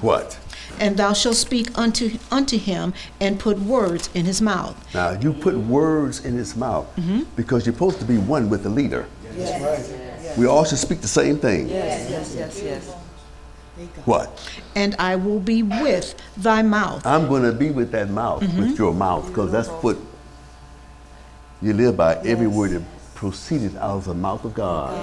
What? 0.03 0.39
And 0.79 0.97
thou 0.97 1.15
shalt 1.15 1.37
speak 1.37 1.77
unto 1.77 2.17
unto 2.31 2.59
him, 2.59 2.93
and 3.21 3.41
put 3.41 3.59
words 3.59 4.09
in 4.15 4.25
his 4.25 4.41
mouth. 4.41 4.77
Now, 4.95 5.19
you 5.19 5.33
put 5.33 5.57
words 5.57 6.25
in 6.25 6.35
his 6.35 6.55
mouth 6.55 6.87
Mm-hmm. 6.97 7.23
because 7.35 7.67
you're 7.67 7.73
supposed 7.75 7.99
to 7.99 8.05
be 8.05 8.19
one 8.19 8.49
with 8.49 8.63
the 8.63 8.69
leader. 8.71 9.07
That's 9.37 9.91
right. 9.91 10.39
We 10.39 10.47
all 10.47 10.65
should 10.65 10.79
speak 10.79 11.01
the 11.01 11.09
same 11.09 11.39
thing. 11.39 11.69
Yes, 11.69 12.11
yes, 12.11 12.35
yes, 12.37 12.63
yes. 12.63 12.95
What? 14.07 14.51
And 14.75 14.95
I 14.99 15.17
will 15.17 15.41
be 15.41 15.63
with 15.63 16.15
thy 16.37 16.63
mouth. 16.63 17.07
I'm 17.07 17.29
going 17.29 17.43
to 17.43 17.53
be 17.53 17.71
with 17.71 17.91
that 17.93 18.09
mouth, 18.11 18.43
Mm-hmm. 18.43 18.61
with 18.61 18.79
your 18.79 18.93
mouth, 18.95 19.27
because 19.29 19.53
that's 19.53 19.69
what 19.69 19.97
you 21.63 21.73
live 21.75 21.97
by. 21.97 22.17
Every 22.25 22.47
word 22.47 22.71
that 22.73 22.83
proceeded 23.15 23.77
out 23.77 23.97
of 23.99 24.05
the 24.07 24.15
mouth 24.15 24.45
of 24.45 24.55
God. 24.55 24.95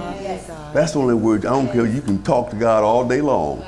That's 0.74 0.92
the 0.92 0.98
only 1.00 1.14
word. 1.14 1.46
I 1.46 1.50
don't 1.50 1.70
care. 1.72 1.86
You 1.86 2.00
can 2.02 2.22
talk 2.22 2.50
to 2.50 2.56
God 2.56 2.82
all 2.84 3.06
day 3.06 3.20
long, 3.20 3.64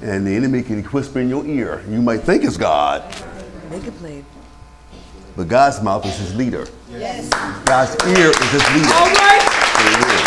and 0.00 0.26
the 0.26 0.34
enemy 0.34 0.62
can 0.62 0.82
whisper 0.84 1.20
in 1.20 1.28
your 1.28 1.44
ear. 1.46 1.82
You 1.88 2.02
might 2.02 2.18
think 2.22 2.44
it's 2.44 2.56
God, 2.56 3.02
Make 3.70 3.84
it 3.84 3.96
plain. 3.98 4.24
But 5.36 5.48
God's 5.48 5.82
mouth 5.82 6.06
is 6.06 6.16
his 6.16 6.34
leader. 6.34 6.66
Yes. 6.90 7.28
God's 7.64 7.94
ear 8.06 8.30
is 8.30 8.50
his 8.50 8.64
leader. 8.74 8.92
All 8.94 9.06
right. 9.06 9.42
It 9.78 10.00
is. 10.08 10.22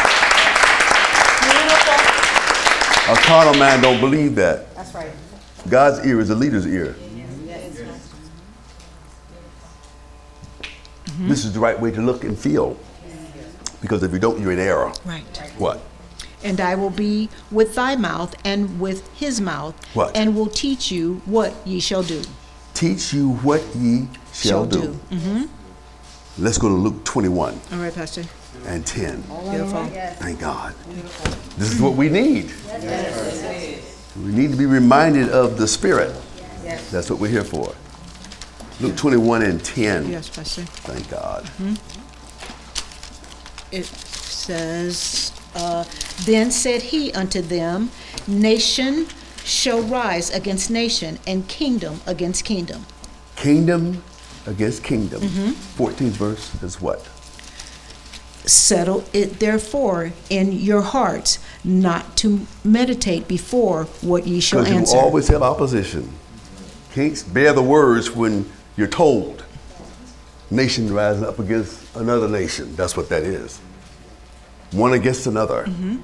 Beautiful. 1.43 1.97
A 3.14 3.16
carnal 3.26 3.55
man 3.60 3.82
don't 3.82 3.99
believe 3.99 4.36
that. 4.36 4.74
That's 4.76 4.93
right. 4.93 5.12
God's 5.68 6.05
ear 6.05 6.20
is 6.20 6.30
a 6.30 6.36
leader's 6.36 6.68
ear. 6.68 6.95
Mm-hmm. 11.05 11.28
This 11.28 11.43
is 11.43 11.53
the 11.53 11.60
right 11.60 11.80
way 11.80 11.91
to 11.91 12.01
look 12.01 12.24
and 12.24 12.38
feel. 12.38 12.78
Because 13.82 14.03
if 14.03 14.12
you 14.14 14.20
don't, 14.20 14.39
you're 14.39 14.51
in 14.51 14.60
error. 14.60 14.93
Right. 15.05 15.26
What? 15.57 15.82
And 16.43 16.62
I 16.62 16.76
will 16.76 16.89
be 16.89 17.30
with 17.51 17.76
thy 17.76 17.95
mouth 17.95 18.36
and 18.45 18.80
with 18.80 19.07
his 19.18 19.41
mouth. 19.41 19.76
What? 19.95 20.16
And 20.16 20.36
will 20.36 20.47
teach 20.47 20.91
you 20.91 21.22
what 21.26 21.53
ye 21.66 21.80
shall 21.80 22.03
do. 22.03 22.22
Teach 22.74 23.12
you 23.12 23.34
what 23.38 23.62
ye 23.76 24.07
shall, 24.47 24.65
do. 24.65 24.99
Mm-hmm. 25.11 26.43
Let's 26.43 26.57
go 26.57 26.69
to 26.69 26.73
Luke 26.73 27.03
21 27.03 27.59
All 27.73 27.79
right, 27.79 27.93
Pastor. 27.93 28.23
and 28.65 28.85
10. 28.85 29.21
Beautiful. 29.21 29.85
Thank 29.85 30.39
God. 30.39 30.73
This 31.57 31.73
is 31.73 31.81
what 31.81 31.95
we 31.95 32.09
need. 32.09 32.51
Yes. 32.67 34.13
We 34.15 34.31
need 34.31 34.51
to 34.51 34.57
be 34.57 34.65
reminded 34.65 35.29
of 35.29 35.57
the 35.57 35.67
Spirit. 35.67 36.15
Yes. 36.63 36.89
That's 36.91 37.09
what 37.09 37.19
we're 37.19 37.29
here 37.29 37.43
for. 37.43 37.73
Luke 38.79 38.95
21 38.95 39.41
and 39.41 39.63
10. 39.63 40.09
Yes, 40.09 40.29
Pastor. 40.29 40.61
Thank 40.63 41.09
God. 41.09 41.45
Hmm. 41.49 41.73
It 43.71 43.85
says, 43.85 45.33
uh, 45.55 45.83
Then 46.25 46.51
said 46.51 46.81
he 46.81 47.11
unto 47.11 47.41
them, 47.41 47.91
Nation 48.27 49.07
shall 49.43 49.81
rise 49.81 50.29
against 50.29 50.69
nation, 50.69 51.19
and 51.27 51.47
kingdom 51.47 52.01
against 52.05 52.45
kingdom. 52.45 52.85
Kingdom 53.35 54.03
against 54.47 54.83
kingdom. 54.83 55.21
Mm-hmm. 55.21 55.81
14th 55.81 56.11
verse 56.11 56.63
is 56.63 56.81
what? 56.81 57.07
Settle 58.47 59.03
it 59.13 59.39
therefore 59.39 60.11
in 60.29 60.51
your 60.51 60.81
hearts 60.81 61.39
not 61.63 62.17
to 62.17 62.47
meditate 62.63 63.27
before 63.27 63.83
what 64.01 64.25
ye 64.25 64.39
shall 64.39 64.59
Because 64.61 64.73
you 64.73 64.79
answer. 64.79 64.97
always 64.97 65.27
have 65.27 65.43
opposition. 65.43 66.09
Can't 66.93 67.23
bear 67.33 67.53
the 67.53 67.61
words 67.61 68.11
when 68.11 68.49
you're 68.75 68.87
told. 68.87 69.43
Nation 70.49 70.91
rising 70.91 71.25
up 71.25 71.37
against 71.37 71.95
another 71.95 72.27
nation. 72.27 72.75
That's 72.75 72.97
what 72.97 73.09
that 73.09 73.23
is. 73.23 73.59
One 74.71 74.93
against 74.93 75.27
another. 75.27 75.65
Mm-hmm. 75.65 75.97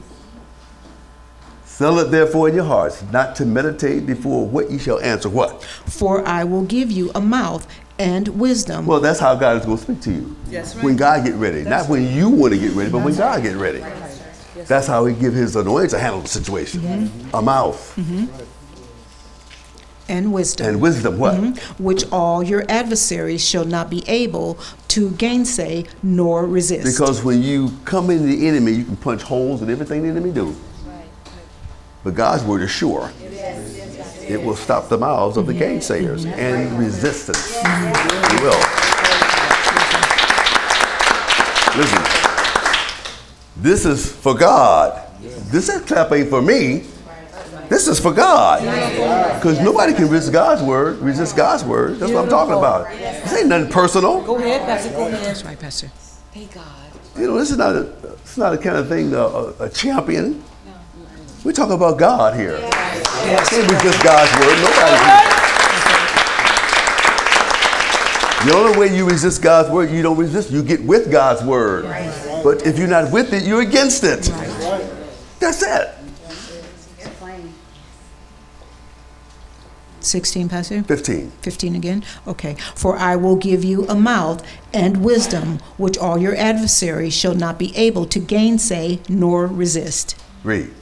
Settle 1.64 2.00
it 2.00 2.12
therefore 2.12 2.48
in 2.48 2.56
your 2.56 2.64
hearts, 2.64 3.04
not 3.12 3.36
to 3.36 3.46
meditate 3.46 4.06
before 4.06 4.48
what 4.48 4.72
ye 4.72 4.78
shall 4.78 5.00
answer. 5.02 5.28
What? 5.30 5.62
For 5.64 6.26
I 6.26 6.44
will 6.44 6.64
give 6.64 6.90
you 6.92 7.12
a 7.14 7.20
mouth 7.20 7.68
and 8.00 8.28
wisdom. 8.28 8.86
Well, 8.86 9.00
that's 9.00 9.20
how 9.20 9.36
God 9.36 9.58
is 9.58 9.66
going 9.66 9.78
to 9.78 9.84
speak 9.84 10.02
to 10.02 10.12
you. 10.12 10.36
That's 10.46 10.76
When. 10.76 10.96
God 10.96 11.26
get 11.26 11.36
ready, 11.36 11.64
not 11.64 11.90
when 11.90 12.08
you 12.14 12.30
want 12.30 12.54
to 12.54 12.60
get 12.60 12.74
ready, 12.74 12.92
but 12.92 13.04
when 13.04 13.16
God 13.16 13.42
get 13.44 13.56
ready. 13.58 13.84
That's 14.68 14.88
how 14.88 15.06
He 15.06 15.14
give 15.14 15.34
His 15.34 15.56
anointing 15.56 15.92
to 15.92 16.00
handle 16.00 16.22
the 16.22 16.28
situation. 16.28 17.10
A 17.34 17.42
mouth 17.42 17.96
mm-hmm. 17.96 18.26
and 20.10 20.34
wisdom. 20.34 20.68
and 20.68 20.82
wisdom. 20.82 21.20
What? 21.20 21.36
Mm-hmm. 21.36 21.84
which 21.84 22.10
all 22.12 22.42
your 22.44 22.64
adversaries 22.70 23.48
shall 23.48 23.66
not 23.66 23.90
be 23.90 24.04
able 24.08 24.58
to 24.90 25.12
gainsay 25.12 25.86
nor 26.02 26.46
resist. 26.46 26.86
Because 26.86 27.24
when 27.24 27.44
you 27.44 27.72
come 27.84 28.10
into 28.10 28.26
the 28.26 28.48
enemy, 28.48 28.72
you 28.72 28.86
can 28.86 28.98
punch 28.98 29.22
holes 29.22 29.62
in 29.62 29.70
everything 29.70 30.04
the 30.04 30.10
enemy 30.10 30.32
do. 30.32 30.56
But 32.04 32.14
God's 32.14 32.44
word 32.44 32.62
is 32.62 32.72
sure. 32.72 33.12
It 34.28 34.42
will 34.42 34.56
stop 34.56 34.90
the 34.90 34.98
mouths 34.98 35.38
of 35.38 35.46
the 35.46 35.54
gainsayers 35.54 36.26
and 36.26 36.78
resistance. 36.80 37.58
It 37.58 38.42
will. 38.42 38.60
Listen, 41.78 42.04
this 43.58 43.86
is 43.86 44.12
for 44.12 44.34
God. 44.34 45.02
This 45.52 45.70
is 45.70 45.82
clap 45.82 46.12
ain't 46.12 46.30
for 46.30 46.42
me. 46.42 46.86
This 47.70 47.88
is 47.88 48.00
for 48.00 48.14
God. 48.14 48.62
Because 49.36 49.60
nobody 49.60 49.94
can 49.94 50.10
resist 50.10 50.34
God's 50.34 50.62
word, 50.62 51.00
resist 51.00 51.36
God's 51.36 51.64
word. 51.64 51.98
That's 51.98 52.12
what 52.12 52.24
I'm 52.24 52.30
talking 52.30 52.54
about. 52.54 52.90
This 52.90 53.34
ain't 53.34 53.48
nothing 53.48 53.72
personal. 53.72 54.22
Go 54.22 54.38
ahead, 54.38 54.62
Pastor, 54.62 54.92
go 54.92 55.08
ahead. 55.08 55.24
That's 55.24 55.44
right, 55.44 55.60
Pastor. 55.60 55.88
Thank 56.34 56.54
God. 56.54 56.66
You 57.18 57.28
know, 57.28 57.38
this 57.38 57.52
is 57.52 57.58
not 57.58 57.76
a, 57.76 57.94
it's 58.22 58.38
not 58.38 58.54
a 58.54 58.58
kind 58.58 58.78
of 58.78 58.90
thing, 58.90 59.14
uh, 59.14 59.54
a, 59.60 59.66
a 59.66 59.70
champion. 59.70 60.44
We're 61.46 61.52
talking 61.52 61.76
about 61.76 62.00
God 62.00 62.36
here. 62.36 62.58
Yes. 62.58 63.50
Can't 63.52 63.72
resist 63.72 64.04
God's 64.04 64.32
word. 64.40 64.58
Nobody. 64.64 65.26
The 68.50 68.58
only 68.58 68.80
way 68.80 68.98
you 68.98 69.08
resist 69.08 69.44
God's 69.44 69.70
word, 69.70 69.92
you 69.92 70.02
don't 70.02 70.18
resist. 70.18 70.50
You 70.50 70.64
get 70.64 70.84
with 70.84 71.12
God's 71.12 71.44
word. 71.44 71.84
But 72.44 72.66
if 72.66 72.80
you're 72.80 72.88
not 72.88 73.12
with 73.12 73.32
it, 73.32 73.44
you're 73.44 73.62
against 73.62 74.04
it. 74.04 74.24
That's 75.40 75.62
it. 75.62 75.92
16, 80.00 80.50
Pastor? 80.50 80.82
15. 80.82 81.30
15 81.30 81.76
again? 81.76 82.04
Okay. 82.28 82.56
For 82.74 82.98
I 82.98 83.16
will 83.16 83.36
give 83.36 83.64
you 83.64 83.88
a 83.88 83.96
mouth 83.96 84.44
and 84.74 85.04
wisdom, 85.04 85.60
which 85.78 85.96
all 85.96 86.18
your 86.18 86.36
adversaries 86.36 87.14
shall 87.14 87.36
not 87.36 87.60
be 87.60 87.76
able 87.78 88.08
to 88.08 88.20
gainsay 88.20 89.00
nor 89.08 89.46
resist. 89.46 90.20
Read. 90.44 90.74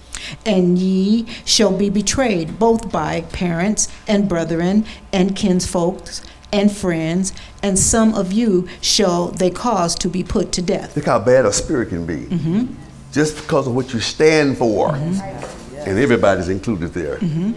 And 0.46 0.78
ye 0.78 1.28
shall 1.46 1.76
be 1.76 1.90
betrayed 1.90 2.60
both 2.60 2.92
by 2.92 3.22
parents 3.22 3.88
and 4.08 4.30
brethren 4.30 4.86
and 5.12 5.36
kinsfolks 5.36 6.22
and 6.52 6.72
friends, 6.72 7.34
and 7.64 7.80
some 7.80 8.14
of 8.14 8.32
you 8.32 8.68
shall 8.80 9.30
they 9.30 9.50
cause 9.50 9.96
to 9.96 10.08
be 10.08 10.24
put 10.24 10.52
to 10.52 10.62
death. 10.62 10.96
Look 10.96 11.06
how 11.06 11.20
bad 11.20 11.46
a 11.48 11.52
spirit 11.52 11.90
can 11.90 12.06
be. 12.06 12.26
Mm-hmm. 12.28 12.74
Just 13.12 13.38
because 13.38 13.68
of 13.68 13.76
what 13.76 13.92
you 13.92 14.00
stand 14.00 14.58
for. 14.58 14.90
Mm-hmm. 14.90 15.76
And 15.90 16.00
everybody's 16.00 16.50
included 16.50 16.94
there. 16.94 17.18
Mm-hmm. 17.18 17.54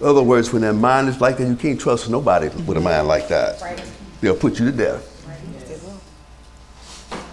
In 0.00 0.06
other 0.06 0.22
words, 0.22 0.52
when 0.52 0.62
that 0.62 0.74
mind 0.74 1.08
is 1.08 1.20
like 1.20 1.36
that, 1.38 1.46
you 1.46 1.56
can't 1.56 1.78
trust 1.78 2.08
nobody 2.08 2.48
with 2.48 2.76
a 2.76 2.80
mind 2.80 3.06
like 3.06 3.28
that. 3.28 3.62
They'll 4.20 4.36
put 4.36 4.58
you 4.58 4.70
to 4.70 4.72
death. 4.72 5.17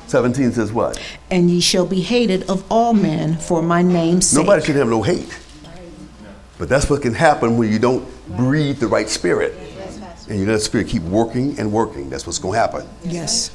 17 0.08 0.52
says 0.52 0.72
what? 0.72 1.02
And 1.32 1.50
ye 1.50 1.60
shall 1.60 1.86
be 1.86 2.02
hated 2.02 2.50
of 2.50 2.64
all 2.72 2.94
men 2.94 3.38
for 3.38 3.62
my 3.62 3.82
name's 3.82 4.28
sake. 4.28 4.40
Nobody 4.40 4.66
should 4.66 4.76
have 4.76 4.88
no 4.88 5.02
hate. 5.02 5.40
But 6.58 6.70
that's 6.70 6.90
what 6.90 7.02
can 7.02 7.14
happen 7.14 7.58
when 7.58 7.72
you 7.72 7.80
don't 7.80 8.08
breathe 8.38 8.80
the 8.80 8.88
right 8.88 9.10
spirit. 9.10 9.54
And 10.30 10.40
you 10.40 10.46
let 10.46 10.54
the 10.54 10.60
spirit 10.60 10.88
keep 10.88 11.04
working 11.04 11.60
and 11.60 11.72
working. 11.72 12.10
That's 12.10 12.26
what's 12.26 12.40
going 12.40 12.54
to 12.54 12.60
happen. 12.60 12.88
Yes. 13.04 13.52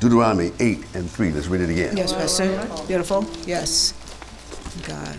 Deuteronomy 0.00 0.52
8 0.58 0.84
and 0.94 1.10
3. 1.10 1.32
Let's 1.32 1.46
read 1.46 1.62
it 1.62 1.70
again. 1.70 1.96
Yes, 1.96 2.12
Pastor. 2.12 2.68
Beautiful. 2.86 3.24
Yes. 3.46 3.94
God. 4.86 5.16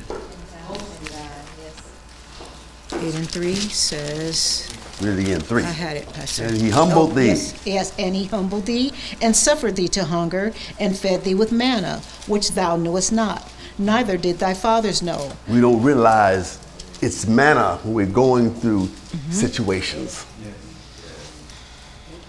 Eight 2.93 3.15
and 3.15 3.29
three 3.29 3.53
says, 3.53 4.69
Read 5.01 5.19
it 5.19 5.21
again. 5.21 5.39
3. 5.41 5.63
I 5.63 5.65
had 5.67 5.97
it, 5.97 6.11
Pastor. 6.13 6.45
And 6.45 6.57
he 6.57 6.69
humbled 6.69 7.11
Oh, 7.11 7.13
thee. 7.13 7.27
Yes, 7.27 7.65
yes, 7.65 7.93
and 7.99 8.15
he 8.15 8.25
humbled 8.25 8.65
thee, 8.65 8.93
and 9.21 9.35
suffered 9.35 9.75
thee 9.75 9.87
to 9.89 10.03
hunger, 10.05 10.53
and 10.79 10.97
fed 10.97 11.23
thee 11.23 11.35
with 11.35 11.51
manna, 11.51 12.01
which 12.25 12.53
thou 12.53 12.75
knewest 12.77 13.11
not, 13.11 13.51
neither 13.77 14.17
did 14.17 14.39
thy 14.39 14.53
fathers 14.55 15.01
know. 15.03 15.31
we 15.47 15.61
don't 15.61 15.83
realize 15.83 16.59
it's 17.01 17.27
manna 17.27 17.79
when 17.83 17.93
we're 17.93 18.05
going 18.07 18.51
through 18.55 18.85
mm-hmm. 18.87 19.31
situations 19.31 20.25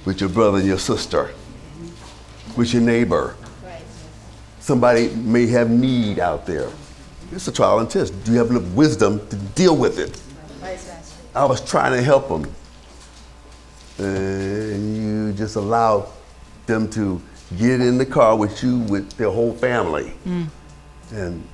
with 0.04 0.20
your 0.20 0.28
brother 0.30 0.58
and 0.58 0.66
your 0.66 0.78
sister, 0.78 1.30
with 2.56 2.72
your 2.74 2.82
neighbor. 2.82 3.34
Somebody 4.60 5.08
may 5.14 5.46
have 5.46 5.70
need 5.70 6.18
out 6.18 6.44
there. 6.44 6.68
It's 7.32 7.48
a 7.48 7.52
trial 7.52 7.78
and 7.78 7.88
test. 7.88 8.12
Do 8.24 8.32
you 8.32 8.38
have 8.38 8.50
enough 8.50 8.70
wisdom 8.74 9.26
to 9.28 9.36
deal 9.36 9.74
with 9.74 9.98
it? 9.98 10.20
I 11.34 11.44
was 11.44 11.60
trying 11.62 11.92
to 11.92 12.02
help 12.02 12.28
them, 12.28 12.50
Uh, 14.00 14.04
and 14.04 14.96
you 14.96 15.32
just 15.32 15.56
allow 15.56 16.08
them 16.66 16.88
to 16.90 17.20
get 17.56 17.80
in 17.80 17.98
the 17.98 18.06
car 18.06 18.36
with 18.36 18.62
you 18.62 18.78
with 18.80 19.10
their 19.12 19.30
whole 19.30 19.52
family, 19.54 20.12
mm. 20.24 20.46
and 21.12 21.46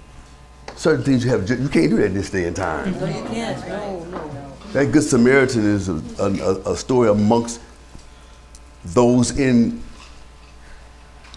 certain 0.76 1.04
things 1.04 1.24
you 1.24 1.30
have 1.30 1.48
you 1.48 1.68
can't 1.68 1.90
do 1.90 1.96
that 1.96 2.06
in 2.06 2.14
this 2.14 2.30
day 2.30 2.44
and 2.44 2.56
time. 2.56 2.92
No, 2.92 3.06
you 3.06 3.24
can't. 3.24 3.68
No, 3.68 4.04
no. 4.04 4.52
That 4.72 4.90
Good 4.90 5.04
Samaritan 5.04 5.64
is 5.64 5.88
a, 5.88 6.02
a, 6.18 6.72
a 6.72 6.76
story 6.76 7.08
amongst 7.08 7.60
those 8.84 9.38
in 9.38 9.80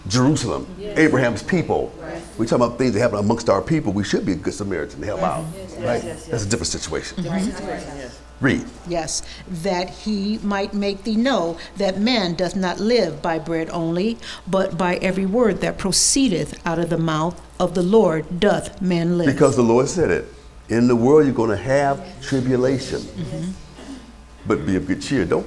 Jerusalem, 0.08 0.66
Abraham's 0.80 1.42
people. 1.42 1.94
We're 2.36 2.46
talking 2.46 2.64
about 2.64 2.78
things 2.78 2.94
that 2.94 3.00
happen 3.00 3.18
amongst 3.18 3.48
our 3.48 3.62
people. 3.62 3.92
We 3.92 4.04
should 4.04 4.26
be 4.26 4.32
a 4.32 4.36
Good 4.36 4.54
Samaritan 4.54 5.00
to 5.00 5.06
help 5.06 5.22
out. 5.22 5.44
right? 5.78 6.02
That's 6.02 6.44
a 6.44 6.48
different 6.48 6.66
situation. 6.66 7.24
Read. 8.40 8.64
Yes, 8.86 9.22
that 9.48 9.90
he 9.90 10.38
might 10.38 10.72
make 10.72 11.02
thee 11.02 11.16
know 11.16 11.58
that 11.76 11.98
man 11.98 12.34
doth 12.34 12.54
not 12.54 12.78
live 12.78 13.20
by 13.20 13.38
bread 13.38 13.68
only, 13.70 14.16
but 14.46 14.78
by 14.78 14.96
every 14.96 15.26
word 15.26 15.60
that 15.60 15.76
proceedeth 15.76 16.64
out 16.64 16.78
of 16.78 16.88
the 16.88 16.98
mouth 16.98 17.40
of 17.58 17.74
the 17.74 17.82
Lord 17.82 18.38
doth 18.38 18.80
man 18.80 19.18
live. 19.18 19.26
Because 19.26 19.56
the 19.56 19.62
Lord 19.62 19.88
said 19.88 20.10
it. 20.10 20.32
In 20.68 20.86
the 20.86 20.94
world, 20.94 21.24
you're 21.24 21.34
going 21.34 21.50
to 21.50 21.56
have 21.56 22.20
tribulation. 22.22 23.00
Mm-hmm. 23.00 23.50
But 24.46 24.66
be 24.66 24.76
of 24.76 24.86
good 24.86 25.02
cheer. 25.02 25.24
Don't 25.24 25.46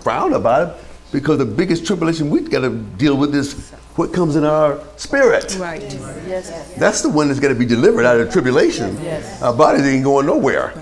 frown 0.00 0.32
about 0.32 0.76
it 0.76 0.84
because 1.12 1.38
the 1.38 1.44
biggest 1.44 1.86
tribulation 1.86 2.30
we've 2.30 2.50
got 2.50 2.60
to 2.60 2.70
deal 2.70 3.16
with 3.16 3.34
is 3.34 3.70
what 3.94 4.12
comes 4.12 4.36
in 4.36 4.44
our 4.44 4.80
spirit. 4.96 5.56
Right. 5.58 5.82
Yes. 5.82 6.74
That's 6.74 7.02
the 7.02 7.08
one 7.08 7.28
that's 7.28 7.40
got 7.40 7.48
to 7.48 7.54
be 7.54 7.66
delivered 7.66 8.04
out 8.04 8.20
of 8.20 8.32
tribulation. 8.32 8.96
Yes. 9.02 9.42
Our 9.42 9.54
bodies 9.54 9.82
ain't 9.86 10.04
going 10.04 10.26
nowhere. 10.26 10.72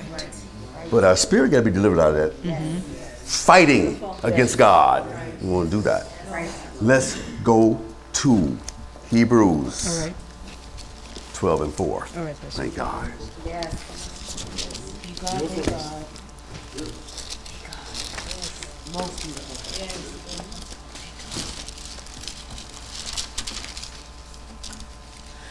But 0.90 1.04
our 1.04 1.16
spirit 1.16 1.50
got 1.50 1.58
to 1.58 1.64
be 1.64 1.70
delivered 1.70 2.00
out 2.00 2.14
of 2.14 2.42
that. 2.42 2.82
Fighting 3.24 4.00
against 4.22 4.56
God. 4.56 5.06
We 5.42 5.48
want 5.48 5.70
to 5.70 5.76
do 5.76 5.82
that. 5.82 6.06
Let's 6.80 7.16
go 7.42 7.80
to 8.12 8.58
Hebrews 9.10 9.88
All 9.88 10.06
right. 10.06 10.14
12 11.34 11.60
and 11.62 11.74
4. 11.74 11.86
All 11.88 12.24
right, 12.24 12.40
Pastor. 12.40 12.62
Thank 12.62 12.76
God. 12.76 13.12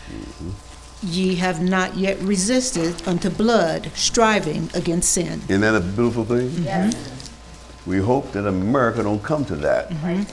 Mm-hmm. 0.07 0.64
Ye 1.05 1.35
have 1.35 1.61
not 1.61 1.95
yet 1.95 2.19
resisted 2.21 3.07
unto 3.07 3.29
blood, 3.29 3.91
striving 3.93 4.69
against 4.73 5.11
sin. 5.11 5.41
Isn't 5.47 5.61
that 5.61 5.75
a 5.75 5.79
beautiful 5.79 6.25
thing? 6.25 6.49
Mm-hmm. 6.49 7.89
We 7.89 7.99
hope 7.99 8.31
that 8.31 8.47
America 8.47 9.03
don't 9.03 9.21
come 9.21 9.45
to 9.45 9.55
that, 9.57 9.91
mm-hmm. 9.91 10.23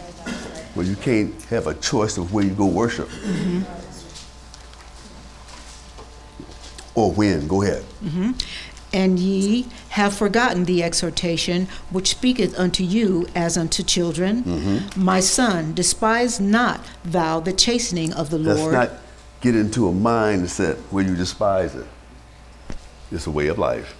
where 0.75 0.87
you 0.87 0.97
can't 0.97 1.35
have 1.45 1.66
a 1.66 1.75
choice 1.75 2.16
of 2.16 2.33
where 2.33 2.45
you 2.45 2.55
go 2.55 2.64
worship. 2.64 3.09
Mm-hmm. 3.09 3.62
Or 6.95 7.12
when. 7.12 7.47
Go 7.49 7.62
ahead. 7.62 7.85
And 8.95 9.18
ye 9.18 9.66
have 9.91 10.14
forgotten 10.14 10.64
the 10.64 10.83
exhortation 10.83 11.68
which 11.91 12.09
speaketh 12.11 12.59
unto 12.59 12.83
you 12.83 13.27
as 13.35 13.57
unto 13.59 13.83
children. 13.83 14.89
My 14.97 15.20
son, 15.20 15.75
despise 15.75 16.41
not 16.41 16.81
thou 17.05 17.41
the 17.41 17.53
chastening 17.53 18.12
of 18.14 18.31
the 18.31 18.39
Let's 18.39 18.59
Lord. 18.59 18.91
Not 19.43 19.53
get 19.53 19.59
into 19.59 19.88
a 19.88 19.93
mindset 19.93 20.76
where 20.90 21.05
you 21.05 21.16
despise 21.16 21.74
it. 21.74 21.86
It's 23.11 23.26
a 23.26 23.30
way 23.30 23.49
of 23.49 23.59
life. 23.59 23.95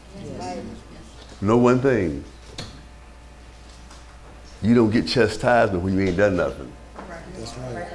Know 1.41 1.59
one 1.59 1.81
thing. 1.81 2.25
You 4.63 4.75
don't 4.75 4.91
get 4.91 5.09
chastisement 5.09 5.83
when 5.83 5.95
you 5.95 6.07
ain't 6.07 6.17
done 6.17 6.37
nothing. 6.37 6.73
That's 7.37 7.57
right. 7.59 7.89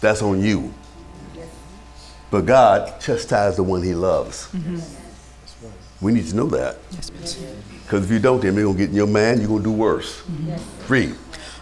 That's 0.00 0.22
on 0.22 0.42
you. 0.42 0.72
But 2.30 2.46
God 2.46 2.98
chastises 3.00 3.56
the 3.56 3.62
one 3.62 3.82
he 3.82 3.92
loves. 3.92 4.46
Mm-hmm. 4.52 4.78
We 6.00 6.12
need 6.12 6.26
to 6.28 6.36
know 6.36 6.46
that. 6.46 6.78
Because 6.90 8.04
if 8.04 8.10
you 8.10 8.20
don't, 8.20 8.40
then 8.40 8.54
they're 8.54 8.64
going 8.64 8.76
to 8.76 8.82
get 8.82 8.90
in 8.90 8.96
your 8.96 9.06
man, 9.06 9.38
you're 9.38 9.48
going 9.48 9.62
to 9.62 9.68
do 9.68 9.72
worse. 9.72 10.22
Mm-hmm. 10.22 10.92
Read. 10.92 11.14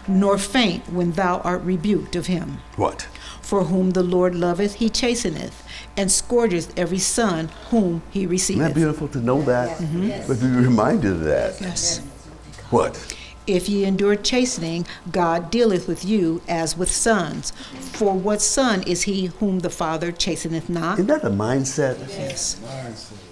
Nor 0.07 0.37
faint 0.37 0.87
when 0.89 1.11
thou 1.11 1.39
art 1.39 1.61
rebuked 1.63 2.15
of 2.15 2.27
him. 2.27 2.59
What? 2.77 3.07
For 3.49 3.63
whom 3.63 3.89
the 3.89 4.03
Lord 4.03 4.35
loveth, 4.35 4.75
he 4.75 4.91
chasteneth, 4.91 5.63
and 5.97 6.11
scourgeth 6.11 6.77
every 6.77 6.99
son 6.99 7.49
whom 7.71 8.03
he 8.11 8.27
receiveth. 8.27 8.61
Isn't 8.61 8.73
that 8.73 8.79
beautiful 8.79 9.07
to 9.07 9.17
know 9.17 9.41
that? 9.41 9.79
Mm-hmm. 9.79 10.27
But 10.27 10.39
to 10.39 10.45
be 10.45 10.67
reminded 10.67 11.13
of 11.13 11.21
that. 11.21 11.59
Yes. 11.59 11.97
What? 12.69 13.15
If 13.47 13.67
ye 13.67 13.85
endure 13.85 14.15
chastening, 14.15 14.85
God 15.11 15.49
dealeth 15.49 15.87
with 15.87 16.05
you 16.05 16.43
as 16.47 16.77
with 16.77 16.91
sons. 16.91 17.49
For 17.93 18.13
what 18.13 18.39
son 18.39 18.83
is 18.83 19.01
he 19.01 19.25
whom 19.39 19.61
the 19.61 19.71
Father 19.71 20.11
chasteneth 20.11 20.69
not? 20.69 20.99
Isn't 20.99 21.07
that 21.07 21.23
a 21.23 21.31
mindset? 21.31 21.97
Yes. 22.07 22.61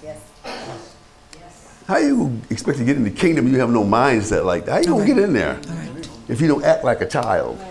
yes. 0.03 1.39
How 1.87 1.97
you 1.97 2.41
expect 2.49 2.79
to 2.79 2.85
get 2.85 2.97
in 2.97 3.03
the 3.03 3.11
kingdom 3.11 3.45
if 3.45 3.53
you 3.53 3.59
have 3.59 3.69
no 3.69 3.83
mindset 3.83 4.45
like 4.45 4.65
that? 4.65 4.71
How 4.71 4.79
you 4.79 4.85
going 4.87 5.07
to 5.07 5.13
get 5.13 5.23
in 5.23 5.33
there 5.33 5.59
All 5.69 5.75
right. 5.75 6.09
if 6.27 6.41
you 6.41 6.47
don't 6.47 6.63
act 6.63 6.83
like 6.83 7.01
a 7.01 7.07
child? 7.07 7.63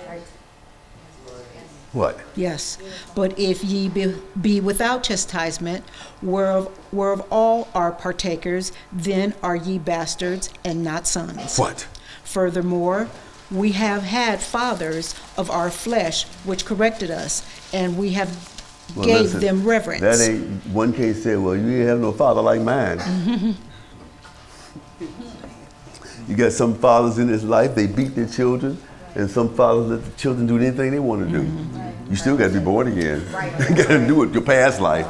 What? 1.96 2.20
Yes. 2.34 2.76
But 3.14 3.38
if 3.38 3.64
ye 3.64 3.88
be, 3.88 4.14
be 4.38 4.60
without 4.60 5.02
chastisement, 5.02 5.82
whereof, 6.20 6.68
whereof 6.92 7.26
all 7.30 7.68
are 7.74 7.90
partakers, 7.90 8.70
then 8.92 9.32
are 9.42 9.56
ye 9.56 9.78
bastards 9.78 10.50
and 10.62 10.84
not 10.84 11.06
sons. 11.06 11.56
What? 11.56 11.88
Furthermore, 12.22 13.08
we 13.50 13.72
have 13.72 14.02
had 14.02 14.42
fathers 14.42 15.14
of 15.38 15.50
our 15.50 15.70
flesh 15.70 16.26
which 16.44 16.66
corrected 16.66 17.10
us, 17.10 17.42
and 17.72 17.96
we 17.96 18.10
have 18.12 18.28
Well, 18.94 19.06
gave 19.06 19.20
listen, 19.22 19.40
them 19.40 19.64
reverence. 19.66 20.02
That 20.02 20.20
ain't 20.20 20.66
one 20.66 20.92
case 20.92 21.22
said, 21.22 21.38
well, 21.38 21.56
you 21.56 21.78
ain't 21.78 21.88
have 21.88 22.00
no 22.00 22.12
father 22.12 22.42
like 22.42 22.60
mine. 22.60 23.00
you 26.28 26.36
got 26.36 26.52
some 26.52 26.74
fathers 26.74 27.16
in 27.16 27.28
this 27.28 27.42
life, 27.42 27.74
they 27.74 27.86
beat 27.86 28.14
their 28.14 28.28
children, 28.28 28.76
and 29.16 29.30
some 29.30 29.54
fathers 29.54 29.88
let 29.88 30.04
the 30.04 30.10
children 30.18 30.46
do 30.46 30.58
anything 30.58 30.90
they 30.90 30.98
want 30.98 31.26
to 31.26 31.32
do. 31.32 31.42
Mm-hmm. 31.42 32.10
You 32.10 32.16
still 32.16 32.36
got 32.36 32.48
to 32.48 32.58
be 32.58 32.64
born 32.64 32.86
again. 32.86 33.20
you 33.70 33.74
got 33.76 33.88
to 33.88 34.06
do 34.06 34.22
it 34.22 34.32
your 34.32 34.42
past 34.42 34.80
life. 34.80 35.08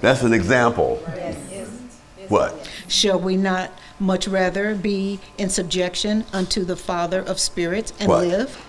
That's 0.00 0.22
an 0.22 0.32
example. 0.32 0.96
What? 2.28 2.68
Shall 2.88 3.20
we 3.20 3.36
not 3.36 3.72
much 3.98 4.26
rather 4.26 4.74
be 4.74 5.20
in 5.36 5.50
subjection 5.50 6.24
unto 6.32 6.64
the 6.64 6.76
Father 6.76 7.20
of 7.20 7.38
spirits 7.38 7.92
and 8.00 8.08
What? 8.08 8.26
live? 8.26 8.66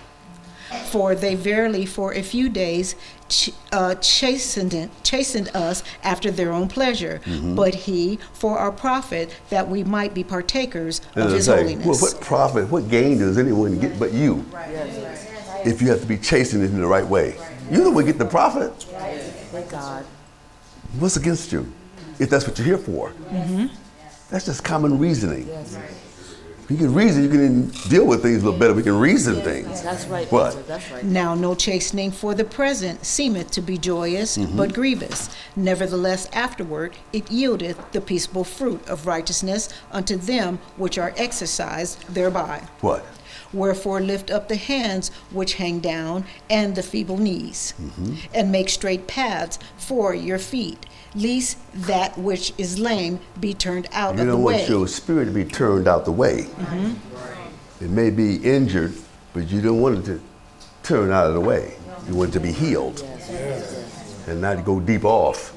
For 0.90 1.14
they 1.14 1.34
verily 1.34 1.86
for 1.86 2.12
a 2.12 2.22
few 2.22 2.48
days 2.48 2.94
ch- 3.32 3.50
uh, 3.72 3.94
chastened, 3.96 4.90
chastened 5.02 5.48
us 5.56 5.82
after 6.02 6.30
their 6.30 6.52
own 6.52 6.68
pleasure, 6.68 7.20
Mm-hmm. 7.24 7.54
but 7.54 7.74
he 7.74 8.18
for 8.32 8.58
our 8.58 8.70
profit, 8.72 9.34
that 9.50 9.68
we 9.68 9.82
might 9.84 10.12
be 10.14 10.22
partakers 10.24 11.00
And 11.14 11.24
of 11.24 11.32
his 11.32 11.46
say, 11.46 11.62
holiness. 11.62 11.86
well, 11.86 11.98
what 11.98 12.20
profit, 12.20 12.68
what 12.68 12.88
gain 12.88 13.18
does 13.18 13.38
anyone 13.38 13.78
get 13.78 13.98
but 13.98 14.12
you? 14.12 14.44
If 15.64 15.80
you 15.80 15.88
have 15.90 16.00
to 16.00 16.06
be 16.06 16.18
chastened 16.18 16.64
in 16.64 16.80
the 16.80 16.86
right 16.86 17.06
way. 17.06 17.36
You 17.70 17.84
the 17.84 17.90
one 17.90 18.04
get 18.04 18.18
the 18.18 18.24
profit. 18.24 18.72
Thank 18.82 19.70
God. 19.70 20.04
What's 20.98 21.16
against 21.16 21.52
you? 21.52 21.72
If 22.18 22.28
that's 22.28 22.46
what 22.46 22.58
you're 22.58 22.66
here 22.66 22.78
for. 22.78 23.10
Mm-hmm. 23.30 23.66
That's 24.30 24.44
just 24.46 24.62
common 24.64 24.98
reasoning. 24.98 25.48
If 25.48 26.11
you 26.72 26.78
can 26.78 26.94
reason, 26.94 27.22
you 27.22 27.28
can 27.28 27.66
deal 27.88 28.06
with 28.06 28.22
things 28.22 28.42
a 28.42 28.44
little 28.44 28.58
better. 28.58 28.72
We 28.74 28.82
can 28.82 28.98
reason 28.98 29.36
things. 29.42 29.82
That's 29.82 30.06
right. 30.06 30.30
What? 30.32 30.66
That's 30.66 30.90
right. 30.90 31.04
Now 31.04 31.34
no 31.34 31.54
chastening 31.54 32.10
for 32.10 32.34
the 32.34 32.44
present 32.44 33.04
seemeth 33.04 33.50
to 33.52 33.60
be 33.60 33.78
joyous, 33.78 34.36
Mm-hmm. 34.38 34.56
but 34.56 34.72
grievous. 34.74 35.28
Nevertheless 35.56 36.28
afterward 36.32 36.94
it 37.12 37.26
yieldeth 37.26 37.76
the 37.92 38.00
peaceable 38.00 38.44
fruit 38.44 38.86
of 38.88 39.06
righteousness 39.06 39.68
unto 39.90 40.16
them 40.16 40.58
which 40.76 40.98
are 40.98 41.12
exercised 41.16 42.04
thereby. 42.08 42.66
What? 42.80 43.04
Wherefore 43.52 44.00
lift 44.00 44.30
up 44.30 44.48
the 44.48 44.56
hands 44.56 45.10
which 45.30 45.54
hang 45.54 45.80
down, 45.80 46.24
and 46.48 46.74
the 46.74 46.82
feeble 46.82 47.18
knees, 47.18 47.74
Mm-hmm. 47.80 48.14
and 48.34 48.50
make 48.50 48.68
straight 48.70 49.06
paths 49.06 49.58
for 49.76 50.14
your 50.14 50.38
feet, 50.38 50.86
lest 51.14 51.58
that 51.86 52.16
which 52.18 52.52
is 52.58 52.78
lame 52.78 53.20
be 53.40 53.54
turned 53.54 53.88
out 53.92 54.16
You 54.16 54.22
of 54.22 54.26
the 54.26 54.26
way. 54.26 54.26
You 54.26 54.32
don't 54.32 54.42
way. 54.42 54.56
want 54.58 54.68
your 54.68 54.88
spirit 54.88 55.24
to 55.26 55.30
be 55.30 55.44
turned 55.44 55.88
out 55.88 56.04
the 56.04 56.12
way. 56.12 56.46
It 57.80 57.90
may 57.90 58.10
be 58.10 58.36
injured, 58.36 58.94
but 59.32 59.50
you 59.50 59.60
don't 59.60 59.80
want 59.80 59.98
it 59.98 60.04
to 60.04 60.20
turn 60.82 61.10
out 61.10 61.26
of 61.26 61.34
the 61.34 61.40
way. 61.40 61.74
You 62.08 62.14
want 62.14 62.30
it 62.30 62.32
to 62.34 62.40
be 62.40 62.52
healed 62.52 63.04
and 64.26 64.40
not 64.40 64.64
go 64.64 64.80
deep 64.80 65.04
off. 65.04 65.56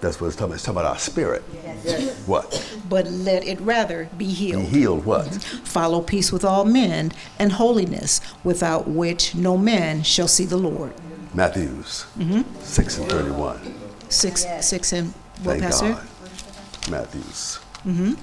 That's 0.00 0.20
what 0.20 0.28
it's 0.28 0.36
talking 0.36 0.50
about. 0.50 0.54
It's 0.54 0.64
talking 0.64 0.80
about 0.80 0.92
our 0.92 0.98
spirit. 0.98 1.42
What? 2.26 2.76
But 2.88 3.06
let 3.08 3.44
it 3.44 3.60
rather 3.60 4.08
be 4.16 4.26
healed. 4.26 4.62
Be 4.62 4.68
healed. 4.68 4.76
healed 4.76 5.04
what? 5.04 5.26
Mm-hmm. 5.26 5.64
Follow 5.64 6.00
peace 6.00 6.30
with 6.30 6.44
all 6.44 6.64
men, 6.64 7.12
and 7.38 7.52
holiness, 7.52 8.20
without 8.44 8.86
which 8.88 9.34
no 9.34 9.56
man 9.56 10.04
shall 10.04 10.28
see 10.28 10.44
the 10.44 10.56
Lord. 10.56 10.92
Matthews 11.34 12.06
mm-hmm. 12.16 12.42
6 12.62 12.98
and 12.98 13.10
31. 13.10 13.74
Six, 14.08 14.46
six, 14.60 14.92
and 14.92 15.12
what, 15.42 15.58
Thank 15.58 15.62
Pastor? 15.62 15.92
God. 15.92 16.90
Matthews. 16.90 17.58
Mm-hmm. 17.84 18.14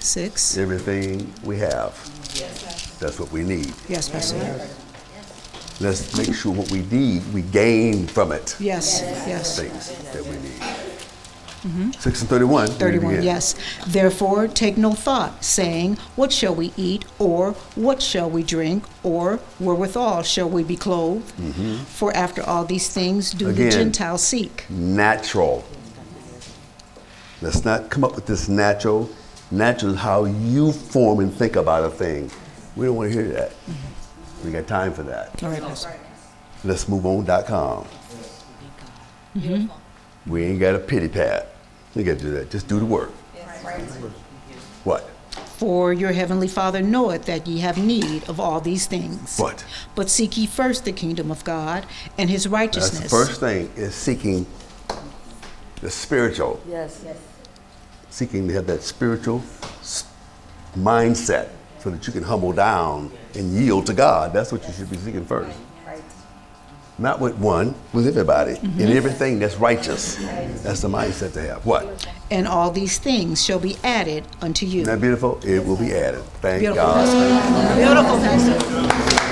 Six. 0.00 0.56
Everything 0.58 1.32
we 1.42 1.58
have. 1.58 1.94
That's 3.00 3.18
what 3.18 3.30
we 3.32 3.42
need. 3.42 3.72
Yes, 3.88 4.08
Pastor. 4.08 4.68
Let's 5.80 6.16
make 6.16 6.34
sure 6.34 6.52
what 6.52 6.70
we 6.70 6.82
need, 6.82 7.22
we 7.32 7.42
gain 7.42 8.06
from 8.06 8.32
it. 8.32 8.56
Yes, 8.60 9.00
yes. 9.26 9.58
Things 9.58 10.12
that 10.12 10.22
we 10.24 10.38
need. 10.38 10.83
Mm-hmm. 11.64 11.92
6 11.92 12.20
and 12.20 12.28
31. 12.30 12.66
31, 12.68 13.22
yes. 13.22 13.54
Therefore, 13.86 14.46
take 14.48 14.76
no 14.76 14.92
thought, 14.92 15.42
saying, 15.42 15.96
What 16.14 16.30
shall 16.30 16.54
we 16.54 16.72
eat, 16.76 17.06
or 17.18 17.52
what 17.74 18.02
shall 18.02 18.28
we 18.28 18.42
drink, 18.42 18.84
or 19.02 19.40
wherewithal 19.58 20.22
shall 20.24 20.48
we 20.48 20.62
be 20.62 20.76
clothed? 20.76 21.32
Mm-hmm. 21.36 21.76
For 21.84 22.14
after 22.14 22.42
all 22.42 22.64
these 22.64 22.88
things 22.92 23.30
do 23.32 23.46
Mm-hmm. 23.46 23.54
Again. 23.54 23.64
the 23.70 23.70
Gentiles 23.76 24.22
seek. 24.22 24.64
Natural. 24.70 25.64
Let's 27.40 27.64
not 27.64 27.90
come 27.90 28.04
up 28.04 28.14
with 28.14 28.26
this 28.26 28.48
natural. 28.48 29.08
Natural 29.50 29.92
is 29.94 29.98
how 30.00 30.24
you 30.24 30.72
form 30.72 31.20
and 31.20 31.32
think 31.32 31.56
about 31.56 31.84
a 31.84 31.90
thing. 31.90 32.30
We 32.76 32.86
don't 32.86 32.96
want 32.96 33.12
to 33.12 33.18
hear 33.18 33.28
that. 33.32 33.50
Mm-hmm. 33.50 34.46
We 34.46 34.52
got 34.52 34.66
time 34.66 34.92
for 34.92 35.02
that. 35.04 35.42
All 35.42 35.48
right, 35.50 35.62
Pastor. 35.62 35.94
Let's 36.64 36.88
move 36.88 37.06
on.com. 37.06 37.86
We 40.26 40.44
ain't 40.44 40.60
got 40.60 40.74
a 40.74 40.78
pity 40.78 41.08
pat. 41.08 41.53
We 41.94 42.02
got 42.02 42.18
to 42.18 42.24
do 42.24 42.30
that. 42.32 42.50
Just 42.50 42.68
do 42.68 42.78
the 42.78 42.86
work. 42.86 43.10
What? 44.84 45.08
For 45.56 45.92
your 45.92 46.12
heavenly 46.12 46.48
Father 46.48 46.82
knoweth 46.82 47.24
that 47.26 47.46
ye 47.46 47.60
have 47.60 47.78
need 47.78 48.28
of 48.28 48.40
all 48.40 48.60
these 48.60 48.86
things. 48.86 49.38
What? 49.38 49.64
But 49.94 50.10
seek 50.10 50.36
ye 50.36 50.46
first 50.46 50.84
the 50.84 50.92
kingdom 50.92 51.30
of 51.30 51.44
God 51.44 51.86
and 52.18 52.28
his 52.28 52.44
That's 52.44 52.52
righteousness. 52.52 53.02
the 53.04 53.08
first 53.08 53.40
thing 53.40 53.70
is 53.76 53.94
seeking 53.94 54.46
the 55.80 55.90
spiritual, 55.90 56.60
Yes. 56.68 57.00
yes. 57.04 57.16
seeking 58.10 58.48
to 58.48 58.54
have 58.54 58.66
that 58.66 58.82
spiritual 58.82 59.42
mindset 60.76 61.48
so 61.78 61.90
that 61.90 62.06
you 62.06 62.12
can 62.12 62.22
humble 62.24 62.52
down 62.52 63.10
and 63.34 63.52
yield 63.54 63.86
to 63.86 63.92
God. 63.94 64.32
That's 64.32 64.50
what 64.50 64.66
you 64.66 64.72
should 64.72 64.90
be 64.90 64.96
seeking 64.96 65.24
first. 65.24 65.56
Not 66.96 67.20
with 67.20 67.36
one, 67.38 67.74
with 67.92 68.06
everybody. 68.06 68.52
In 68.52 68.56
mm-hmm. 68.56 68.96
everything 68.96 69.38
that's 69.40 69.56
righteous. 69.56 70.14
That's 70.62 70.80
the 70.80 70.88
mindset 70.88 71.32
to 71.32 71.42
have. 71.42 71.66
What? 71.66 72.06
And 72.30 72.46
all 72.46 72.70
these 72.70 72.98
things 72.98 73.44
shall 73.44 73.58
be 73.58 73.76
added 73.82 74.24
unto 74.40 74.64
you. 74.64 74.82
Isn't 74.82 74.94
that 74.94 75.00
beautiful? 75.00 75.40
It 75.44 75.64
will 75.64 75.76
be 75.76 75.92
added. 75.92 76.22
Thank 76.40 76.60
Beautiful, 76.60 76.84
God. 76.84 77.76
Beautiful, 77.76 78.18
Pastor. 78.18 79.23